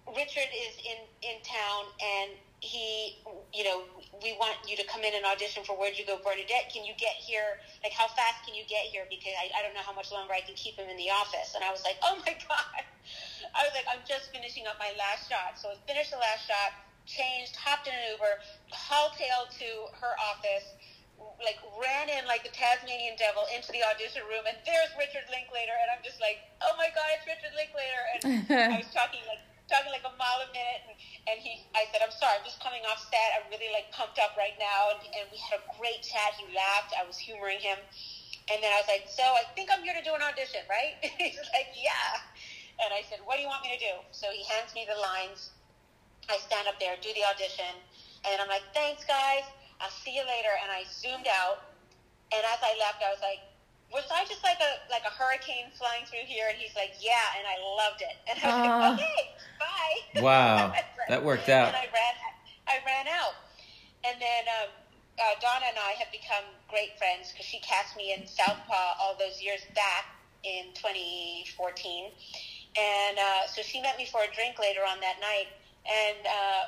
Richard 0.07 0.49
is 0.51 0.73
in 0.83 0.99
in 1.23 1.37
town 1.41 1.89
and 2.01 2.31
he, 2.59 3.15
you 3.55 3.63
know, 3.63 3.87
we 4.19 4.35
want 4.35 4.59
you 4.67 4.75
to 4.75 4.85
come 4.87 5.03
in 5.07 5.15
and 5.15 5.23
audition 5.23 5.63
for 5.63 5.79
Where'd 5.79 5.95
You 5.95 6.03
Go, 6.03 6.19
Bernadette? 6.19 6.67
Can 6.67 6.83
you 6.83 6.91
get 6.99 7.15
here? 7.15 7.63
Like, 7.83 7.95
how 7.95 8.11
fast 8.11 8.43
can 8.43 8.51
you 8.51 8.67
get 8.67 8.91
here? 8.91 9.07
Because 9.07 9.31
I, 9.39 9.47
I 9.55 9.63
don't 9.63 9.71
know 9.71 9.85
how 9.85 9.95
much 9.95 10.11
longer 10.11 10.35
I 10.35 10.43
can 10.43 10.55
keep 10.59 10.75
him 10.75 10.91
in 10.91 10.99
the 10.99 11.07
office. 11.07 11.55
And 11.55 11.63
I 11.63 11.71
was 11.71 11.83
like, 11.87 11.95
oh 12.03 12.19
my 12.27 12.35
God. 12.51 12.83
I 13.55 13.63
was 13.63 13.71
like, 13.71 13.87
I'm 13.87 14.03
just 14.03 14.35
finishing 14.35 14.67
up 14.67 14.75
my 14.75 14.91
last 14.99 15.31
shot. 15.31 15.55
So 15.55 15.71
I 15.71 15.79
finished 15.87 16.11
the 16.11 16.19
last 16.19 16.43
shot, 16.45 16.75
changed, 17.07 17.55
hopped 17.55 17.87
in 17.87 17.95
an 17.95 18.19
Uber, 18.19 18.43
haultailed 18.75 19.55
to 19.55 19.69
her 20.03 20.13
office, 20.19 20.75
like 21.43 21.59
ran 21.79 22.11
in 22.11 22.27
like 22.27 22.43
the 22.43 22.51
Tasmanian 22.51 23.15
devil 23.15 23.43
into 23.51 23.71
the 23.71 23.83
audition 23.83 24.23
room, 24.27 24.43
and 24.47 24.55
there's 24.63 24.91
Richard 24.95 25.27
Linklater, 25.27 25.75
and 25.83 25.91
I'm 25.91 26.03
just 26.03 26.19
like, 26.23 26.39
oh 26.63 26.75
my 26.79 26.87
god, 26.95 27.07
it's 27.15 27.27
Richard 27.27 27.55
Linklater, 27.55 28.03
and 28.15 28.21
I 28.75 28.79
was 28.79 28.91
talking 28.91 29.23
like 29.27 29.43
talking 29.69 29.93
like 29.93 30.03
a 30.03 30.13
mile 30.17 30.41
a 30.43 30.49
minute, 30.51 30.81
and, 30.89 30.95
and 31.29 31.37
he, 31.39 31.63
I 31.77 31.85
said, 31.93 32.01
I'm 32.01 32.11
sorry, 32.11 32.41
I'm 32.41 32.45
just 32.45 32.59
coming 32.59 32.81
off 32.89 32.99
set, 33.07 33.37
I'm 33.37 33.47
really 33.53 33.69
like 33.71 33.93
pumped 33.93 34.17
up 34.17 34.33
right 34.35 34.57
now, 34.57 34.97
and, 34.97 35.01
and 35.15 35.25
we 35.29 35.37
had 35.37 35.61
a 35.61 35.65
great 35.77 36.01
chat. 36.01 36.35
He 36.35 36.49
laughed, 36.51 36.97
I 36.97 37.05
was 37.05 37.15
humoring 37.15 37.61
him, 37.61 37.77
and 38.49 38.57
then 38.59 38.73
I 38.73 38.81
was 38.81 38.89
like, 38.89 39.05
so 39.07 39.23
I 39.23 39.45
think 39.53 39.69
I'm 39.69 39.85
here 39.85 39.95
to 39.95 40.03
do 40.03 40.17
an 40.17 40.25
audition, 40.25 40.65
right? 40.67 40.97
He's 41.21 41.39
like, 41.53 41.71
yeah, 41.77 42.19
and 42.81 42.89
I 42.91 43.05
said, 43.07 43.21
what 43.23 43.37
do 43.37 43.45
you 43.45 43.51
want 43.51 43.63
me 43.63 43.71
to 43.77 43.81
do? 43.81 43.95
So 44.11 44.27
he 44.33 44.43
hands 44.49 44.73
me 44.73 44.89
the 44.89 44.97
lines. 44.97 45.53
I 46.29 46.37
stand 46.37 46.69
up 46.69 46.77
there, 46.77 46.93
do 47.01 47.09
the 47.13 47.25
audition, 47.25 47.73
and 48.27 48.41
I'm 48.41 48.49
like, 48.49 48.65
thanks, 48.73 49.05
guys. 49.05 49.45
I'll 49.79 49.93
see 50.03 50.11
you 50.15 50.23
later. 50.27 50.51
And 50.59 50.71
I 50.71 50.83
zoomed 50.91 51.27
out. 51.27 51.63
And 52.35 52.43
as 52.43 52.59
I 52.61 52.75
left, 52.77 53.01
I 53.01 53.09
was 53.09 53.23
like, 53.23 53.39
was 53.91 54.05
I 54.13 54.25
just 54.25 54.43
like 54.43 54.59
a 54.61 54.71
like 54.89 55.03
a 55.05 55.13
hurricane 55.13 55.73
flying 55.77 56.05
through 56.05 56.25
here? 56.25 56.45
And 56.49 56.57
he's 56.57 56.75
like, 56.75 56.93
yeah. 57.01 57.37
And 57.37 57.45
I 57.49 57.57
loved 57.57 58.01
it. 58.01 58.15
And 58.29 58.37
I 58.41 58.45
was 58.45 58.69
Aw. 58.69 58.89
like, 58.89 58.99
okay, 58.99 59.21
bye. 59.59 60.21
Wow, 60.21 60.73
I 60.73 60.83
that 61.09 61.23
worked 61.23 61.49
out. 61.49 61.69
And 61.69 61.77
I 61.77 61.89
ran, 61.89 62.13
I 62.67 62.77
ran 62.85 63.07
out. 63.07 63.33
And 64.05 64.21
then 64.21 64.43
um, 64.61 64.69
uh, 65.19 65.35
Donna 65.41 65.65
and 65.69 65.77
I 65.77 65.97
have 65.99 66.11
become 66.11 66.45
great 66.69 66.97
friends 66.97 67.31
because 67.31 67.45
she 67.45 67.59
cast 67.59 67.97
me 67.97 68.13
in 68.13 68.25
Southpaw 68.25 69.01
all 69.01 69.15
those 69.19 69.41
years 69.41 69.61
back 69.75 70.05
in 70.43 70.71
2014. 70.77 72.11
And 72.77 73.17
uh, 73.17 73.47
so 73.47 73.61
she 73.61 73.81
met 73.81 73.97
me 73.97 74.05
for 74.05 74.21
a 74.21 74.31
drink 74.33 74.59
later 74.59 74.81
on 74.87 75.01
that 75.01 75.19
night. 75.19 75.49
And 75.83 76.21
uh, 76.25 76.63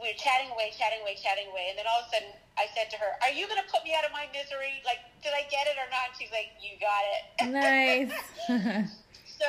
we 0.00 0.12
were 0.12 0.18
chatting 0.18 0.50
away, 0.52 0.72
chatting 0.76 1.00
away, 1.00 1.16
chatting 1.16 1.48
away. 1.48 1.68
And 1.70 1.78
then 1.78 1.86
all 1.88 2.00
of 2.00 2.06
a 2.06 2.10
sudden, 2.12 2.32
I 2.56 2.66
said 2.74 2.90
to 2.92 2.96
her, 2.96 3.16
Are 3.22 3.32
you 3.32 3.48
going 3.48 3.60
to 3.60 3.68
put 3.70 3.84
me 3.84 3.94
out 3.96 4.04
of 4.04 4.12
my 4.12 4.28
misery? 4.32 4.82
Like, 4.84 5.00
did 5.22 5.32
I 5.32 5.44
get 5.48 5.66
it 5.66 5.76
or 5.80 5.88
not? 5.88 6.12
And 6.12 6.16
she's 6.16 6.32
like, 6.32 6.52
You 6.60 6.76
got 6.80 7.02
it. 7.08 7.22
nice. 7.50 8.12
so 9.40 9.48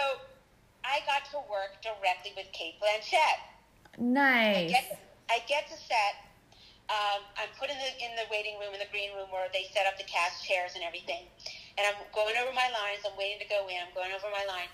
I 0.84 1.04
got 1.04 1.28
to 1.36 1.38
work 1.52 1.76
directly 1.84 2.32
with 2.36 2.48
Cate 2.52 2.80
Blanchett. 2.80 3.44
I 3.98 4.00
nice. 4.00 4.72
get, 4.72 4.86
I 5.30 5.38
get 5.48 5.68
to 5.68 5.78
set. 5.78 6.24
Um, 6.88 7.28
I'm 7.36 7.52
put 7.60 7.68
in 7.68 7.76
the 7.76 7.92
in 8.00 8.16
the 8.16 8.24
waiting 8.32 8.56
room 8.64 8.72
in 8.72 8.80
the 8.80 8.88
green 8.88 9.12
room 9.12 9.28
where 9.28 9.52
they 9.52 9.68
set 9.76 9.84
up 9.84 10.00
the 10.00 10.08
cast 10.08 10.40
chairs 10.48 10.72
and 10.80 10.84
everything, 10.88 11.28
and 11.76 11.84
I'm 11.84 12.00
going 12.16 12.40
over 12.40 12.56
my 12.56 12.72
lines. 12.72 13.04
I'm 13.04 13.12
waiting 13.20 13.44
to 13.44 13.50
go 13.52 13.68
in. 13.68 13.76
I'm 13.76 13.92
going 13.92 14.16
over 14.16 14.32
my 14.32 14.48
lines, 14.48 14.72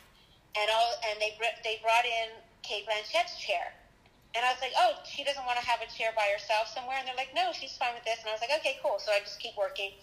and 0.53 0.69
all 0.69 0.93
and 1.09 1.17
they 1.17 1.34
br- 1.41 1.57
they 1.65 1.82
brought 1.82 2.05
in 2.05 2.38
Cate 2.61 2.86
Blanchett's 2.86 3.34
chair, 3.41 3.74
and 4.34 4.41
I 4.41 4.49
was 4.49 4.61
like, 4.61 4.73
oh, 4.77 4.97
she 5.05 5.21
doesn't 5.23 5.45
want 5.45 5.61
to 5.61 5.65
have 5.65 5.79
a 5.81 5.89
chair 5.89 6.09
by 6.17 6.25
herself 6.34 6.69
somewhere, 6.73 6.97
and 6.97 7.05
they're 7.05 7.17
like, 7.17 7.34
no, 7.38 7.53
she's 7.53 7.77
fine 7.77 7.93
with 7.93 8.05
this, 8.05 8.19
and 8.25 8.29
I 8.29 8.34
was 8.34 8.41
like, 8.41 8.53
okay, 8.61 8.81
cool. 8.81 8.97
So 8.97 9.13
I 9.13 9.21
just 9.21 9.38
keep 9.38 9.53
working, 9.57 9.93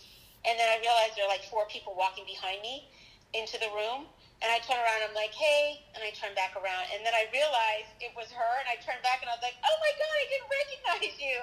and 0.47 0.55
then 0.55 0.71
I 0.71 0.79
realized 0.79 1.19
there 1.19 1.27
are 1.27 1.33
like 1.33 1.45
four 1.51 1.67
people 1.67 1.99
walking 1.99 2.25
behind 2.27 2.63
me 2.63 2.87
into 3.35 3.59
the 3.59 3.71
room. 3.75 4.07
And 4.41 4.49
I 4.49 4.57
turn 4.65 4.81
around, 4.81 5.05
I'm 5.05 5.13
like, 5.13 5.37
hey, 5.37 5.85
and 5.93 6.01
I 6.01 6.17
turn 6.17 6.33
back 6.33 6.57
around. 6.57 6.89
And 6.97 7.05
then 7.05 7.13
I 7.13 7.29
realized 7.29 7.93
it 8.01 8.09
was 8.17 8.33
her, 8.33 8.53
and 8.65 8.73
I 8.73 8.81
turned 8.81 9.05
back 9.05 9.21
and 9.21 9.29
I 9.29 9.37
was 9.37 9.45
like, 9.45 9.53
oh 9.61 9.77
my 9.85 9.93
God, 10.01 10.15
I 10.17 10.27
didn't 10.33 10.49
recognize 10.49 11.17
you. 11.21 11.39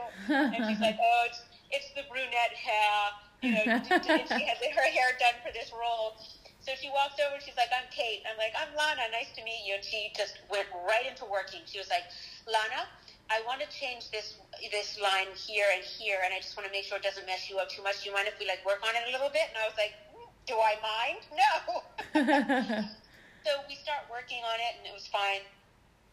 and 0.57 0.59
she's 0.65 0.81
like, 0.81 0.97
oh, 0.97 1.29
it's, 1.29 1.45
it's 1.69 1.93
the 1.93 2.09
brunette 2.09 2.57
hair. 2.57 3.13
You 3.45 3.53
know, 3.53 3.63
and 3.69 4.25
she 4.33 4.41
had 4.49 4.57
her 4.57 4.89
hair 4.89 5.13
done 5.21 5.37
for 5.45 5.53
this 5.53 5.69
role. 5.69 6.17
So 6.57 6.73
she 6.73 6.89
walks 6.89 7.21
over 7.21 7.37
and 7.37 7.43
she's 7.45 7.55
like, 7.55 7.69
I'm 7.69 7.85
Cate. 7.93 8.25
I'm 8.25 8.33
like, 8.41 8.57
I'm 8.57 8.73
Lana. 8.73 9.13
Nice 9.13 9.29
to 9.37 9.45
meet 9.45 9.61
you. 9.61 9.77
And 9.77 9.85
she 9.85 10.09
just 10.17 10.41
went 10.49 10.65
right 10.89 11.05
into 11.05 11.29
working. 11.29 11.61
She 11.69 11.77
was 11.77 11.93
like, 11.93 12.09
Lana, 12.47 12.87
I 13.27 13.43
want 13.43 13.59
to 13.59 13.67
change 13.67 14.07
this 14.09 14.39
this 14.71 14.95
line 15.03 15.27
here 15.35 15.67
and 15.75 15.83
here, 15.83 16.23
and 16.23 16.33
I 16.33 16.39
just 16.39 16.55
want 16.55 16.65
to 16.65 16.71
make 16.71 16.87
sure 16.87 16.95
it 16.95 17.03
doesn't 17.03 17.27
mess 17.27 17.51
you 17.51 17.59
up 17.59 17.67
too 17.67 17.83
much. 17.83 18.01
Do 18.03 18.09
you 18.09 18.15
mind 18.15 18.31
if 18.31 18.39
we 18.39 18.47
like 18.47 18.63
work 18.63 18.79
on 18.87 18.95
it 18.95 19.03
a 19.03 19.11
little 19.11 19.27
bit? 19.29 19.51
And 19.51 19.59
I 19.59 19.67
was 19.67 19.75
like, 19.75 19.93
"Mm, 20.15 20.31
Do 20.47 20.55
I 20.55 20.73
mind? 20.79 21.21
No. 21.35 21.83
so 23.45 23.51
we 23.67 23.75
start 23.75 24.07
working 24.07 24.41
on 24.47 24.57
it, 24.63 24.79
and 24.79 24.87
it 24.87 24.95
was 24.95 25.07
fine. 25.11 25.43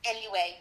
Anyway, 0.05 0.59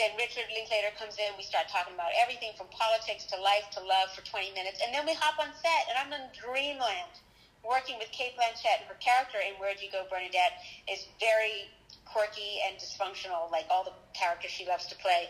then 0.00 0.16
Richard 0.16 0.48
Linklater 0.56 0.90
comes 0.96 1.20
in. 1.20 1.36
We 1.36 1.44
start 1.44 1.68
talking 1.68 1.92
about 1.92 2.16
everything 2.16 2.56
from 2.56 2.72
politics 2.72 3.28
to 3.30 3.36
life 3.36 3.68
to 3.76 3.80
love 3.84 4.10
for 4.16 4.24
20 4.24 4.56
minutes, 4.56 4.80
and 4.80 4.88
then 4.90 5.04
we 5.04 5.12
hop 5.12 5.36
on 5.36 5.52
set, 5.52 5.84
and 5.92 6.00
I'm 6.00 6.10
in 6.16 6.32
dreamland 6.32 7.20
working 7.60 8.00
with 8.00 8.08
Cate 8.10 8.32
Blanchett. 8.40 8.80
And 8.80 8.88
her 8.88 8.96
character 9.04 9.36
in 9.44 9.52
Where'd 9.60 9.84
You 9.84 9.92
Go, 9.92 10.08
Bernadette 10.08 10.64
is 10.88 11.04
very 11.20 11.68
quirky 12.12 12.58
and 12.66 12.76
dysfunctional, 12.78 13.50
like 13.50 13.66
all 13.70 13.84
the 13.84 13.94
characters 14.12 14.50
she 14.50 14.66
loves 14.66 14.86
to 14.86 14.96
play. 14.96 15.28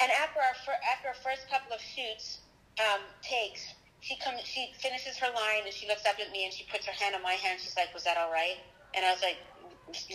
And 0.00 0.10
after 0.12 0.40
our 0.40 0.54
fir- 0.64 0.82
after 0.92 1.08
our 1.08 1.18
first 1.24 1.48
couple 1.48 1.72
of 1.72 1.80
shoots 1.80 2.40
um, 2.78 3.00
takes, 3.22 3.74
she 4.00 4.16
comes, 4.16 4.40
she 4.44 4.72
finishes 4.78 5.16
her 5.18 5.28
line, 5.32 5.64
and 5.64 5.72
she 5.72 5.88
looks 5.88 6.04
up 6.04 6.16
at 6.20 6.30
me 6.30 6.44
and 6.44 6.52
she 6.52 6.64
puts 6.70 6.84
her 6.86 6.92
hand 6.92 7.14
on 7.14 7.22
my 7.22 7.32
hand. 7.32 7.60
She's 7.60 7.76
like, 7.76 7.92
"Was 7.94 8.04
that 8.04 8.16
all 8.16 8.30
right?" 8.30 8.58
And 8.94 9.04
I 9.04 9.10
was 9.10 9.22
like, 9.22 9.38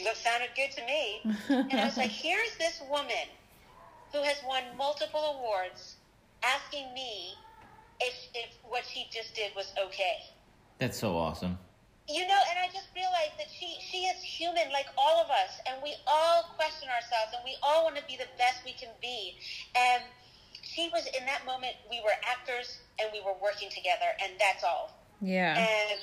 "Look, 0.03 0.15
sounded 0.15 0.49
good 0.55 0.72
to 0.78 0.86
me." 0.86 1.22
and 1.49 1.80
I 1.80 1.86
was 1.86 1.97
like, 1.97 2.11
"Here's 2.26 2.55
this 2.57 2.82
woman 2.89 3.28
who 4.13 4.22
has 4.22 4.38
won 4.45 4.63
multiple 4.78 5.39
awards, 5.39 5.97
asking 6.43 6.93
me 6.93 7.34
if 7.99 8.13
if 8.36 8.53
what 8.69 8.86
she 8.86 9.07
just 9.11 9.34
did 9.36 9.51
was 9.55 9.74
okay." 9.80 10.17
That's 10.78 10.97
so 10.97 11.17
awesome. 11.17 11.57
You 12.10 12.28
know, 12.28 12.41
and 12.49 12.58
I 12.60 12.68
just 12.74 12.89
realized 12.95 13.38
that 13.38 13.47
she 13.47 13.78
she 13.80 14.10
is 14.10 14.20
human 14.24 14.72
like 14.74 14.88
all 14.97 15.22
of 15.22 15.30
us, 15.30 15.62
and 15.70 15.82
we 15.84 15.93
all 16.08 16.43
question 16.58 16.89
ourselves, 16.89 17.32
and 17.36 17.41
we 17.45 17.56
all 17.64 17.84
want 17.86 17.95
to 17.95 18.04
be 18.10 18.18
the 18.18 18.28
best 18.38 18.66
we 18.66 18.74
can 18.74 18.89
be. 19.02 19.38
And 19.76 20.04
she 20.62 20.89
was 20.91 21.06
in 21.18 21.26
that 21.26 21.45
moment. 21.45 21.76
We 21.89 22.02
were 22.04 22.16
actors, 22.26 22.80
and 22.99 23.10
we 23.14 23.22
were 23.22 23.36
working 23.41 23.70
together, 23.70 24.12
and 24.24 24.34
that's 24.39 24.64
all. 24.64 24.91
yeah. 25.22 25.56
And 25.56 25.99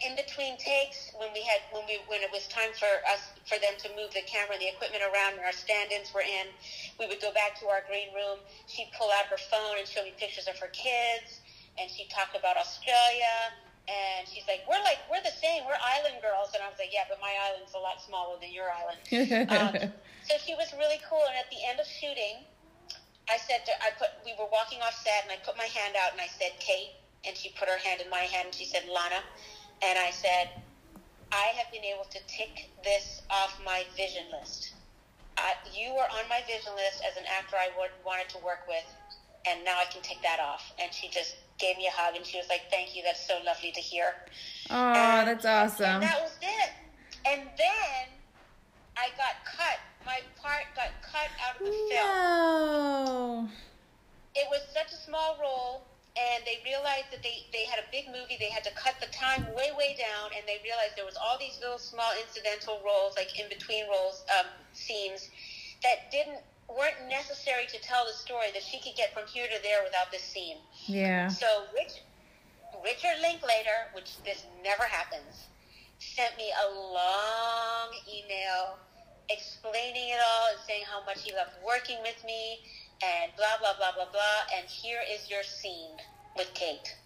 in 0.00 0.12
between 0.14 0.56
takes, 0.60 1.10
when 1.16 1.32
we 1.32 1.40
had 1.42 1.60
when 1.72 1.84
we 1.88 1.98
when 2.06 2.20
it 2.22 2.30
was 2.30 2.46
time 2.48 2.70
for 2.76 2.88
us 3.10 3.32
for 3.48 3.58
them 3.58 3.74
to 3.82 3.88
move 3.96 4.12
the 4.12 4.22
camera 4.28 4.54
and 4.54 4.62
the 4.62 4.68
equipment 4.68 5.02
around, 5.02 5.36
and 5.36 5.44
our 5.44 5.52
stand-ins 5.52 6.12
were 6.14 6.24
in, 6.24 6.46
we 7.00 7.06
would 7.08 7.20
go 7.20 7.32
back 7.32 7.58
to 7.60 7.66
our 7.66 7.80
green 7.88 8.12
room. 8.14 8.38
She'd 8.68 8.88
pull 8.96 9.10
out 9.10 9.26
her 9.26 9.40
phone 9.50 9.76
and 9.80 9.88
show 9.88 10.04
me 10.04 10.12
pictures 10.16 10.48
of 10.48 10.56
her 10.60 10.68
kids, 10.72 11.40
and 11.80 11.90
she'd 11.90 12.08
talk 12.10 12.32
about 12.38 12.56
Australia. 12.56 13.52
And 13.86 14.26
she's 14.26 14.42
like, 14.50 14.66
"We're 14.66 14.82
like 14.82 14.98
we're 15.06 15.22
the 15.22 15.34
same. 15.38 15.62
We're 15.62 15.78
island 15.78 16.18
girls." 16.18 16.50
And 16.54 16.62
I 16.62 16.68
was 16.68 16.78
like, 16.78 16.90
"Yeah, 16.90 17.06
but 17.06 17.22
my 17.22 17.30
island's 17.46 17.74
a 17.74 17.78
lot 17.78 18.02
smaller 18.02 18.34
than 18.42 18.50
your 18.50 18.66
island." 18.66 18.98
um, 19.54 19.94
so 20.26 20.34
she 20.42 20.58
was 20.58 20.74
really 20.74 20.98
cool. 21.06 21.22
And 21.22 21.38
at 21.38 21.46
the 21.54 21.62
end 21.62 21.78
of 21.78 21.86
shooting, 21.86 22.42
I 23.30 23.38
said 23.38 23.66
to, 23.66 23.72
I 23.82 23.94
put 23.94 24.10
we 24.24 24.34
were 24.38 24.50
walking 24.50 24.82
off 24.82 24.94
set, 24.94 25.22
and 25.22 25.30
I 25.30 25.38
put 25.46 25.56
my 25.56 25.70
hand 25.70 25.94
out 25.94 26.10
and 26.10 26.20
I 26.20 26.26
said, 26.26 26.58
"Cate," 26.58 26.98
and 27.22 27.36
she 27.36 27.50
put 27.54 27.68
her 27.68 27.78
hand 27.78 28.00
in 28.00 28.10
my 28.10 28.26
hand 28.26 28.50
and 28.50 28.54
she 28.54 28.66
said, 28.66 28.86
"Lana," 28.90 29.22
and 29.82 29.98
I 29.98 30.10
said, 30.10 30.50
"I 31.30 31.54
have 31.54 31.70
been 31.70 31.84
able 31.84 32.10
to 32.10 32.18
tick 32.26 32.70
this 32.82 33.22
off 33.30 33.54
my 33.64 33.86
vision 33.96 34.26
list. 34.34 34.74
I, 35.38 35.54
you 35.70 35.94
were 35.94 36.08
on 36.10 36.26
my 36.28 36.42
vision 36.46 36.74
list 36.74 37.02
as 37.06 37.16
an 37.16 37.24
actor 37.28 37.56
I 37.56 37.70
would, 37.78 37.90
wanted 38.04 38.28
to 38.30 38.38
work 38.42 38.66
with, 38.66 38.86
and 39.46 39.62
now 39.64 39.78
I 39.78 39.86
can 39.86 40.02
tick 40.02 40.18
that 40.22 40.40
off." 40.40 40.74
And 40.82 40.92
she 40.92 41.08
just 41.08 41.34
gave 41.58 41.76
me 41.76 41.86
a 41.86 41.90
hug 41.90 42.16
and 42.16 42.24
she 42.24 42.38
was 42.38 42.48
like, 42.48 42.62
"Thank 42.70 42.96
you. 42.96 43.02
That's 43.02 43.26
so 43.26 43.38
lovely 43.44 43.72
to 43.72 43.80
hear." 43.80 44.14
oh, 44.70 45.24
that's 45.24 45.44
awesome. 45.44 45.84
And 45.84 46.02
that 46.02 46.20
was 46.20 46.36
it. 46.42 46.70
And 47.26 47.42
then 47.58 48.06
I 48.96 49.08
got 49.16 49.44
cut. 49.44 49.78
My 50.04 50.20
part 50.40 50.64
got 50.74 50.90
cut 51.02 51.28
out 51.42 51.60
of 51.60 51.66
the 51.66 51.72
film. 51.72 51.90
No. 51.90 53.48
It 54.36 54.46
was 54.50 54.60
such 54.72 54.92
a 54.92 54.96
small 54.96 55.36
role, 55.40 55.82
and 56.14 56.44
they 56.44 56.62
realized 56.64 57.10
that 57.10 57.22
they, 57.22 57.44
they 57.52 57.64
had 57.64 57.80
a 57.80 57.88
big 57.90 58.06
movie. 58.06 58.36
They 58.38 58.50
had 58.50 58.62
to 58.64 58.70
cut 58.76 58.94
the 59.00 59.10
time 59.10 59.44
way, 59.56 59.72
way 59.76 59.96
down, 59.98 60.30
and 60.36 60.46
they 60.46 60.60
realized 60.62 60.94
there 60.94 61.08
was 61.08 61.16
all 61.16 61.36
these 61.38 61.58
little 61.60 61.78
small 61.78 62.12
incidental 62.20 62.80
roles, 62.84 63.16
like 63.16 63.38
in 63.40 63.48
between 63.48 63.88
roles, 63.88 64.24
um, 64.38 64.46
scenes, 64.72 65.30
that 65.82 66.12
didn't 66.12 66.40
weren't 66.68 67.08
necessary 67.08 67.66
to 67.66 67.80
tell 67.80 68.04
the 68.06 68.12
story 68.12 68.46
that 68.52 68.62
she 68.62 68.78
could 68.80 68.96
get 68.96 69.14
from 69.14 69.26
here 69.26 69.46
to 69.46 69.62
there 69.62 69.82
without 69.84 70.10
this 70.10 70.22
scene. 70.22 70.58
Yeah. 70.86 71.28
So 71.28 71.46
Rich, 71.74 72.02
Richard 72.84 73.20
Linklater, 73.22 73.90
which 73.94 74.16
this 74.24 74.44
never 74.62 74.84
happens, 74.84 75.46
sent 75.98 76.36
me 76.36 76.52
a 76.52 76.74
long 76.74 77.90
email 78.06 78.78
explaining 79.30 80.10
it 80.10 80.20
all 80.22 80.48
and 80.50 80.58
saying 80.66 80.84
how 80.90 81.04
much 81.04 81.22
he 81.22 81.32
loved 81.32 81.50
working 81.66 81.98
with 82.02 82.22
me 82.24 82.60
and 83.02 83.32
blah 83.36 83.58
blah 83.60 83.76
blah 83.76 83.92
blah 83.94 84.10
blah. 84.10 84.56
And 84.56 84.66
here 84.68 85.00
is 85.10 85.30
your 85.30 85.42
scene 85.42 85.96
with 86.36 86.52
Cate. 86.54 86.96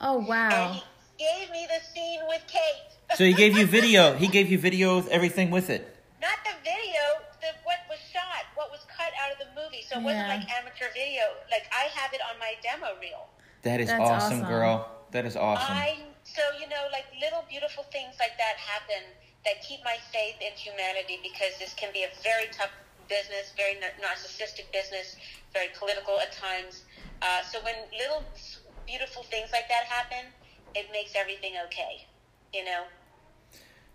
Oh 0.00 0.18
wow. 0.18 0.48
And 0.48 0.52
wow. 0.52 0.82
he 1.16 1.24
gave 1.24 1.50
me 1.50 1.66
the 1.68 1.84
scene 1.92 2.20
with 2.28 2.42
Cate. 2.46 3.16
So 3.16 3.24
he 3.24 3.32
gave 3.32 3.56
you 3.56 3.66
video. 3.78 4.14
He 4.14 4.28
gave 4.28 4.50
you 4.50 4.58
video 4.58 4.96
with 4.96 5.08
everything 5.08 5.50
with 5.50 5.70
it. 5.70 5.96
Not 6.20 6.38
the 6.44 6.52
video, 6.62 7.24
the 7.40 7.52
what 7.64 7.78
was 7.88 7.98
shot, 8.12 8.44
what 8.54 8.70
was 8.70 8.80
cut 8.88 9.12
out 9.20 9.32
of 9.32 9.38
the 9.38 9.48
movie. 9.58 9.82
So 9.88 9.98
it 9.98 10.04
wasn't 10.04 10.28
Yeah. 10.28 10.36
like 10.36 10.44
amateur 10.50 10.88
video. 10.92 11.24
Like 11.50 11.66
I 11.72 11.88
have 11.98 12.12
it 12.12 12.20
on 12.28 12.38
my 12.38 12.54
demo 12.62 12.94
reel. 13.00 13.28
That 13.62 13.80
is 13.80 13.88
That's 13.88 14.00
awesome, 14.00 14.40
awesome. 14.44 14.48
girl. 14.48 14.88
That 15.10 15.24
is 15.26 15.36
awesome. 15.36 15.74
I 15.76 15.96
so 16.24 16.42
you 16.60 16.68
know 16.68 16.86
like 16.92 17.06
little 17.20 17.44
beautiful 17.48 17.84
things 17.90 18.14
like 18.20 18.36
that 18.38 18.56
happen 18.56 19.02
that 19.44 19.62
keep 19.66 19.80
my 19.84 19.96
faith 20.12 20.36
in 20.40 20.52
humanity 20.52 21.18
because 21.22 21.56
this 21.58 21.72
can 21.74 21.92
be 21.92 22.04
a 22.04 22.12
very 22.22 22.46
tough 22.52 22.70
business, 23.08 23.52
very 23.56 23.74
nar- 23.80 23.96
narcissistic 23.98 24.70
business, 24.72 25.16
very 25.52 25.68
political 25.78 26.20
at 26.20 26.30
times. 26.32 26.84
Uh, 27.22 27.42
so 27.42 27.58
when 27.64 27.74
little 27.98 28.22
s- 28.34 28.60
beautiful 28.86 29.22
things 29.24 29.50
like 29.52 29.66
that 29.68 29.84
happen, 29.84 30.26
it 30.74 30.86
makes 30.92 31.12
everything 31.16 31.54
okay. 31.66 32.06
You 32.54 32.64
know. 32.64 32.84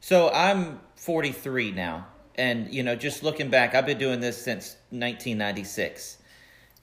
So 0.01 0.29
I'm 0.31 0.81
43 0.97 1.71
now, 1.71 2.07
and 2.37 2.73
you 2.73 2.83
know, 2.83 2.95
just 2.95 3.23
looking 3.23 3.49
back, 3.49 3.75
I've 3.75 3.85
been 3.85 3.97
doing 3.97 4.19
this 4.19 4.41
since 4.41 4.75
1996, 4.89 6.17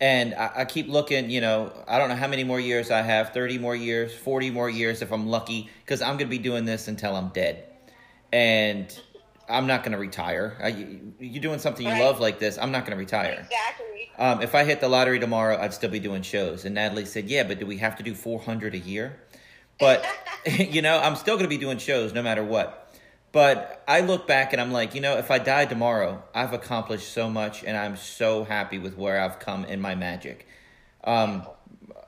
and 0.00 0.34
I, 0.34 0.50
I 0.57 0.64
keep 0.64 0.88
looking. 0.88 1.30
You 1.30 1.40
know, 1.40 1.72
I 1.88 1.98
don't 1.98 2.09
know 2.09 2.16
how 2.16 2.28
many 2.28 2.44
more 2.44 2.61
years 2.61 2.90
I 2.90 3.03
have 3.03 3.32
30 3.32 3.59
more 3.59 3.76
years, 3.76 4.14
40 4.14 4.50
more 4.50 4.68
years 4.70 5.03
if 5.03 5.12
I'm 5.12 5.26
lucky, 5.26 5.70
because 5.84 6.03
I'm 6.03 6.16
gonna 6.16 6.30
be 6.30 6.38
doing 6.38 6.64
this 6.64 6.88
until 6.88 7.14
I'm 7.16 7.28
dead, 7.28 7.64
and 8.32 8.96
I'm 9.48 9.66
not 9.66 9.84
gonna 9.84 9.98
retire. 9.98 10.57
I, 10.62 10.68
you- 10.68 11.14
you're 11.18 11.42
doing 11.42 11.59
something 11.59 11.84
you 11.86 11.92
Right. 11.92 12.00
love 12.03 12.20
like 12.20 12.38
this. 12.38 12.59
I'm 12.59 12.72
not 12.72 12.84
gonna 12.84 12.96
retire. 12.96 13.32
Exactly. 13.44 14.11
Um, 14.18 14.42
if 14.42 14.55
I 14.55 14.64
hit 14.64 14.80
the 14.80 14.88
lottery 14.88 15.18
tomorrow, 15.18 15.57
I'd 15.61 15.72
still 15.74 15.90
be 15.90 15.98
doing 15.98 16.22
shows. 16.22 16.64
And 16.64 16.74
Natalie 16.74 17.07
said, 17.07 17.28
"Yeah, 17.28 17.42
but 17.44 17.59
do 17.59 17.66
we 17.66 17.78
have 17.78 17.96
to 17.96 18.03
do 18.03 18.14
400 18.14 18.74
a 18.74 18.78
year?" 18.78 19.18
But 19.80 20.05
you 20.46 20.82
know, 20.82 20.98
I'm 20.98 21.16
still 21.16 21.34
going 21.36 21.44
to 21.44 21.48
be 21.48 21.57
doing 21.59 21.78
shows 21.78 22.12
no 22.12 22.22
matter 22.22 22.44
what. 22.44 22.82
But 23.33 23.83
I 23.89 24.01
look 24.01 24.26
back 24.26 24.53
and 24.53 24.61
I'm 24.61 24.72
like, 24.72 24.95
you 24.95 25.01
know, 25.01 25.16
if 25.16 25.30
I 25.30 25.39
die 25.39 25.64
tomorrow, 25.64 26.22
I've 26.35 26.53
accomplished 26.53 27.11
so 27.12 27.30
much, 27.30 27.64
and 27.64 27.76
I'm 27.76 27.97
so 27.97 28.45
happy 28.45 28.78
with 28.78 28.97
where 28.99 29.18
I've 29.18 29.39
come 29.39 29.64
in 29.64 29.80
my 29.80 29.95
magic. 29.95 30.47
Um, 31.03 31.47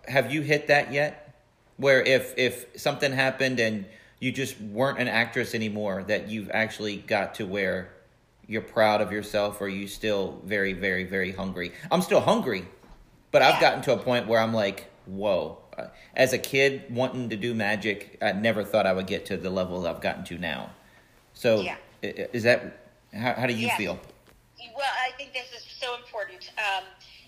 have 0.07 0.33
you 0.33 0.43
hit 0.43 0.69
that 0.69 0.93
yet? 0.93 1.41
Where 1.79 2.03
if 2.03 2.35
if 2.37 2.67
something 2.77 3.11
happened 3.11 3.59
and 3.59 3.87
you 4.21 4.33
just 4.33 4.61
weren't 4.61 4.99
an 4.99 5.09
actress 5.09 5.55
anymore, 5.55 6.05
that 6.05 6.29
you've 6.29 6.51
actually 6.53 6.99
got 6.99 7.35
to 7.37 7.47
where 7.47 7.91
you're 8.47 8.63
proud 8.63 9.01
of 9.01 9.11
yourself, 9.11 9.61
or 9.63 9.69
you 9.69 9.89
still 9.89 10.43
very, 10.45 10.75
very, 10.75 11.05
very 11.05 11.33
hungry? 11.33 11.73
I'm 11.91 12.03
still 12.03 12.21
hungry, 12.21 12.69
but 13.31 13.41
I've 13.41 13.55
Yeah. 13.55 13.61
gotten 13.61 13.83
to 13.83 13.95
a 13.95 13.97
point 13.97 14.29
where 14.29 14.41
I'm 14.41 14.53
like, 14.53 14.91
whoa. 15.07 15.59
As 16.15 16.33
a 16.33 16.39
kid 16.39 16.85
wanting 16.91 17.31
to 17.31 17.37
do 17.37 17.55
magic, 17.55 18.19
I 18.23 18.33
never 18.33 18.63
thought 18.63 18.87
I 18.87 18.93
would 18.93 19.07
get 19.09 19.27
to 19.27 19.37
the 19.37 19.51
level 19.51 19.87
I've 19.87 20.01
gotten 20.01 20.23
to 20.25 20.39
now. 20.39 20.71
So, 21.35 21.61
Yeah. 21.61 21.77
is 22.03 22.43
that 22.45 22.81
how, 23.13 23.35
how 23.35 23.47
do 23.47 23.53
you 23.53 23.67
Yes. 23.67 23.77
feel? 23.77 23.99
Well, 24.75 24.93
I 25.03 25.11
think 25.17 25.33
this 25.33 25.53
is 25.53 25.63
so 25.79 25.95
important 25.95 26.51
um, 26.59 26.85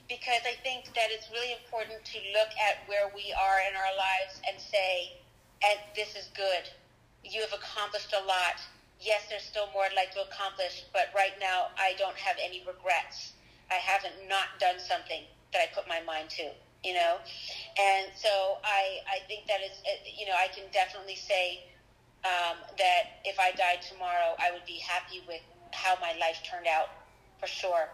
because 0.09 0.43
I 0.47 0.55
think 0.63 0.87
that 0.95 1.11
it's 1.11 1.31
really 1.31 1.53
important 1.53 2.05
to 2.05 2.19
look 2.33 2.51
at 2.59 2.87
where 2.89 3.11
we 3.15 3.33
are 3.33 3.61
in 3.69 3.77
our 3.77 3.95
lives 3.97 4.41
and 4.49 4.61
say, 4.61 5.13
and 5.63 5.79
this 5.95 6.17
is 6.17 6.31
good. 6.35 6.71
You 7.25 7.41
have 7.43 7.53
accomplished 7.53 8.15
a 8.15 8.25
lot. 8.25 8.59
Yes, 9.01 9.27
there's 9.29 9.43
still 9.43 9.69
more 9.73 9.85
I'd 9.85 9.95
like 9.95 10.13
to 10.13 10.23
accomplish, 10.23 10.85
but 10.93 11.11
right 11.15 11.35
now 11.41 11.69
I 11.77 11.95
don't 11.99 12.17
have 12.17 12.37
any 12.43 12.65
regrets. 12.67 13.35
I 13.71 13.75
haven't 13.75 14.29
not 14.29 14.59
done 14.59 14.79
something 14.79 15.23
that 15.53 15.63
I 15.63 15.67
put 15.75 15.89
my 15.89 16.01
mind 16.03 16.31
to, 16.31 16.51
you 16.85 16.95
know? 16.95 17.19
And 17.79 18.07
so 18.15 18.59
I, 18.65 19.03
I 19.07 19.19
think 19.27 19.47
that 19.47 19.61
is, 19.61 19.83
you 20.07 20.27
know, 20.27 20.35
I 20.35 20.49
can 20.49 20.65
definitely 20.73 21.17
say 21.17 21.67
um, 22.25 22.57
that 22.79 23.21
if 23.25 23.39
I 23.39 23.53
died 23.53 23.83
tomorrow, 23.83 24.35
I 24.39 24.53
would 24.53 24.65
be 24.67 24.79
happy 24.79 25.23
with 25.29 25.43
how 25.73 25.95
my 26.01 26.17
life 26.19 26.41
turned 26.49 26.67
out, 26.67 26.89
for 27.39 27.47
sure. 27.47 27.89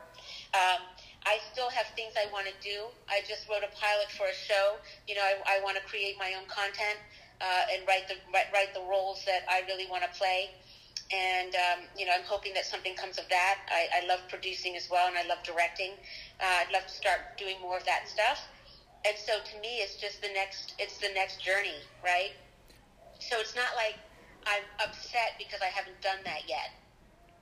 Um, 0.54 0.80
I 1.24 1.38
still 1.52 1.70
have 1.70 1.86
things 1.94 2.14
I 2.18 2.30
want 2.32 2.46
to 2.46 2.56
do. 2.62 2.90
I 3.08 3.22
just 3.26 3.48
wrote 3.48 3.62
a 3.62 3.72
pilot 3.78 4.10
for 4.18 4.26
a 4.26 4.34
show. 4.34 4.78
You 5.06 5.14
know, 5.14 5.22
I, 5.22 5.58
I 5.58 5.64
want 5.64 5.76
to 5.76 5.84
create 5.86 6.18
my 6.18 6.34
own 6.34 6.46
content 6.50 6.98
uh, 7.40 7.72
and 7.74 7.86
write 7.86 8.08
the 8.08 8.18
write, 8.32 8.50
write 8.52 8.74
the 8.74 8.82
roles 8.82 9.24
that 9.26 9.46
I 9.50 9.62
really 9.66 9.86
want 9.90 10.02
to 10.02 10.12
play. 10.18 10.50
And 11.12 11.54
um, 11.54 11.78
you 11.96 12.06
know, 12.06 12.12
I'm 12.14 12.24
hoping 12.24 12.54
that 12.54 12.64
something 12.64 12.94
comes 12.94 13.18
of 13.18 13.28
that. 13.28 13.58
I, 13.70 14.02
I 14.02 14.06
love 14.06 14.20
producing 14.28 14.76
as 14.76 14.88
well, 14.90 15.06
and 15.06 15.16
I 15.18 15.26
love 15.26 15.42
directing. 15.44 15.92
Uh, 16.40 16.64
I'd 16.66 16.72
love 16.72 16.86
to 16.86 16.94
start 16.94 17.38
doing 17.38 17.60
more 17.60 17.76
of 17.76 17.84
that 17.84 18.08
stuff. 18.08 18.40
And 19.04 19.18
so, 19.18 19.34
to 19.34 19.54
me, 19.60 19.82
it's 19.82 19.96
just 19.96 20.22
the 20.22 20.30
next. 20.34 20.74
It's 20.78 20.98
the 20.98 21.10
next 21.14 21.42
journey, 21.42 21.78
right? 22.02 22.32
So 23.18 23.38
it's 23.38 23.54
not 23.54 23.70
like 23.76 23.94
I'm 24.46 24.62
upset 24.88 25.34
because 25.38 25.60
I 25.62 25.66
haven't 25.66 26.00
done 26.00 26.18
that 26.24 26.48
yet. 26.48 26.70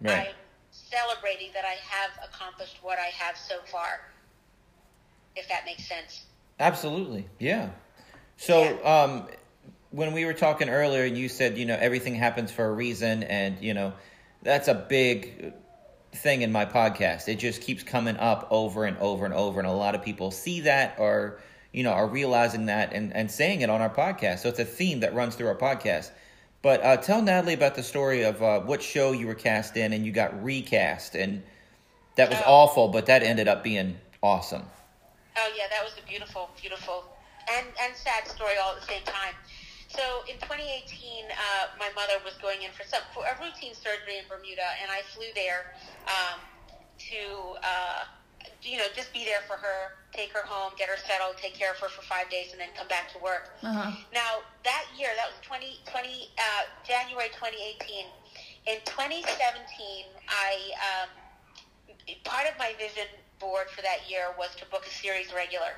Right. 0.00 0.28
I'm 0.28 0.34
celebrating 0.70 1.50
that 1.54 1.64
I 1.64 1.76
have 1.88 2.10
accomplished 2.28 2.78
what 2.82 2.98
I 2.98 3.06
have 3.06 3.36
so 3.36 3.56
far. 3.70 4.00
If 5.36 5.48
that 5.48 5.64
makes 5.64 5.86
sense. 5.88 6.24
Absolutely. 6.58 7.26
Yeah. 7.38 7.70
So, 8.36 8.62
Yeah. 8.62 9.02
um, 9.02 9.28
when 9.90 10.12
we 10.12 10.24
were 10.24 10.34
talking 10.34 10.68
earlier, 10.68 11.04
you 11.04 11.28
said, 11.28 11.58
you 11.58 11.66
know, 11.66 11.76
everything 11.78 12.14
happens 12.14 12.50
for 12.50 12.64
a 12.64 12.72
reason. 12.72 13.22
And, 13.24 13.60
you 13.60 13.74
know, 13.74 13.92
that's 14.42 14.68
a 14.68 14.74
big 14.74 15.52
thing 16.12 16.42
in 16.42 16.52
my 16.52 16.64
podcast. 16.64 17.28
It 17.28 17.36
just 17.36 17.60
keeps 17.62 17.82
coming 17.82 18.16
up 18.16 18.48
over 18.50 18.84
and 18.84 18.96
over 18.98 19.24
and 19.24 19.34
over. 19.34 19.60
And 19.60 19.68
a 19.68 19.72
lot 19.72 19.94
of 19.94 20.02
people 20.02 20.30
see 20.30 20.60
that 20.62 20.96
or, 20.98 21.40
you 21.72 21.82
know, 21.82 21.92
are 21.92 22.06
realizing 22.06 22.66
that 22.66 22.92
and, 22.92 23.14
and 23.14 23.30
saying 23.30 23.60
it 23.62 23.70
on 23.70 23.80
our 23.80 23.90
podcast. 23.90 24.40
So 24.40 24.48
it's 24.48 24.58
a 24.58 24.64
theme 24.64 25.00
that 25.00 25.14
runs 25.14 25.34
through 25.36 25.48
our 25.48 25.56
podcast. 25.56 26.10
But 26.62 26.84
uh, 26.84 26.96
tell 26.98 27.22
Natalie 27.22 27.54
about 27.54 27.74
the 27.74 27.82
story 27.82 28.22
of 28.22 28.42
uh, 28.42 28.60
what 28.60 28.82
show 28.82 29.12
you 29.12 29.26
were 29.26 29.34
cast 29.34 29.76
in 29.76 29.92
and 29.92 30.04
you 30.04 30.12
got 30.12 30.42
recast. 30.44 31.14
And 31.14 31.42
that 32.16 32.28
was 32.28 32.38
Oh. 32.40 32.52
awful, 32.52 32.88
but 32.88 33.06
that 33.06 33.22
ended 33.22 33.48
up 33.48 33.64
being 33.64 33.98
awesome. 34.22 34.68
Oh 35.36 35.52
yeah, 35.56 35.68
that 35.70 35.82
was 35.82 35.94
a 35.96 36.06
beautiful, 36.06 36.50
beautiful, 36.60 37.04
and 37.50 37.66
and 37.80 37.94
sad 37.96 38.28
story 38.28 38.58
all 38.62 38.74
at 38.74 38.80
the 38.80 38.86
same 38.86 39.02
time. 39.04 39.34
So 39.88 40.22
in 40.28 40.36
2018, 40.38 41.24
uh, 41.30 41.66
my 41.78 41.88
mother 41.96 42.14
was 42.24 42.34
going 42.42 42.62
in 42.62 42.70
for 42.72 42.84
some 42.84 43.00
for 43.14 43.24
a 43.24 43.34
routine 43.42 43.74
surgery 43.74 44.18
in 44.18 44.24
Bermuda, 44.28 44.68
and 44.82 44.90
I 44.90 45.00
flew 45.02 45.26
there 45.34 45.72
um, 46.06 46.40
to 46.98 47.56
uh, 47.64 48.04
you 48.62 48.76
know 48.78 48.84
just 48.94 49.12
be 49.12 49.24
there 49.24 49.40
for 49.46 49.56
her, 49.56 49.96
take 50.12 50.32
her 50.32 50.44
home, 50.44 50.72
get 50.76 50.88
her 50.88 50.96
settled, 50.96 51.36
take 51.36 51.54
care 51.54 51.70
of 51.70 51.78
her 51.78 51.88
for 51.88 52.02
five 52.02 52.30
days, 52.30 52.52
and 52.52 52.60
then 52.60 52.68
come 52.76 52.88
back 52.88 53.12
to 53.12 53.18
work. 53.18 53.50
Uh-huh. 53.62 53.92
Now 54.12 54.44
that 54.64 54.84
year, 54.96 55.08
that 55.16 55.26
was 55.28 55.38
20, 55.42 55.80
20 55.90 56.30
uh, 56.38 56.68
January 56.86 57.28
2018. 57.32 58.06
In 58.66 58.76
2017, 58.84 59.24
I 60.28 60.52
um, 60.76 61.08
part 62.24 62.46
of 62.46 62.58
my 62.58 62.74
vision 62.78 63.08
board 63.40 63.72
for 63.72 63.82
that 63.82 64.04
year 64.08 64.36
was 64.38 64.54
to 64.56 64.64
book 64.68 64.84
a 64.86 64.92
series 64.92 65.32
regular 65.32 65.72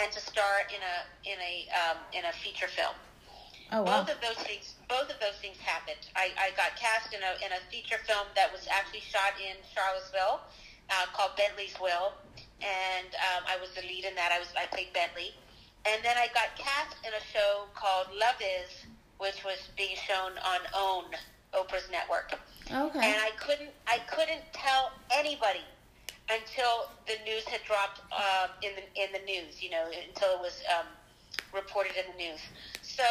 and 0.00 0.10
to 0.12 0.20
star 0.20 0.64
in 0.72 0.80
a 0.80 0.96
in 1.28 1.38
a 1.38 1.54
um, 1.76 1.98
in 2.12 2.24
a 2.24 2.32
feature 2.32 2.68
film. 2.68 2.96
Oh 3.72 3.82
wow. 3.82 4.04
Both 4.04 4.16
of 4.16 4.20
those 4.20 4.40
things, 4.44 4.76
both 4.88 5.08
of 5.08 5.16
those 5.20 5.36
things 5.40 5.56
happened. 5.56 6.04
I, 6.16 6.28
I 6.36 6.52
got 6.56 6.76
cast 6.76 7.12
in 7.16 7.20
a 7.24 7.32
in 7.44 7.52
a 7.52 7.60
feature 7.72 8.00
film 8.04 8.28
that 8.36 8.52
was 8.52 8.68
actually 8.68 9.00
shot 9.00 9.32
in 9.40 9.56
Charlottesville, 9.72 10.44
uh, 10.90 11.06
called 11.12 11.36
Bentley's 11.36 11.74
Will, 11.80 12.12
and 12.60 13.08
um, 13.14 13.44
I 13.48 13.58
was 13.60 13.70
the 13.74 13.82
lead 13.82 14.04
in 14.04 14.14
that. 14.14 14.32
I 14.32 14.38
was 14.38 14.48
I 14.56 14.66
played 14.66 14.92
Bentley, 14.92 15.34
and 15.86 16.02
then 16.04 16.16
I 16.16 16.28
got 16.34 16.54
cast 16.56 16.96
in 17.06 17.12
a 17.12 17.22
show 17.32 17.64
called 17.74 18.08
Love 18.14 18.38
Is, 18.40 18.86
which 19.18 19.44
was 19.44 19.58
being 19.76 19.96
shown 19.96 20.32
on 20.38 20.60
OWN, 20.74 21.14
Oprah's 21.54 21.90
network. 21.90 22.34
Okay. 22.70 23.04
And 23.04 23.16
I 23.20 23.30
couldn't 23.38 23.70
I 23.86 23.98
couldn't 24.10 24.42
tell 24.52 24.92
anybody 25.10 25.64
until 26.30 26.88
the 27.06 27.18
news 27.24 27.44
had 27.44 27.60
dropped 27.66 28.00
um, 28.12 28.50
in 28.62 28.72
the 28.76 28.84
in 29.02 29.12
the 29.12 29.24
news. 29.26 29.62
You 29.62 29.70
know, 29.70 29.84
until 30.08 30.34
it 30.34 30.40
was 30.40 30.62
um, 30.70 30.86
reported 31.52 31.92
in 31.96 32.04
the 32.12 32.18
news. 32.18 32.40
So 32.82 33.04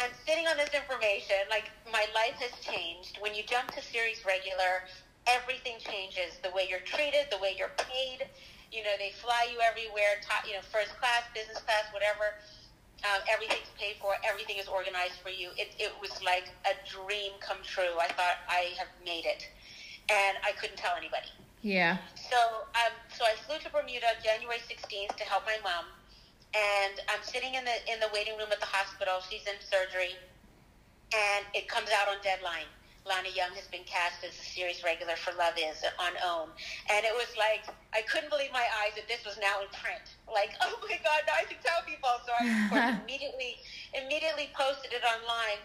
I'm 0.00 0.10
sitting 0.26 0.46
on 0.46 0.56
this 0.56 0.70
information. 0.74 1.36
Like 1.50 1.70
my 1.92 2.06
life 2.14 2.40
has 2.40 2.52
changed. 2.60 3.18
When 3.20 3.34
you 3.34 3.42
jump 3.44 3.70
to 3.72 3.82
series 3.82 4.24
regular, 4.26 4.88
everything 5.26 5.76
changes. 5.80 6.36
The 6.42 6.50
way 6.50 6.66
you're 6.68 6.84
treated, 6.84 7.28
the 7.30 7.38
way 7.38 7.54
you're 7.56 7.74
paid. 7.78 8.26
You 8.72 8.82
know, 8.82 8.94
they 8.98 9.12
fly 9.22 9.46
you 9.52 9.60
everywhere. 9.60 10.18
Top, 10.24 10.46
you 10.46 10.54
know, 10.54 10.64
first 10.72 10.96
class, 10.98 11.22
business 11.34 11.58
class, 11.62 11.86
whatever. 11.92 12.36
Um, 13.04 13.20
everything's 13.28 13.68
paid 13.78 13.96
for. 14.00 14.16
Everything 14.24 14.56
is 14.56 14.66
organized 14.66 15.20
for 15.22 15.28
you. 15.28 15.50
It, 15.56 15.76
it 15.78 15.92
was 16.00 16.10
like 16.24 16.48
a 16.64 16.72
dream 16.88 17.36
come 17.40 17.60
true. 17.62 18.00
I 18.00 18.08
thought 18.16 18.40
I 18.48 18.72
have 18.80 18.88
made 19.04 19.28
it, 19.28 19.44
and 20.08 20.40
I 20.42 20.52
couldn't 20.56 20.80
tell 20.80 20.96
anybody. 20.96 21.28
yeah. 21.60 21.98
So, 22.16 22.64
um, 22.80 22.94
so 23.12 23.24
I 23.28 23.36
flew 23.44 23.60
to 23.60 23.68
Bermuda 23.70 24.16
January 24.24 24.58
16th 24.64 25.16
to 25.20 25.24
help 25.24 25.44
my 25.44 25.60
mom, 25.62 25.84
and 26.56 26.96
I'm 27.12 27.20
sitting 27.22 27.54
in 27.54 27.64
the 27.68 27.76
in 27.92 28.00
the 28.00 28.08
waiting 28.16 28.40
room 28.40 28.48
at 28.50 28.60
the 28.60 28.72
hospital. 28.72 29.20
She's 29.28 29.44
in 29.44 29.60
surgery, 29.60 30.16
and 31.12 31.44
it 31.52 31.68
comes 31.68 31.90
out 31.92 32.08
on 32.08 32.16
deadline. 32.24 32.68
Lana 33.04 33.28
Young 33.36 33.52
has 33.52 33.68
been 33.68 33.84
cast 33.84 34.24
as 34.24 34.32
a 34.32 34.46
series 34.48 34.80
regular 34.80 35.12
for 35.20 35.36
Love 35.36 35.60
Is 35.60 35.84
on 36.00 36.16
OWN. 36.24 36.48
And 36.88 37.04
it 37.04 37.12
was 37.12 37.28
like, 37.36 37.68
I 37.92 38.00
couldn't 38.08 38.32
believe 38.32 38.48
my 38.48 38.64
eyes 38.80 38.96
that 38.96 39.04
this 39.12 39.28
was 39.28 39.36
now 39.36 39.60
in 39.60 39.68
print. 39.76 40.16
Like, 40.24 40.56
oh 40.64 40.80
my 40.80 40.96
God, 41.04 41.20
now 41.28 41.36
I 41.36 41.44
can 41.44 41.60
tell 41.60 41.84
people. 41.84 42.08
So 42.24 42.32
I, 42.32 42.48
of 42.48 42.72
course, 42.72 42.96
immediately, 43.04 43.60
immediately 43.92 44.48
posted 44.56 44.96
it 44.96 45.04
online. 45.04 45.60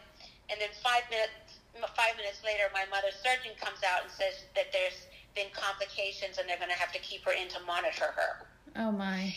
And 0.52 0.60
then 0.60 0.68
five 0.84 1.08
minutes, 1.08 1.64
five 1.96 2.20
minutes 2.20 2.44
later, 2.44 2.68
my 2.76 2.84
mother's 2.92 3.16
surgeon 3.24 3.56
comes 3.56 3.88
out 3.88 4.04
and 4.04 4.12
says 4.12 4.44
that 4.60 4.76
there's 4.76 5.08
been 5.32 5.48
complications 5.56 6.44
and 6.44 6.44
they're 6.44 6.60
going 6.60 6.74
to 6.74 6.82
have 6.82 6.92
to 6.92 7.00
keep 7.00 7.24
her 7.24 7.32
in 7.32 7.48
to 7.56 7.60
monitor 7.64 8.12
her. 8.20 8.44
Oh 8.76 8.92
my. 8.92 9.32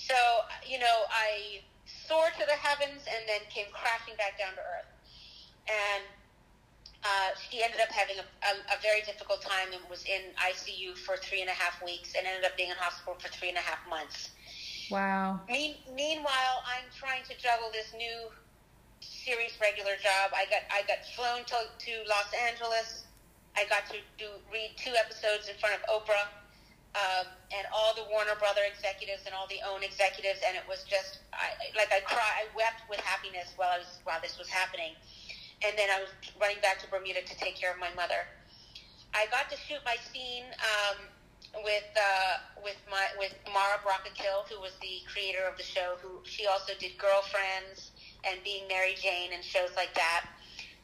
So, 0.00 0.16
you 0.64 0.80
know, 0.80 0.96
I 1.12 1.60
soared 1.84 2.32
to 2.40 2.48
the 2.48 2.56
heavens 2.56 3.04
and 3.04 3.20
then 3.28 3.44
came 3.52 3.68
crashing 3.68 4.16
back 4.16 4.40
down 4.40 4.56
to 4.56 4.64
earth. 4.64 4.88
And 5.68 6.08
uh, 7.04 7.36
she 7.36 7.62
ended 7.62 7.80
up 7.84 7.92
having 7.92 8.16
a, 8.16 8.26
a, 8.48 8.52
a 8.72 8.78
very 8.80 9.04
difficult 9.04 9.44
time 9.44 9.68
and 9.76 9.80
was 9.92 10.04
in 10.08 10.32
ICU 10.40 10.96
for 10.96 11.20
three 11.20 11.44
and 11.44 11.52
a 11.52 11.56
half 11.56 11.76
weeks 11.84 12.16
and 12.16 12.26
ended 12.26 12.48
up 12.48 12.56
being 12.56 12.72
in 12.72 12.76
hospital 12.80 13.12
for 13.20 13.28
three 13.28 13.52
and 13.52 13.60
a 13.60 13.66
half 13.66 13.84
months. 13.88 14.32
Wow. 14.88 15.40
Me- 15.48 15.84
meanwhile, 15.92 16.64
I'm 16.64 16.88
trying 16.96 17.20
to 17.28 17.36
juggle 17.36 17.68
this 17.76 17.92
new 17.92 18.32
series 19.04 19.52
regular 19.60 20.00
job. 20.00 20.32
I 20.32 20.48
got 20.48 20.64
I 20.72 20.80
got 20.88 21.04
flown 21.12 21.44
to, 21.52 21.68
to 21.68 21.92
Los 22.08 22.32
Angeles. 22.32 23.04
I 23.52 23.68
got 23.68 23.84
to 23.92 24.00
do 24.16 24.32
read 24.48 24.72
two 24.80 24.96
episodes 24.96 25.52
in 25.52 25.56
front 25.60 25.76
of 25.76 25.84
Oprah 25.92 26.32
um, 26.96 27.28
and 27.52 27.68
all 27.68 27.92
the 27.92 28.08
Warner 28.08 28.36
Brother 28.40 28.64
executives 28.64 29.28
and 29.28 29.36
all 29.36 29.46
the 29.52 29.60
OWN 29.60 29.84
executives, 29.84 30.40
and 30.40 30.56
it 30.56 30.64
was 30.64 30.88
just 30.88 31.20
I, 31.36 31.52
like 31.76 31.92
I 31.92 32.00
cry. 32.00 32.44
I 32.44 32.48
wept 32.56 32.88
with 32.88 33.00
happiness 33.04 33.52
while 33.60 33.76
I 33.76 33.84
was 33.84 34.00
while 34.08 34.24
this 34.24 34.40
was 34.40 34.48
happening 34.48 34.96
and 35.62 35.76
then 35.78 35.88
I 35.90 36.00
was 36.00 36.10
running 36.40 36.60
back 36.60 36.80
to 36.80 36.90
Bermuda 36.90 37.22
to 37.22 37.34
take 37.38 37.56
care 37.56 37.72
of 37.72 37.78
my 37.78 37.92
mother. 37.94 38.26
I 39.14 39.26
got 39.30 39.48
to 39.50 39.56
shoot 39.56 39.78
my 39.84 39.94
scene 40.10 40.44
um, 40.58 41.06
with 41.62 41.86
uh, 41.94 42.34
with 42.62 42.76
my 42.90 43.06
with 43.18 43.34
Mara 43.46 43.78
Brock 43.82 44.08
Akil, 44.10 44.44
who 44.50 44.60
was 44.60 44.72
the 44.82 45.06
creator 45.06 45.46
of 45.46 45.56
the 45.56 45.62
show. 45.62 45.94
Who 46.02 46.18
she 46.24 46.46
also 46.46 46.72
did 46.78 46.98
Girlfriends 46.98 47.92
and 48.26 48.42
Being 48.42 48.66
Mary 48.66 48.94
Jane 48.98 49.30
and 49.32 49.44
shows 49.44 49.70
like 49.76 49.94
that. 49.94 50.26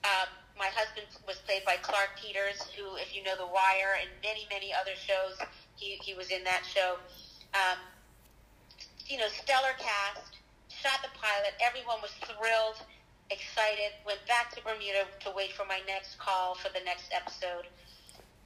Um, 0.05 0.31
my 0.57 0.71
husband 0.71 1.09
was 1.27 1.37
played 1.49 1.65
by 1.65 1.77
Clarke 1.83 2.15
Peters, 2.21 2.63
who, 2.77 2.97
if 2.97 3.17
you 3.17 3.25
know 3.25 3.35
The 3.35 3.49
Wire 3.49 3.99
and 3.99 4.09
many 4.23 4.47
many 4.49 4.71
other 4.73 4.95
shows, 4.95 5.35
he 5.75 5.99
he 6.05 6.15
was 6.15 6.31
in 6.31 6.45
that 6.45 6.63
show. 6.63 7.03
Um, 7.53 7.83
you 9.07 9.19
know, 9.19 9.27
stellar 9.29 9.75
cast. 9.79 10.39
Shot 10.71 11.03
the 11.03 11.11
pilot. 11.19 11.59
Everyone 11.61 11.99
was 12.01 12.15
thrilled 12.25 12.79
excited, 13.31 13.95
went 14.05 14.21
back 14.27 14.51
to 14.55 14.63
Bermuda 14.63 15.07
to 15.27 15.31
wait 15.35 15.55
for 15.55 15.65
my 15.65 15.81
next 15.87 16.19
call 16.19 16.55
for 16.55 16.69
the 16.75 16.83
next 16.85 17.15
episode. 17.15 17.71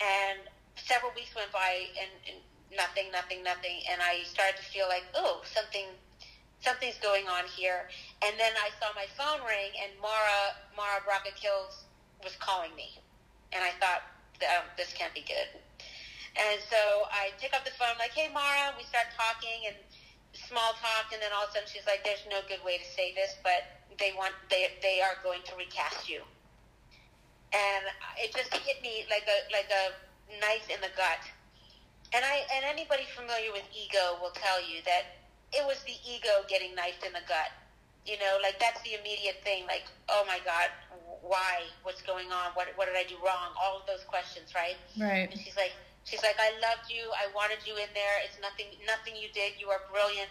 And 0.01 0.45
several 0.77 1.13
weeks 1.17 1.33
went 1.35 1.51
by 1.53 1.89
and, 1.97 2.13
and 2.29 2.39
nothing, 2.69 3.09
nothing, 3.11 3.43
nothing. 3.43 3.81
And 3.91 4.05
I 4.05 4.23
started 4.29 4.61
to 4.61 4.67
feel 4.69 4.87
like, 4.89 5.05
oh, 5.17 5.41
something, 5.49 5.89
something's 6.61 7.01
going 7.01 7.27
on 7.27 7.49
here. 7.49 7.89
And 8.21 8.37
then 8.37 8.53
I 8.61 8.69
saw 8.77 8.93
my 8.93 9.09
phone 9.17 9.41
ring 9.49 9.73
and 9.81 9.91
Mara, 10.01 10.55
Mara 10.77 11.01
Brock 11.05 11.25
Akil 11.25 11.73
was 12.23 12.37
calling 12.37 12.75
me. 12.77 13.01
And 13.57 13.65
I 13.65 13.73
thought, 13.81 14.05
um, 14.45 14.69
this 14.77 14.93
can't 14.93 15.15
be 15.15 15.25
good. 15.25 15.49
And 16.35 16.59
so 16.67 17.07
I 17.15 17.31
pick 17.39 17.55
up 17.55 17.65
the 17.65 17.71
phone, 17.79 17.95
like, 18.03 18.11
hey, 18.11 18.29
Mara, 18.35 18.75
we 18.75 18.83
start 18.83 19.07
talking 19.15 19.71
and 19.71 19.79
small 20.35 20.75
talk. 20.83 21.15
And 21.15 21.23
then 21.23 21.31
all 21.31 21.47
of 21.47 21.55
a 21.55 21.63
sudden 21.63 21.71
she's 21.71 21.87
like, 21.87 22.03
there's 22.03 22.27
no 22.27 22.43
good 22.51 22.61
way 22.67 22.77
to 22.77 22.89
say 22.93 23.15
this, 23.15 23.39
but 23.47 23.63
they 23.99 24.13
want 24.17 24.33
they 24.51 24.69
they 24.83 25.01
are 25.01 25.17
going 25.23 25.41
to 25.47 25.53
recast 25.57 26.09
you, 26.09 26.23
and 27.53 27.85
it 28.19 28.35
just 28.35 28.53
hit 28.55 28.83
me 28.83 29.07
like 29.11 29.27
a 29.27 29.39
like 29.53 29.71
a 29.71 29.85
knife 30.41 30.67
in 30.71 30.81
the 30.81 30.93
gut. 30.97 31.23
And 32.15 32.25
I 32.25 32.47
and 32.55 32.65
anybody 32.65 33.05
familiar 33.15 33.51
with 33.53 33.67
ego 33.75 34.19
will 34.23 34.35
tell 34.35 34.63
you 34.63 34.83
that 34.87 35.19
it 35.53 35.67
was 35.67 35.83
the 35.87 35.95
ego 36.07 36.47
getting 36.49 36.75
knifed 36.75 37.05
in 37.07 37.13
the 37.13 37.25
gut. 37.27 37.51
You 38.07 38.21
know, 38.21 38.37
like 38.43 38.61
that's 38.61 38.83
the 38.83 38.95
immediate 39.01 39.41
thing. 39.43 39.65
Like, 39.67 39.89
oh 40.09 40.25
my 40.29 40.39
God, 40.45 40.69
why? 41.25 41.65
What's 41.83 42.03
going 42.03 42.31
on? 42.31 42.53
What 42.55 42.69
what 42.77 42.87
did 42.87 42.97
I 42.99 43.07
do 43.09 43.17
wrong? 43.25 43.55
All 43.57 43.81
of 43.81 43.87
those 43.87 44.05
questions, 44.05 44.53
right? 44.55 44.77
Right. 45.01 45.31
And 45.31 45.41
she's 45.41 45.57
like, 45.57 45.73
she's 46.05 46.23
like, 46.23 46.37
I 46.37 46.53
loved 46.61 46.93
you. 46.93 47.09
I 47.17 47.33
wanted 47.35 47.65
you 47.65 47.75
in 47.81 47.89
there. 47.97 48.17
It's 48.23 48.37
nothing 48.39 48.77
nothing 48.87 49.17
you 49.17 49.33
did. 49.33 49.57
You 49.59 49.73
are 49.73 49.81
brilliant 49.91 50.31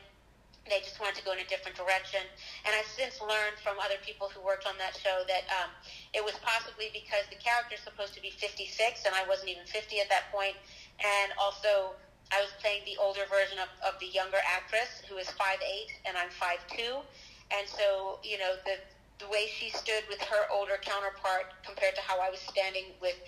they 0.69 0.79
just 0.79 0.99
wanted 0.99 1.19
to 1.19 1.25
go 1.27 1.35
in 1.35 1.39
a 1.43 1.49
different 1.51 1.75
direction. 1.75 2.23
And 2.63 2.71
I've 2.71 2.87
since 2.87 3.19
learned 3.19 3.59
from 3.59 3.79
other 3.83 3.99
people 3.99 4.31
who 4.31 4.39
worked 4.39 4.63
on 4.63 4.79
that 4.79 4.95
show 4.95 5.23
that 5.27 5.43
um, 5.51 5.69
it 6.15 6.23
was 6.23 6.35
possibly 6.39 6.87
because 6.95 7.27
the 7.27 7.39
character's 7.39 7.83
supposed 7.83 8.15
to 8.15 8.21
be 8.23 8.31
56 8.31 8.71
and 9.03 9.13
I 9.13 9.27
wasn't 9.27 9.51
even 9.51 9.67
50 9.67 9.99
at 9.99 10.07
that 10.07 10.31
point. 10.31 10.55
And 11.03 11.35
also, 11.35 11.99
I 12.31 12.39
was 12.39 12.55
playing 12.63 12.87
the 12.87 12.95
older 12.97 13.27
version 13.27 13.59
of, 13.59 13.67
of 13.83 13.99
the 13.99 14.07
younger 14.07 14.39
actress 14.47 15.03
who 15.11 15.19
is 15.19 15.27
5'8 15.35 15.59
and 16.07 16.15
I'm 16.15 16.31
5'2. 16.31 17.03
And 17.51 17.67
so, 17.67 18.23
you 18.23 18.39
know, 18.39 18.55
the, 18.63 18.79
the 19.19 19.27
way 19.27 19.51
she 19.51 19.69
stood 19.69 20.07
with 20.07 20.21
her 20.31 20.47
older 20.49 20.79
counterpart 20.79 21.53
compared 21.61 21.95
to 21.95 22.01
how 22.01 22.23
I 22.23 22.31
was 22.31 22.39
standing 22.39 22.95
with, 23.03 23.19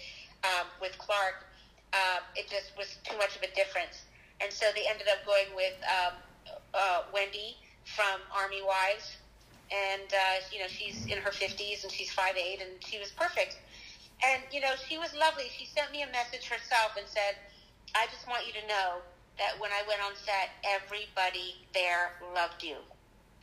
um, 0.48 0.72
with 0.80 0.98
Clarke, 0.98 1.44
uh, 1.92 2.24
it 2.36 2.48
just 2.48 2.72
was 2.80 2.98
too 3.04 3.18
much 3.20 3.36
of 3.36 3.44
a 3.44 3.52
difference. 3.54 4.08
And 4.42 4.52
so 4.52 4.66
they 4.74 4.88
ended 4.90 5.08
up 5.08 5.24
going 5.28 5.48
with 5.56 5.76
um, 5.86 6.18
uh, 6.74 7.02
Wendy 7.14 7.58
from 7.86 8.20
Army 8.34 8.62
Wives, 8.66 9.18
and 9.72 10.10
uh, 10.12 10.38
you 10.52 10.60
know 10.60 10.68
she's 10.68 11.06
in 11.06 11.18
her 11.20 11.32
fifties 11.32 11.84
and 11.84 11.91
she's 11.91 12.12
five 12.12 12.36
eight, 12.38 12.60
and 12.62 12.72
she 12.84 13.00
was 13.00 13.12
perfect. 13.12 13.60
And 14.24 14.41
you 14.52 14.62
know 14.62 14.74
she 14.88 14.98
was 14.98 15.14
lovely. 15.16 15.46
She 15.52 15.66
sent 15.66 15.91
me 15.91 16.02
a 16.02 16.12
message 16.12 16.48
herself 16.48 16.98
and 16.98 17.08
said, 17.08 17.38
"I 17.96 18.08
just 18.12 18.28
want 18.28 18.48
you 18.48 18.54
to 18.54 18.68
know 18.68 19.02
that 19.38 19.60
when 19.60 19.72
I 19.72 19.84
went 19.88 20.02
on 20.02 20.16
set, 20.16 20.56
everybody 20.64 21.56
there 21.74 22.16
loved 22.34 22.64
you. 22.64 22.78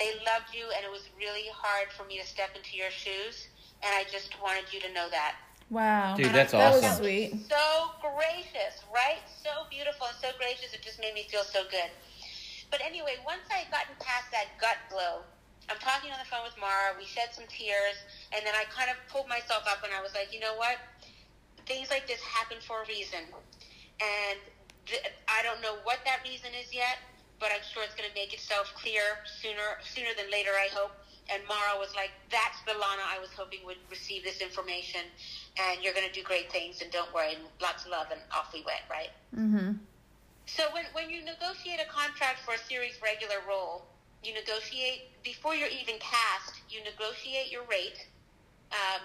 They 0.01 0.15
loved 0.25 0.55
you, 0.55 0.67
and 0.75 0.85
it 0.85 0.91
was 0.91 1.09
really 1.19 1.47
hard 1.55 1.93
for 1.93 2.05
me 2.05 2.19
to 2.19 2.27
step 2.27 2.57
into 2.57 2.77
your 2.77 2.91
shoes. 2.91 3.47
And 3.85 3.91
I 3.95 4.05
just 4.11 4.35
wanted 4.43 4.73
you 4.73 4.81
to 4.81 4.93
know 4.93 5.09
that." 5.11 5.37
Wow. 5.73 6.15
Dude, 6.17 6.27
that's 6.27 6.53
that 6.53 6.75
awesome. 6.75 6.85
was 6.85 6.99
sweet. 6.99 7.33
So 7.49 7.97
gracious, 8.05 8.85
right? 8.93 9.25
So 9.43 9.65
beautiful 9.71 10.07
and 10.07 10.17
so 10.21 10.29
gracious. 10.37 10.75
It 10.75 10.83
just 10.83 11.01
made 11.01 11.15
me 11.15 11.25
feel 11.31 11.45
so 11.45 11.63
good. 11.71 11.89
But 12.73 12.81
anyway, 12.81 13.21
once 13.21 13.45
I 13.53 13.69
had 13.69 13.71
gotten 13.71 13.93
past 14.01 14.33
that 14.33 14.57
gut 14.57 14.81
blow, 14.89 15.21
I'm 15.69 15.77
talking 15.77 16.09
on 16.09 16.17
the 16.17 16.25
phone 16.25 16.41
with 16.41 16.57
Mara. 16.57 16.97
We 16.97 17.05
shed 17.05 17.29
some 17.37 17.45
tears, 17.53 18.01
and 18.33 18.41
then 18.49 18.57
I 18.57 18.65
kind 18.73 18.89
of 18.89 18.97
pulled 19.13 19.29
myself 19.29 19.69
up, 19.69 19.85
and 19.85 19.93
I 19.93 20.01
was 20.01 20.17
like, 20.17 20.33
you 20.33 20.41
know 20.41 20.57
what? 20.57 20.81
Things 21.69 21.93
like 21.93 22.09
this 22.09 22.25
happen 22.25 22.57
for 22.65 22.83
a 22.83 22.87
reason, 22.89 23.29
and 24.01 24.41
th- 24.89 25.05
I 25.29 25.45
don't 25.45 25.61
know 25.61 25.79
what 25.85 26.01
that 26.09 26.25
reason 26.25 26.51
is 26.57 26.73
yet, 26.73 26.97
but 27.39 27.53
I'm 27.53 27.63
sure 27.63 27.85
it's 27.85 27.95
going 27.95 28.09
to 28.09 28.17
make 28.17 28.33
itself 28.33 28.73
clear 28.75 29.21
sooner 29.29 29.79
sooner 29.85 30.11
than 30.17 30.33
later. 30.33 30.57
I 30.57 30.73
hope. 30.73 30.97
And 31.31 31.39
Mara 31.47 31.79
was 31.79 31.95
like, 31.95 32.11
"That's 32.33 32.59
the 32.67 32.75
Lana 32.75 33.07
I 33.07 33.21
was 33.21 33.31
hoping 33.37 33.61
would 33.63 33.79
receive 33.93 34.25
this 34.25 34.41
information, 34.41 35.07
and 35.61 35.79
you're 35.85 35.95
going 35.95 36.09
to 36.09 36.13
do 36.13 36.25
great 36.25 36.51
things, 36.51 36.83
and 36.83 36.91
don't 36.91 37.13
worry, 37.15 37.39
and 37.39 37.45
lots 37.61 37.85
of 37.85 37.93
love." 37.93 38.09
And 38.11 38.21
off 38.35 38.51
we 38.53 38.65
went. 38.67 38.83
Right. 38.91 39.13
Mm-hmm. 39.37 39.79
So 40.47 40.65
when, 40.73 40.85
when 40.93 41.11
you 41.11 41.25
negotiate 41.25 41.81
a 41.81 41.89
contract 41.91 42.41
for 42.41 42.55
a 42.55 42.59
series 42.59 42.99
regular 43.03 43.41
role, 43.49 43.87
you 44.23 44.35
negotiate 44.35 45.11
before 45.23 45.55
you're 45.55 45.73
even 45.73 45.99
cast. 45.99 46.61
You 46.71 46.83
negotiate 46.85 47.51
your 47.51 47.63
rate, 47.71 48.07
um, 48.71 49.03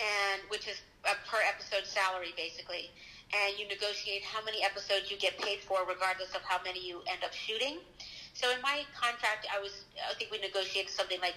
and 0.00 0.40
which 0.48 0.66
is 0.68 0.80
a 1.04 1.14
per 1.28 1.40
episode 1.44 1.86
salary 1.86 2.32
basically, 2.36 2.90
and 3.32 3.58
you 3.58 3.68
negotiate 3.68 4.24
how 4.24 4.42
many 4.44 4.64
episodes 4.64 5.10
you 5.10 5.18
get 5.18 5.36
paid 5.38 5.60
for, 5.60 5.84
regardless 5.86 6.34
of 6.34 6.40
how 6.42 6.62
many 6.64 6.80
you 6.80 7.00
end 7.06 7.20
up 7.24 7.32
shooting. 7.32 7.78
So 8.32 8.50
in 8.50 8.60
my 8.62 8.82
contract, 8.96 9.46
I 9.52 9.60
was 9.60 9.84
I 10.00 10.14
think 10.14 10.30
we 10.30 10.40
negotiated 10.40 10.90
something 10.90 11.20
like 11.20 11.36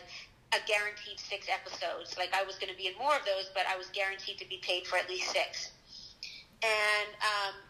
a 0.55 0.63
guaranteed 0.65 1.19
six 1.19 1.47
episodes. 1.51 2.17
Like 2.17 2.31
I 2.33 2.43
was 2.43 2.55
going 2.55 2.71
to 2.71 2.77
be 2.77 2.87
in 2.87 2.95
more 2.97 3.15
of 3.15 3.25
those, 3.27 3.51
but 3.53 3.67
I 3.67 3.75
was 3.75 3.87
guaranteed 3.91 4.39
to 4.39 4.47
be 4.47 4.63
paid 4.63 4.87
for 4.87 4.95
at 4.95 5.09
least 5.09 5.29
six. 5.31 5.71
And 6.63 7.09
um, 7.19 7.66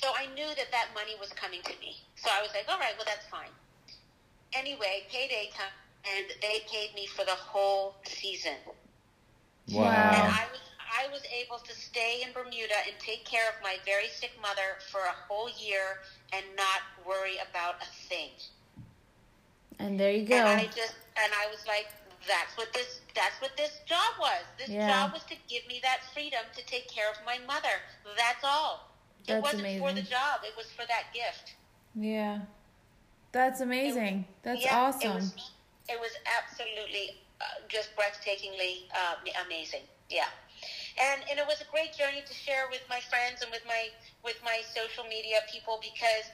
so 0.00 0.12
I 0.16 0.26
knew 0.34 0.48
that 0.56 0.70
that 0.72 0.88
money 0.94 1.16
was 1.20 1.30
coming 1.32 1.62
to 1.64 1.74
me. 1.80 1.96
So 2.16 2.30
I 2.32 2.42
was 2.42 2.52
like, 2.54 2.66
all 2.68 2.78
right, 2.78 2.94
well, 2.96 3.06
that's 3.06 3.26
fine. 3.26 3.52
Anyway, 4.54 5.04
payday 5.08 5.48
time, 5.54 5.72
and 6.16 6.26
they 6.42 6.60
paid 6.70 6.94
me 6.94 7.06
for 7.06 7.24
the 7.24 7.36
whole 7.36 7.96
season. 8.06 8.58
Wow. 9.72 10.12
And 10.14 10.26
I 10.28 10.46
was 10.52 10.60
I 10.88 11.08
was 11.08 11.22
able 11.32 11.58
to 11.58 11.74
stay 11.74 12.22
in 12.22 12.32
Bermuda 12.32 12.74
and 12.86 12.98
take 12.98 13.24
care 13.24 13.48
of 13.48 13.54
my 13.62 13.78
very 13.84 14.08
sick 14.08 14.32
mother 14.40 14.78
for 14.90 15.00
a 15.02 15.14
whole 15.28 15.48
year 15.50 15.98
and 16.32 16.44
not 16.56 16.82
worry 17.06 17.36
about 17.38 17.76
a 17.82 17.86
thing. 18.08 18.32
And 19.78 19.98
there 19.98 20.12
you 20.12 20.22
go. 20.24 20.36
And 20.36 20.46
I 20.46 20.66
just 20.66 20.96
and 21.16 21.32
I 21.34 21.46
was 21.48 21.66
like, 21.66 21.88
that's 22.28 22.56
what 22.56 22.72
this 22.72 23.00
that's 23.14 23.40
what 23.40 23.56
this 23.56 23.80
job 23.86 24.14
was. 24.18 24.46
This 24.58 24.70
Yeah. 24.70 24.88
job 24.88 25.12
was 25.12 25.24
to 25.24 25.36
give 25.48 25.66
me 25.66 25.80
that 25.82 26.02
freedom 26.14 26.46
to 26.54 26.62
take 26.64 26.88
care 26.88 27.10
of 27.10 27.16
my 27.24 27.38
mother. 27.38 27.82
That's 28.16 28.44
all. 28.44 28.82
That's 29.26 29.38
it 29.38 29.42
wasn't 29.42 29.78
for 29.78 29.92
the 29.92 30.02
job. 30.02 30.40
It 30.44 30.54
was 30.56 30.66
for 30.66 30.86
that 30.86 31.12
gift. 31.12 31.54
Yeah. 31.94 32.40
That's 33.32 33.60
amazing. 33.60 34.24
That's 34.42 34.64
Yeah, 34.64 34.76
awesome. 34.76 35.10
It 35.10 35.14
was, 35.14 35.50
it 35.88 36.00
was 36.00 36.12
absolutely 36.24 37.20
uh, 37.40 37.44
just 37.68 37.90
breathtakingly 37.96 38.88
uh, 38.94 39.16
amazing. 39.44 39.82
Yeah. 40.08 40.30
And, 40.96 41.20
and 41.28 41.38
it 41.38 41.46
was 41.46 41.60
a 41.60 41.68
great 41.70 41.92
journey 41.92 42.22
to 42.24 42.34
share 42.34 42.64
with 42.70 42.80
my 42.88 43.00
friends 43.00 43.42
and 43.42 43.50
with 43.50 43.60
my 43.66 43.88
with 44.24 44.40
my 44.42 44.62
social 44.64 45.04
media 45.04 45.44
people 45.52 45.78
because 45.84 46.32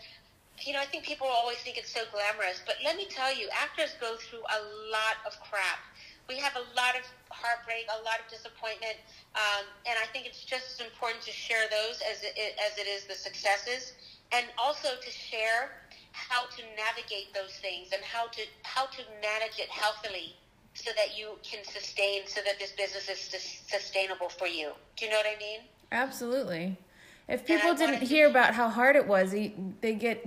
you 0.62 0.72
know 0.72 0.78
I 0.78 0.86
think 0.86 1.03
people 1.03 1.26
always 1.26 1.59
think 1.59 1.76
it's 1.76 1.90
so 1.93 2.07
glamorous, 2.14 2.62
but 2.64 2.76
let 2.84 2.97
me 2.97 3.07
tell 3.11 3.34
you, 3.34 3.49
actors 3.51 3.99
go 4.01 4.14
through 4.14 4.47
a 4.47 4.61
lot 4.95 5.18
of 5.26 5.34
crap. 5.43 5.82
We 6.29 6.39
have 6.39 6.55
a 6.57 6.64
lot 6.77 6.95
of 6.97 7.05
heartbreak, 7.31 7.87
a 7.91 8.03
lot 8.05 8.20
of 8.20 8.31
disappointment, 8.31 8.97
um, 9.35 9.64
and 9.87 9.97
I 10.01 10.07
think 10.12 10.27
it's 10.27 10.45
just 10.45 10.81
as 10.81 10.87
important 10.87 11.23
to 11.25 11.33
share 11.33 11.68
those 11.68 12.01
as 12.03 12.23
it, 12.23 12.35
as 12.57 12.79
it 12.79 12.87
is 12.87 13.05
the 13.05 13.14
successes, 13.14 13.93
and 14.33 14.47
also 14.57 14.89
to 15.01 15.11
share 15.11 15.83
how 16.12 16.47
to 16.57 16.62
navigate 16.77 17.33
those 17.35 17.53
things 17.61 17.89
and 17.93 18.03
how 18.03 18.29
to 18.29 18.43
how 18.62 18.87
to 18.87 19.03
manage 19.20 19.59
it 19.59 19.68
healthily 19.68 20.37
so 20.75 20.91
that 20.97 21.18
you 21.18 21.37
can 21.43 21.64
sustain 21.64 22.23
so 22.27 22.41
that 22.45 22.59
this 22.59 22.73
business 22.73 23.09
is 23.09 23.18
sus- 23.18 23.61
sustainable 23.66 24.29
for 24.29 24.47
you 24.47 24.73
do 24.97 25.07
you 25.07 25.11
know 25.11 25.16
what 25.16 25.27
i 25.27 25.39
mean 25.39 25.61
Absolutely. 25.93 26.79
If 27.29 27.47
people 27.47 27.75
didn't 27.75 28.03
hear 28.03 28.29
about 28.29 28.55
how 28.55 28.68
hard 28.68 28.97
it 28.97 29.07
was, 29.07 29.31
they 29.33 29.95
get 29.95 30.27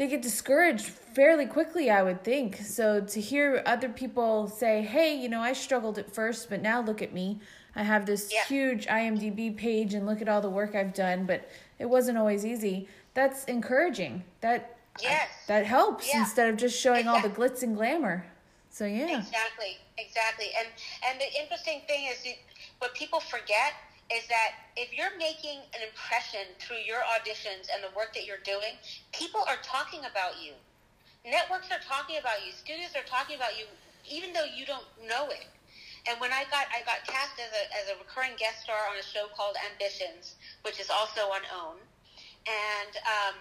they 0.00 0.06
get 0.06 0.22
discouraged 0.22 0.86
fairly 0.86 1.44
quickly, 1.44 1.90
I 1.90 2.02
would 2.02 2.24
think. 2.24 2.56
So 2.56 3.02
to 3.02 3.20
hear 3.20 3.62
other 3.66 3.90
people 3.90 4.48
say, 4.48 4.80
"Hey, 4.80 5.14
you 5.14 5.28
know, 5.28 5.42
I 5.42 5.52
struggled 5.52 5.98
at 5.98 6.10
first, 6.10 6.48
but 6.48 6.62
now 6.62 6.80
look 6.80 7.02
at 7.02 7.12
me. 7.12 7.38
I 7.76 7.82
have 7.82 8.06
this 8.06 8.32
Yeah. 8.32 8.46
huge 8.46 8.86
IMDb 8.86 9.50
page 9.50 9.92
and 9.92 10.06
look 10.06 10.22
at 10.22 10.28
all 10.28 10.40
the 10.40 10.48
work 10.48 10.74
I've 10.74 10.94
done, 10.94 11.26
but 11.26 11.46
it 11.78 11.84
wasn't 11.84 12.16
always 12.16 12.46
easy." 12.46 12.88
That's 13.12 13.44
encouraging. 13.44 14.24
That 14.40 14.74
Yes. 15.02 15.28
that 15.48 15.66
helps 15.66 16.08
Yeah. 16.08 16.20
instead 16.20 16.48
of 16.48 16.56
just 16.56 16.80
showing 16.80 17.06
all 17.06 17.20
the 17.20 17.28
glitz 17.28 17.62
and 17.62 17.76
glamour. 17.76 18.24
So 18.70 18.86
yeah. 18.86 19.18
Exactly, 19.18 19.76
exactly. 19.98 20.50
And 20.58 20.68
and 21.06 21.20
the 21.20 21.30
interesting 21.42 21.82
thing 21.82 22.06
is 22.06 22.22
that 22.22 22.38
what 22.78 22.94
people 22.94 23.20
forget 23.20 23.74
is 24.10 24.26
that 24.26 24.58
if 24.76 24.90
you're 24.90 25.14
making 25.18 25.62
an 25.74 25.86
impression 25.86 26.42
through 26.58 26.82
your 26.82 26.98
auditions 27.14 27.70
and 27.70 27.78
the 27.82 27.94
work 27.94 28.10
that 28.14 28.26
you're 28.26 28.42
doing, 28.42 28.74
people 29.14 29.40
are 29.46 29.58
talking 29.62 30.02
about 30.02 30.42
you. 30.42 30.52
Networks 31.22 31.70
are 31.70 31.82
talking 31.84 32.18
about 32.18 32.42
you. 32.42 32.50
Studios 32.52 32.96
are 32.98 33.06
talking 33.06 33.36
about 33.36 33.54
you, 33.54 33.70
even 34.08 34.32
though 34.32 34.48
you 34.48 34.66
don't 34.66 34.86
know 35.06 35.30
it. 35.30 35.46
And 36.08 36.18
when 36.18 36.32
I 36.32 36.48
got 36.48 36.64
I 36.72 36.80
got 36.88 37.04
cast 37.04 37.36
as 37.36 37.52
a 37.52 37.64
as 37.76 37.86
a 37.92 37.98
recurring 38.00 38.32
guest 38.40 38.64
star 38.64 38.88
on 38.88 38.96
a 38.96 39.04
show 39.04 39.28
called 39.36 39.54
Ambitions, 39.68 40.34
which 40.64 40.80
is 40.80 40.88
also 40.88 41.28
on 41.28 41.44
OWN, 41.52 41.76
and 42.48 42.92
um, 43.04 43.36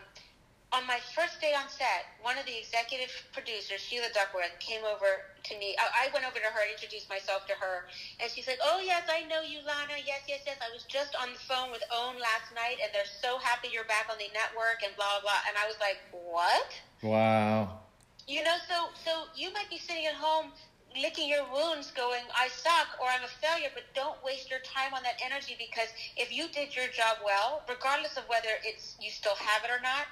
on 0.72 0.86
my 0.86 0.99
first 1.15 1.41
day 1.41 1.53
on 1.57 1.67
set, 1.67 2.05
one 2.22 2.38
of 2.38 2.45
the 2.45 2.57
executive 2.57 3.09
producers, 3.34 3.82
Sheila 3.82 4.09
Ducksworth, 4.13 4.53
came 4.59 4.86
over 4.86 5.26
to 5.43 5.57
me. 5.57 5.76
I, 5.80 6.05
I 6.05 6.13
went 6.13 6.26
over 6.26 6.38
to 6.38 6.45
her 6.45 6.61
and 6.61 6.72
introduced 6.72 7.09
myself 7.09 7.45
to 7.47 7.53
her, 7.53 7.86
and 8.22 8.30
she's 8.30 8.45
like, 8.47 8.59
"Oh 8.63 8.80
yes, 8.84 9.03
I 9.09 9.24
know 9.26 9.41
you, 9.41 9.59
Lana. 9.65 9.97
Yes, 10.05 10.22
yes, 10.28 10.41
yes. 10.45 10.57
I 10.61 10.72
was 10.72 10.84
just 10.84 11.15
on 11.15 11.34
the 11.34 11.39
phone 11.39 11.72
with 11.72 11.82
OWN 11.89 12.22
last 12.22 12.53
night, 12.53 12.78
and 12.84 12.93
they're 12.93 13.09
so 13.09 13.39
happy 13.39 13.70
you're 13.74 13.89
back 13.89 14.07
on 14.11 14.17
the 14.17 14.30
network, 14.34 14.86
and 14.86 14.95
blah 14.95 15.20
blah 15.22 15.34
blah." 15.34 15.41
And 15.49 15.57
I 15.57 15.65
was 15.65 15.78
like, 15.82 15.97
"What?" 16.11 16.70
Wow. 17.01 17.82
You 18.28 18.43
know, 18.43 18.57
so 18.67 18.93
so 18.93 19.26
you 19.34 19.51
might 19.53 19.70
be 19.70 19.78
sitting 19.78 20.05
at 20.05 20.13
home 20.13 20.53
licking 20.99 21.30
your 21.30 21.45
wounds 21.53 21.91
going 21.91 22.24
i 22.36 22.47
suck 22.47 22.88
or 22.99 23.05
i'm 23.13 23.24
a 23.24 23.28
failure 23.28 23.70
but 23.74 23.84
don't 23.93 24.17
waste 24.24 24.49
your 24.49 24.59
time 24.61 24.93
on 24.93 25.03
that 25.03 25.13
energy 25.24 25.55
because 25.59 25.93
if 26.17 26.34
you 26.34 26.47
did 26.49 26.76
your 26.76 26.88
job 26.88 27.17
well 27.24 27.61
regardless 27.70 28.17
of 28.17 28.24
whether 28.28 28.57
it's 28.63 28.97
you 28.99 29.11
still 29.11 29.36
have 29.36 29.63
it 29.63 29.70
or 29.70 29.80
not 29.82 30.07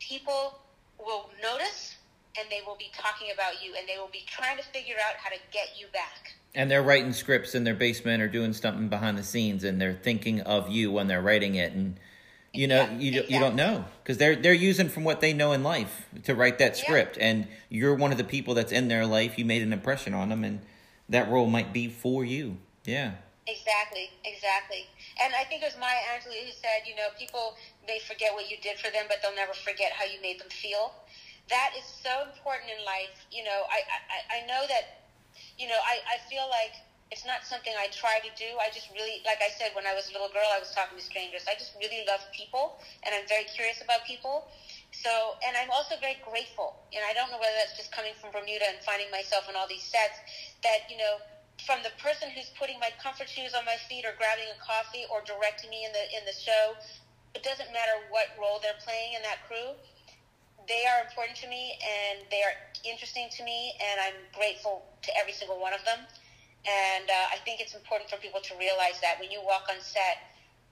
people 0.00 0.58
will 0.98 1.30
notice 1.42 1.96
and 2.38 2.48
they 2.50 2.60
will 2.66 2.76
be 2.76 2.90
talking 2.96 3.28
about 3.32 3.64
you 3.64 3.74
and 3.78 3.88
they 3.88 3.96
will 3.98 4.10
be 4.12 4.24
trying 4.26 4.56
to 4.56 4.62
figure 4.64 4.96
out 5.08 5.16
how 5.16 5.30
to 5.30 5.36
get 5.52 5.68
you 5.78 5.86
back 5.92 6.34
And 6.54 6.70
they're 6.70 6.82
writing 6.82 7.12
scripts 7.12 7.54
in 7.54 7.64
their 7.64 7.74
basement 7.74 8.22
or 8.22 8.28
doing 8.28 8.52
something 8.52 8.88
behind 8.88 9.18
the 9.18 9.22
scenes, 9.22 9.62
and 9.64 9.80
they're 9.80 9.98
thinking 10.02 10.40
of 10.42 10.70
you 10.70 10.90
when 10.92 11.06
they're 11.06 11.20
writing 11.22 11.54
it, 11.56 11.72
and 11.72 11.98
you 12.52 12.66
know 12.66 12.82
Yeah, 12.82 12.98
you 12.98 13.10
don't- 13.12 13.30
you 13.30 13.38
don't 13.38 13.56
know 13.56 13.84
because 14.02 14.16
they're 14.16 14.36
they're 14.36 14.54
using 14.54 14.88
from 14.88 15.04
what 15.04 15.20
they 15.20 15.32
know 15.34 15.52
in 15.52 15.62
life 15.62 16.06
to 16.24 16.34
write 16.34 16.56
that 16.58 16.76
Yeah. 16.78 16.84
script, 16.84 17.18
and 17.20 17.46
you're 17.68 17.94
one 17.94 18.10
of 18.12 18.16
the 18.18 18.24
people 18.24 18.54
that's 18.54 18.72
in 18.72 18.88
their 18.88 19.04
life. 19.04 19.36
You 19.38 19.44
made 19.44 19.60
an 19.62 19.72
impression 19.74 20.14
on 20.14 20.30
them, 20.30 20.44
and 20.44 20.64
that 21.10 21.28
role 21.28 21.46
might 21.46 21.72
be 21.74 21.88
for 21.88 22.24
you. 22.24 22.56
Yeah. 22.86 23.12
Exactly, 23.46 24.10
exactly. 24.24 24.86
And 25.20 25.32
I 25.32 25.44
think 25.48 25.62
it 25.64 25.72
was 25.72 25.78
Maya 25.80 25.96
Angelou 26.12 26.36
who 26.44 26.52
said, 26.52 26.84
you 26.84 26.94
know, 26.94 27.08
people 27.16 27.56
may 27.88 27.98
forget 28.04 28.36
what 28.36 28.50
you 28.50 28.60
did 28.60 28.76
for 28.76 28.92
them, 28.92 29.08
but 29.08 29.24
they'll 29.24 29.36
never 29.36 29.54
forget 29.54 29.92
how 29.92 30.04
you 30.04 30.20
made 30.20 30.40
them 30.40 30.52
feel. 30.52 30.92
That 31.48 31.72
is 31.78 31.84
so 31.86 32.26
important 32.28 32.68
in 32.68 32.84
life. 32.84 33.14
You 33.32 33.44
know, 33.44 33.64
I, 33.70 33.80
I, 33.86 34.18
I 34.36 34.38
know 34.46 34.68
that, 34.68 35.08
you 35.56 35.68
know, 35.68 35.78
I, 35.80 36.04
I 36.04 36.16
feel 36.28 36.44
like 36.52 36.76
it's 37.14 37.24
not 37.24 37.46
something 37.46 37.70
I 37.78 37.86
try 37.94 38.18
to 38.18 38.32
do. 38.34 38.58
I 38.58 38.66
just 38.74 38.90
really, 38.90 39.22
like 39.22 39.38
I 39.38 39.48
said, 39.54 39.70
when 39.78 39.86
I 39.86 39.94
was 39.94 40.10
a 40.10 40.12
little 40.12 40.28
girl, 40.34 40.46
I 40.50 40.58
was 40.58 40.74
talking 40.74 40.98
to 40.98 41.04
strangers. 41.04 41.46
I 41.46 41.54
just 41.54 41.78
really 41.78 42.02
love 42.02 42.18
people, 42.34 42.82
and 43.06 43.14
I'm 43.14 43.24
very 43.30 43.46
curious 43.46 43.78
about 43.78 44.02
people. 44.02 44.50
So, 44.90 45.38
and 45.46 45.54
I'm 45.54 45.70
also 45.70 45.94
very 46.02 46.18
grateful. 46.26 46.74
And 46.90 47.06
I 47.06 47.14
don't 47.14 47.30
know 47.30 47.38
whether 47.38 47.54
that's 47.62 47.78
just 47.78 47.94
coming 47.94 48.10
from 48.18 48.34
Bermuda 48.34 48.66
and 48.66 48.82
finding 48.82 49.06
myself 49.14 49.46
in 49.46 49.54
all 49.54 49.70
these 49.70 49.86
sets 49.86 50.18
that, 50.66 50.90
you 50.90 50.98
know, 50.98 51.22
from 51.66 51.82
the 51.82 51.90
person 51.98 52.30
who's 52.30 52.46
putting 52.54 52.78
my 52.78 52.94
comfort 53.02 53.26
shoes 53.26 53.50
on 53.50 53.66
my 53.66 53.74
feet 53.90 54.06
or 54.06 54.14
grabbing 54.14 54.46
a 54.54 54.58
coffee 54.62 55.02
or 55.10 55.18
directing 55.26 55.66
me 55.68 55.82
in 55.82 55.90
the 55.90 56.04
in 56.14 56.22
the 56.22 56.32
show, 56.32 56.78
it 57.34 57.42
doesn't 57.42 57.68
matter 57.74 58.06
what 58.08 58.30
role 58.38 58.62
they're 58.62 58.78
playing 58.86 59.18
in 59.18 59.22
that 59.26 59.42
crew. 59.50 59.74
They 60.70 60.86
are 60.86 61.02
important 61.02 61.34
to 61.42 61.50
me 61.50 61.74
and 61.82 62.22
they 62.30 62.46
are 62.46 62.54
interesting 62.86 63.26
to 63.34 63.42
me, 63.42 63.74
and 63.82 63.98
I'm 63.98 64.18
grateful 64.30 64.86
to 65.02 65.10
every 65.18 65.34
single 65.34 65.58
one 65.58 65.74
of 65.74 65.82
them. 65.82 66.06
And 66.66 67.06
uh, 67.10 67.34
I 67.34 67.38
think 67.42 67.58
it's 67.58 67.74
important 67.74 68.10
for 68.10 68.18
people 68.18 68.42
to 68.42 68.54
realize 68.58 68.98
that 69.02 69.18
when 69.18 69.30
you 69.30 69.42
walk 69.42 69.66
on 69.70 69.78
set, 69.82 70.22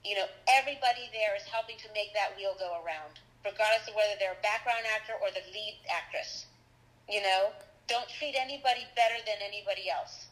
you 0.03 0.15
know, 0.15 0.27
everybody 0.47 1.11
there 1.11 1.35
is 1.35 1.43
helping 1.47 1.79
to 1.83 1.87
make 1.95 2.11
that 2.15 2.35
wheel 2.35 2.55
go 2.59 2.83
around, 2.83 3.19
regardless 3.43 3.87
of 3.87 3.95
whether 3.95 4.15
they're 4.19 4.35
a 4.35 4.43
background 4.43 4.83
actor 4.95 5.15
or 5.19 5.31
the 5.31 5.43
lead 5.51 5.75
actress. 5.87 6.47
You 7.07 7.23
know, 7.23 7.55
don't 7.87 8.07
treat 8.07 8.35
anybody 8.35 8.83
better 8.95 9.19
than 9.23 9.39
anybody 9.43 9.87
else. 9.87 10.27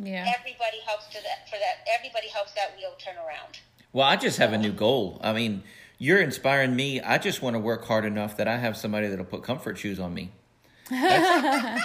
Yeah. 0.00 0.32
Everybody 0.38 0.78
helps 0.86 1.06
to 1.08 1.18
that 1.22 1.48
for 1.48 1.56
that. 1.56 1.86
Everybody 1.98 2.28
helps 2.28 2.52
that 2.52 2.76
wheel 2.76 2.92
turn 2.98 3.16
around. 3.16 3.58
Well, 3.92 4.06
I 4.06 4.16
just 4.16 4.38
have 4.38 4.52
a 4.52 4.58
new 4.58 4.72
goal. 4.72 5.18
I 5.22 5.32
mean, 5.32 5.62
you're 5.98 6.20
inspiring 6.20 6.76
me. 6.76 7.00
I 7.00 7.18
just 7.18 7.42
want 7.42 7.54
to 7.54 7.60
work 7.60 7.84
hard 7.84 8.04
enough 8.04 8.36
that 8.36 8.46
I 8.46 8.58
have 8.58 8.76
somebody 8.76 9.08
that'll 9.08 9.24
put 9.24 9.42
comfort 9.42 9.78
shoes 9.78 9.98
on 9.98 10.14
me. 10.14 10.30
that 10.90 11.80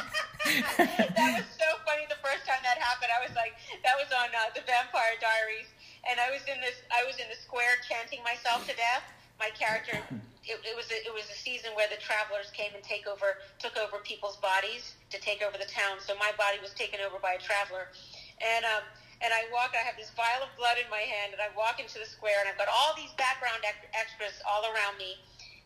was 0.77 1.47
so 1.57 1.69
funny 1.85 2.05
the 2.07 2.21
first 2.21 2.45
time 2.45 2.61
that 2.63 2.77
happened. 2.77 3.11
I 3.11 3.25
was 3.25 3.35
like, 3.35 3.53
that 3.83 3.95
was 3.97 4.07
on 4.13 4.29
uh, 4.29 4.53
the 4.53 4.61
Vampire 4.61 5.17
Diaries, 5.19 5.67
and 6.09 6.19
I 6.19 6.29
was 6.31 6.41
in 6.47 6.61
this, 6.61 6.83
I 6.91 7.03
was 7.03 7.17
in 7.17 7.25
the 7.29 7.35
square 7.35 7.81
chanting 7.89 8.23
myself 8.23 8.67
to 8.69 8.75
death. 8.75 9.03
My 9.43 9.51
character, 9.51 9.99
it, 10.47 10.55
it 10.63 10.71
was, 10.71 10.87
a, 10.87 11.03
it 11.03 11.11
was 11.11 11.27
a 11.27 11.35
season 11.35 11.75
where 11.75 11.91
the 11.91 11.99
travelers 11.99 12.47
came 12.55 12.71
and 12.71 12.79
take 12.79 13.11
over, 13.11 13.43
took 13.59 13.75
over 13.75 13.99
people's 14.07 14.39
bodies 14.39 14.95
to 15.11 15.19
take 15.19 15.43
over 15.43 15.59
the 15.59 15.67
town. 15.67 15.99
So 15.99 16.15
my 16.15 16.31
body 16.39 16.63
was 16.63 16.71
taken 16.79 17.03
over 17.03 17.19
by 17.19 17.35
a 17.35 17.41
traveler, 17.43 17.91
and 18.39 18.63
um, 18.63 18.87
and 19.19 19.35
I 19.35 19.43
walk. 19.51 19.75
I 19.75 19.83
have 19.83 19.99
this 19.99 20.15
vial 20.15 20.47
of 20.47 20.51
blood 20.55 20.79
in 20.79 20.87
my 20.87 21.03
hand, 21.03 21.35
and 21.35 21.43
I 21.43 21.51
walk 21.59 21.83
into 21.83 21.99
the 21.99 22.07
square, 22.07 22.39
and 22.39 22.47
I've 22.47 22.55
got 22.55 22.71
all 22.71 22.95
these 22.95 23.11
background 23.19 23.67
ex- 23.67 23.83
extras 23.91 24.39
all 24.47 24.63
around 24.63 24.95
me, 24.95 25.19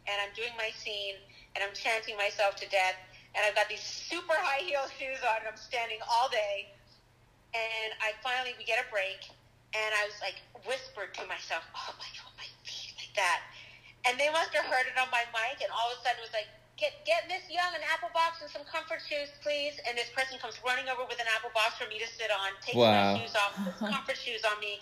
and 0.09 0.17
I'm 0.25 0.34
doing 0.34 0.57
my 0.57 0.73
scene, 0.73 1.21
and 1.53 1.61
I'm 1.61 1.73
chanting 1.78 2.17
myself 2.17 2.57
to 2.61 2.65
death, 2.73 2.97
and 3.38 3.45
I've 3.45 3.53
got 3.53 3.69
these 3.69 3.86
super 3.86 4.34
high 4.41 4.65
heel 4.65 4.89
shoes 4.97 5.21
on, 5.21 5.45
and 5.45 5.53
I'm 5.53 5.61
standing 5.61 6.01
all 6.09 6.34
day, 6.34 6.73
and 7.53 7.93
I 8.01 8.17
finally 8.25 8.57
we 8.57 8.65
get 8.65 8.82
a 8.82 8.89
break, 8.89 9.21
and 9.78 9.89
I 9.93 10.09
was 10.09 10.17
like 10.17 10.41
whispered 10.65 11.13
to 11.21 11.30
myself, 11.30 11.61
"Oh 11.78 11.93
my 12.01 12.09
god, 12.17 12.34
my 12.41 12.49
feet 12.65 12.97
like 12.97 13.13
that," 13.17 13.41
and 14.08 14.16
they 14.20 14.32
must 14.32 14.55
have 14.55 14.66
heard 14.66 14.88
it 14.88 14.95
on 14.97 15.12
my 15.12 15.24
mic, 15.36 15.60
and 15.62 15.70
all 15.76 15.91
of 15.91 15.99
a 15.99 16.01
sudden 16.03 16.24
was 16.24 16.32
like. 16.34 16.47
Get, 16.78 16.93
get 17.10 17.26
Miss 17.26 17.41
Young 17.49 17.74
an 17.74 17.82
apple 17.89 18.14
box 18.14 18.38
and 18.45 18.53
some 18.53 18.62
comfort 18.70 19.01
shoes, 19.01 19.34
please. 19.41 19.82
And 19.89 19.97
this 19.97 20.14
person 20.14 20.38
comes 20.38 20.62
running 20.62 20.86
over 20.93 21.10
with 21.10 21.18
an 21.18 21.26
apple 21.34 21.49
box 21.49 21.74
for 21.74 21.89
me 21.89 21.97
to 21.97 22.05
sit 22.05 22.30
on, 22.30 22.53
takes 22.62 22.78
Wow. 22.78 22.93
my 22.93 23.18
shoes 23.18 23.34
off, 23.34 23.58
puts 23.58 23.82
comfort 23.97 24.14
shoes 24.14 24.45
on 24.45 24.62
me. 24.62 24.78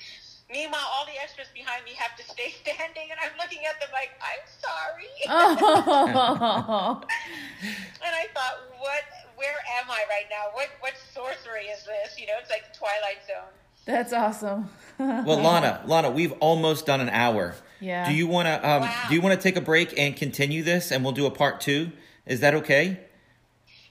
Meanwhile, 0.52 0.84
all 0.92 1.08
the 1.08 1.16
extras 1.16 1.48
behind 1.56 1.88
me 1.88 1.96
have 1.96 2.12
to 2.20 2.24
stay 2.28 2.52
standing, 2.60 3.16
and 3.16 3.18
I'm 3.24 3.32
looking 3.40 3.64
at 3.64 3.80
them 3.80 3.88
like, 3.96 4.12
I'm 4.20 4.44
sorry. 4.60 5.08
Oh. 5.32 7.00
And 8.04 8.12
I 8.12 8.28
thought, 8.36 8.60
what? 8.84 9.08
Where 9.40 9.64
am 9.80 9.88
I 9.88 10.04
right 10.12 10.28
now? 10.28 10.52
What 10.52 10.76
what 10.84 11.00
sorcery 11.16 11.72
is 11.72 11.88
this? 11.88 12.20
You 12.20 12.28
know, 12.28 12.36
it's 12.44 12.52
like 12.52 12.68
the 12.68 12.76
Twilight 12.78 13.24
Zone. 13.24 13.56
That's 13.86 14.14
awesome. 14.14 14.70
Well, 14.98 15.42
Lana, 15.42 15.82
Lana, 15.86 16.10
we've 16.10 16.32
almost 16.40 16.86
done 16.86 17.02
an 17.02 17.10
hour. 17.10 17.54
Yeah. 17.82 18.08
Do 18.08 18.16
you 18.16 18.28
want 18.28 18.48
to 18.48 18.54
um, 18.66 18.82
Wow. 18.84 19.04
do 19.10 19.14
you 19.16 19.20
want 19.22 19.36
to 19.36 19.44
take 19.44 19.58
a 19.58 19.62
break 19.62 19.94
and 20.00 20.16
continue 20.16 20.64
this, 20.64 20.90
and 20.90 21.04
we'll 21.04 21.12
do 21.12 21.26
a 21.26 21.32
part 21.32 21.60
two? 21.60 21.92
Is 22.26 22.40
that 22.40 22.54
okay? 22.56 22.98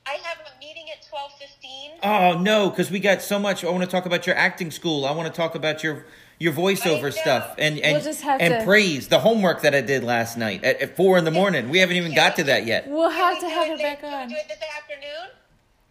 I 0.06 0.12
have 0.12 0.38
a 0.46 0.58
meeting 0.58 0.84
at 0.90 1.06
twelve 1.06 1.32
fifteen. 1.38 1.90
Oh 2.02 2.38
no, 2.40 2.70
because 2.70 2.90
we 2.90 3.00
got 3.00 3.20
so 3.20 3.38
much. 3.38 3.62
I 3.64 3.68
want 3.68 3.82
to 3.84 3.86
talk 3.90 4.06
about 4.06 4.26
your 4.26 4.34
acting 4.34 4.70
school. 4.70 5.04
I 5.04 5.10
want 5.10 5.28
to 5.28 5.36
talk 5.36 5.54
about 5.54 5.82
your 5.84 6.06
your 6.38 6.54
voiceover 6.54 7.12
stuff 7.12 7.54
and 7.58 7.78
and, 7.80 7.96
We'll 7.96 8.02
just 8.04 8.22
have 8.22 8.40
and 8.40 8.60
to- 8.60 8.64
praise 8.64 9.08
the 9.08 9.18
homework 9.18 9.60
that 9.60 9.74
I 9.74 9.82
did 9.82 10.04
last 10.04 10.38
night 10.38 10.64
at, 10.64 10.80
at 10.80 10.96
four 10.96 11.18
in 11.18 11.24
the 11.26 11.30
morning. 11.30 11.68
We 11.68 11.80
haven't 11.80 11.96
even 11.96 12.14
got 12.14 12.36
to 12.36 12.44
that 12.44 12.64
yet. 12.64 12.88
We'll 12.88 13.10
have 13.10 13.38
to 13.40 13.48
have 13.50 13.66
it 13.66 13.70
her 13.72 13.76
this- 13.76 13.82
back 13.82 14.00
can 14.00 14.08
we 14.08 14.14
on. 14.22 14.28
Do 14.30 14.34
it 14.36 14.48
this 14.48 14.58
afternoon. 14.78 15.36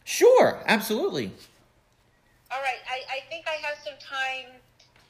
Sure, 0.06 0.60
absolutely. 0.66 1.34
All 2.54 2.62
right. 2.62 2.78
I, 2.88 3.18
I 3.18 3.20
think 3.30 3.46
I 3.48 3.56
have 3.66 3.78
some 3.84 3.96
time, 4.00 4.52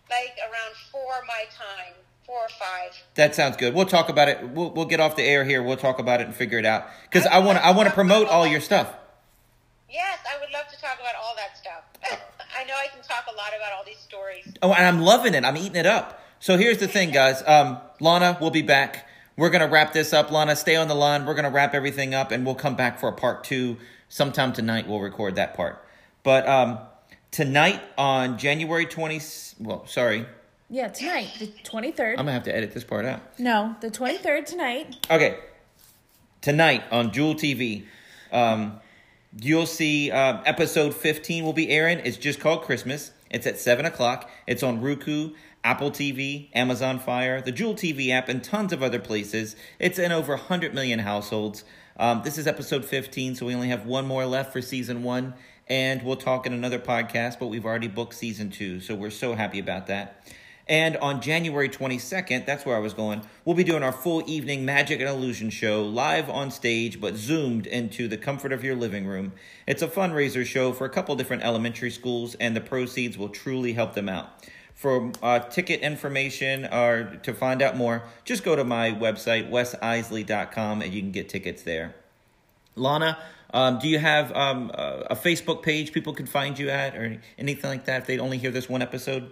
like 0.10 0.38
around 0.40 0.76
four 0.92 1.12
my 1.28 1.44
time, 1.52 1.94
four 2.26 2.38
or 2.38 2.50
five. 2.50 2.92
That 3.16 3.36
sounds 3.36 3.58
good. 3.58 3.74
We'll 3.74 3.86
talk 3.86 4.08
about 4.08 4.30
it. 4.30 4.50
We'll, 4.50 4.72
we'll 4.72 4.86
get 4.86 5.02
off 5.02 5.18
the 5.18 5.24
air 5.24 5.44
here. 5.44 5.62
We'll 5.62 5.76
talk 5.76 6.00
about 6.00 6.22
it 6.22 6.28
and 6.28 6.36
figure 6.36 6.58
it 6.58 6.66
out. 6.66 6.86
Because 7.04 7.26
I 7.28 7.40
want 7.40 7.58
to. 7.58 7.66
I 7.66 7.72
want 7.72 7.90
to 7.90 7.94
promote 7.94 8.30
all 8.30 8.48
your 8.48 8.62
stuff. 8.62 8.94
Yes, 9.90 10.20
I 10.28 10.40
would 10.40 10.52
love 10.54 10.68
to 10.72 10.80
talk 10.80 11.00
about 11.00 11.16
all 11.22 11.36
that 11.36 11.58
stuff. 11.58 11.84
I 12.58 12.64
know 12.64 12.74
I 12.76 12.88
can 12.88 13.04
talk 13.04 13.26
a 13.32 13.36
lot 13.36 13.50
about 13.56 13.74
all 13.74 13.84
these 13.86 14.00
stories. 14.00 14.48
Oh, 14.62 14.72
and 14.72 14.88
I'm 14.88 15.02
loving 15.02 15.34
it. 15.34 15.44
I'm 15.44 15.58
eating 15.58 15.76
it 15.76 15.86
up. 15.86 16.22
So 16.40 16.58
here's 16.58 16.78
the 16.78 16.88
thing, 16.88 17.12
guys. 17.12 17.44
Um, 17.46 17.78
Lana, 18.00 18.38
we'll 18.40 18.52
be 18.52 18.62
back. 18.62 19.08
We're 19.36 19.50
gonna 19.50 19.68
wrap 19.68 19.92
this 19.92 20.14
up. 20.14 20.32
Lana, 20.32 20.56
stay 20.56 20.76
on 20.78 20.88
the 20.88 20.96
line. 20.96 21.26
We're 21.26 21.34
gonna 21.34 21.50
wrap 21.50 21.74
everything 21.74 22.14
up, 22.14 22.32
and 22.32 22.46
we'll 22.46 22.56
come 22.56 22.76
back 22.76 23.00
for 23.00 23.10
a 23.10 23.14
part 23.14 23.44
two 23.44 23.78
sometime 24.08 24.54
tonight. 24.54 24.88
We'll 24.88 25.02
record 25.02 25.36
that 25.36 25.56
part. 25.56 25.84
But 26.24 26.48
um, 26.48 26.80
tonight 27.34 27.82
on 27.98 28.38
January 28.38 28.86
20. 28.86 29.20
Well, 29.60 29.86
sorry, 29.88 30.26
Yeah, 30.70 30.88
tonight, 30.88 31.30
the 31.40 31.48
23rd. 31.48 32.12
I'm 32.12 32.18
gonna 32.18 32.32
have 32.32 32.44
to 32.44 32.56
edit 32.56 32.74
this 32.74 32.84
part 32.86 33.06
out. 33.06 33.22
no, 33.40 33.76
the 33.82 33.90
23rd 33.92 34.46
tonight. 34.46 35.06
Okay. 35.12 35.40
Tonight 36.42 36.84
on 36.92 37.12
Jewel 37.12 37.36
TV, 37.36 37.86
um, 38.32 38.80
you'll 39.40 39.66
see 39.66 40.12
um, 40.12 40.42
episode 40.46 40.94
15 40.94 41.44
will 41.44 41.54
be 41.54 41.70
airing. 41.70 42.00
It's 42.00 42.18
just 42.18 42.40
called 42.40 42.62
Christmas. 42.64 43.12
It's 43.30 43.48
at 43.48 43.58
7 43.58 43.86
o'clock. 43.86 44.30
It's 44.46 44.62
on 44.62 44.82
Roku, 44.82 45.32
Apple 45.64 45.90
TV, 45.90 46.50
Amazon 46.54 47.00
Fire, 47.00 47.42
the 47.42 47.52
Jewel 47.52 47.74
TV 47.76 48.10
app, 48.12 48.28
and 48.30 48.44
tons 48.44 48.74
of 48.74 48.84
other 48.84 49.00
places. 49.00 49.56
It's 49.80 49.98
in 49.98 50.12
over 50.12 50.34
100 50.36 50.74
million 50.74 51.00
households. 51.00 51.64
Um, 51.98 52.22
this 52.24 52.38
is 52.38 52.46
episode 52.46 52.84
15, 52.84 53.36
so 53.36 53.46
we 53.46 53.56
only 53.56 53.70
have 53.70 53.86
one 53.86 54.06
more 54.06 54.26
left 54.26 54.52
for 54.52 54.62
season 54.62 55.02
one. 55.04 55.34
And 55.68 56.04
we'll 56.04 56.18
talk 56.18 56.46
in 56.46 56.54
another 56.54 56.80
podcast, 56.80 57.40
but 57.40 57.48
we've 57.48 57.66
already 57.66 57.88
booked 57.88 58.16
season 58.16 58.50
two, 58.50 58.80
so 58.80 58.96
we're 58.96 59.10
so 59.10 59.36
happy 59.36 59.60
about 59.60 59.88
that. 59.88 60.24
And 60.68 60.96
on 60.98 61.22
January 61.22 61.68
22nd, 61.68 62.46
that's 62.46 62.66
where 62.66 62.76
I 62.76 62.80
was 62.80 62.94
going, 62.94 63.22
we'll 63.44 63.56
be 63.56 63.66
doing 63.66 63.84
our 63.84 63.92
full 63.92 64.24
evening 64.26 64.64
Magic 64.64 65.02
and 65.02 65.10
Illusion 65.10 65.50
show 65.50 65.84
live 65.84 66.30
on 66.30 66.52
stage, 66.52 67.02
but 67.02 67.16
zoomed 67.16 67.68
into 67.68 68.08
the 68.08 68.18
comfort 68.18 68.54
of 68.54 68.64
your 68.64 68.76
living 68.76 69.06
room. 69.06 69.34
It's 69.68 69.82
a 69.82 69.88
fundraiser 69.88 70.46
show 70.46 70.72
for 70.72 70.86
a 70.86 70.90
couple 70.90 71.16
different 71.16 71.44
elementary 71.44 71.92
schools, 71.92 72.36
and 72.36 72.56
the 72.56 72.62
proceeds 72.62 73.18
will 73.18 73.30
truly 73.30 73.74
help 73.74 73.94
them 73.94 74.08
out. 74.08 74.30
For 74.74 75.12
uh, 75.22 75.40
ticket 75.40 75.82
information 75.82 76.66
or 76.66 77.20
to 77.24 77.34
find 77.34 77.62
out 77.62 77.76
more, 77.76 78.04
just 78.24 78.44
go 78.44 78.56
to 78.56 78.64
my 78.64 78.92
website, 78.92 79.50
wesiseli.com, 79.50 80.82
and 80.82 80.94
you 80.94 81.02
can 81.02 81.12
get 81.12 81.28
tickets 81.30 81.64
there. 81.64 81.94
Lana, 82.76 83.18
um, 83.54 83.80
do 83.80 83.88
you 83.88 84.00
have 84.00 84.36
um, 84.36 84.72
a 84.74 85.08
a 85.12 85.16
Facebook 85.16 85.62
page 85.64 85.94
people 85.94 86.14
can 86.14 86.26
find 86.26 86.58
you 86.58 86.70
at 86.70 86.96
or 86.96 87.18
anything 87.38 87.70
like 87.70 87.86
that 87.86 88.02
if 88.02 88.08
they 88.08 88.20
only 88.20 88.38
hear 88.38 88.52
this 88.52 88.68
one 88.68 88.82
episode? 88.82 89.32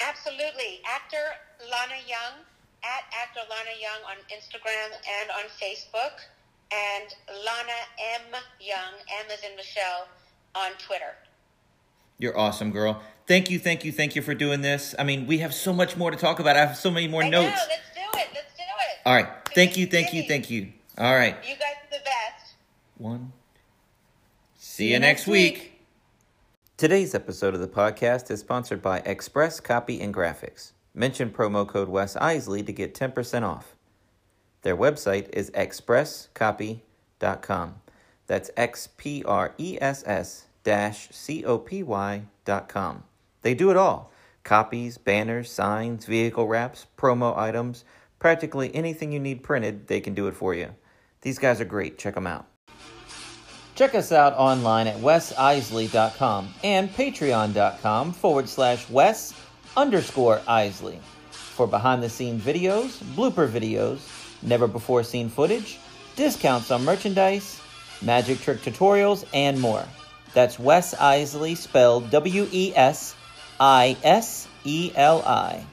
Absolutely. 0.00 0.80
Actor 0.86 1.24
Lana 1.60 2.00
Young, 2.06 2.44
at 2.84 3.04
actor 3.20 3.40
Lana 3.48 3.76
Young 3.80 4.00
on 4.08 4.16
Instagram 4.32 4.90
and 5.20 5.30
on 5.30 5.44
Facebook, 5.60 6.20
and 6.72 7.14
Lana 7.28 7.80
M. 8.16 8.40
Young, 8.60 8.94
M 9.20 9.26
as 9.32 9.42
in 9.42 9.56
Michelle, 9.56 10.06
on 10.54 10.72
Twitter. 10.78 11.14
You're 12.18 12.38
awesome, 12.38 12.70
girl. 12.70 13.02
Thank 13.26 13.50
you, 13.50 13.58
thank 13.58 13.84
you, 13.84 13.92
thank 13.92 14.14
you 14.16 14.22
for 14.22 14.34
doing 14.34 14.60
this. 14.60 14.94
I 14.98 15.04
mean, 15.04 15.26
we 15.26 15.38
have 15.38 15.54
so 15.54 15.72
much 15.72 15.96
more 15.96 16.10
to 16.10 16.16
talk 16.16 16.40
about. 16.40 16.56
I 16.56 16.60
have 16.66 16.76
so 16.76 16.90
many 16.90 17.08
more 17.08 17.22
I 17.22 17.28
know. 17.28 17.42
notes. 17.42 17.60
Let's 17.68 17.82
do 17.94 18.18
it. 18.18 18.28
Let's 18.34 18.54
do 18.56 18.62
it. 18.62 18.98
All 19.06 19.14
right. 19.14 19.28
Thank 19.54 19.76
you, 19.76 19.86
thank 19.86 20.12
you, 20.12 20.24
thank 20.24 20.50
you. 20.50 20.72
All 20.98 21.14
right. 21.14 21.36
You 21.42 21.54
guys 21.54 21.76
are 21.82 21.98
the 21.98 22.04
best. 22.04 22.39
One. 23.00 23.32
See 24.58 24.92
you 24.92 24.98
next 24.98 25.26
week. 25.26 25.80
Today's 26.76 27.14
episode 27.14 27.54
of 27.54 27.60
the 27.60 27.66
podcast 27.66 28.30
is 28.30 28.40
sponsored 28.40 28.82
by 28.82 28.98
Express 29.06 29.58
Copy 29.58 30.02
and 30.02 30.12
Graphics. 30.12 30.72
Mention 30.92 31.30
promo 31.30 31.66
code 31.66 31.88
Wes 31.88 32.14
Iseli 32.16 32.66
to 32.66 32.74
get 32.74 32.92
10% 32.92 33.42
off. 33.42 33.74
Their 34.60 34.76
website 34.76 35.30
is 35.32 35.50
xpress-copy.com. 35.52 37.74
That's 38.26 38.50
X 38.54 38.90
P 38.98 39.24
R 39.24 39.54
E 39.56 39.78
S 39.80 40.04
S 40.06 40.44
dash 40.62 41.08
C 41.10 41.42
O 41.46 41.56
P 41.56 41.82
Y 41.82 42.24
dot 42.44 42.68
com. 42.68 43.04
They 43.40 43.54
do 43.54 43.70
it 43.70 43.78
all 43.78 44.12
copies, 44.44 44.98
banners, 44.98 45.50
signs, 45.50 46.04
vehicle 46.04 46.46
wraps, 46.46 46.86
promo 46.98 47.34
items, 47.36 47.84
practically 48.18 48.74
anything 48.74 49.10
you 49.10 49.20
need 49.20 49.42
printed, 49.42 49.86
they 49.86 50.00
can 50.00 50.12
do 50.12 50.26
it 50.26 50.34
for 50.34 50.54
you. 50.54 50.74
These 51.22 51.38
guys 51.38 51.62
are 51.62 51.66
great. 51.66 51.96
Check 51.96 52.14
them 52.14 52.26
out. 52.26 52.49
Check 53.74 53.94
us 53.94 54.12
out 54.12 54.34
online 54.34 54.86
at 54.86 54.96
wesiseli.com 54.96 56.54
and 56.62 56.90
patreon.com 56.90 58.12
forward 58.12 58.48
slash 58.48 58.88
wes 58.90 59.34
underscore 59.76 60.38
iseli 60.48 60.98
for 61.30 61.66
behind 61.66 62.02
the 62.02 62.08
scene 62.08 62.40
videos, 62.40 63.02
blooper 63.14 63.48
videos, 63.48 64.00
never 64.42 64.66
before 64.66 65.02
seen 65.02 65.28
footage, 65.28 65.78
discounts 66.16 66.70
on 66.70 66.84
merchandise, 66.84 67.60
magic 68.02 68.40
trick 68.40 68.62
tutorials, 68.62 69.26
and 69.34 69.60
more. 69.60 69.84
That's 70.32 70.58
Wes 70.58 70.94
Iseli 70.94 71.56
spelled 71.56 72.10
W 72.10 72.46
E 72.50 72.72
S 72.74 73.14
I 73.58 73.96
S 74.02 74.48
E 74.64 74.92
L 74.94 75.22
I. 75.22 75.64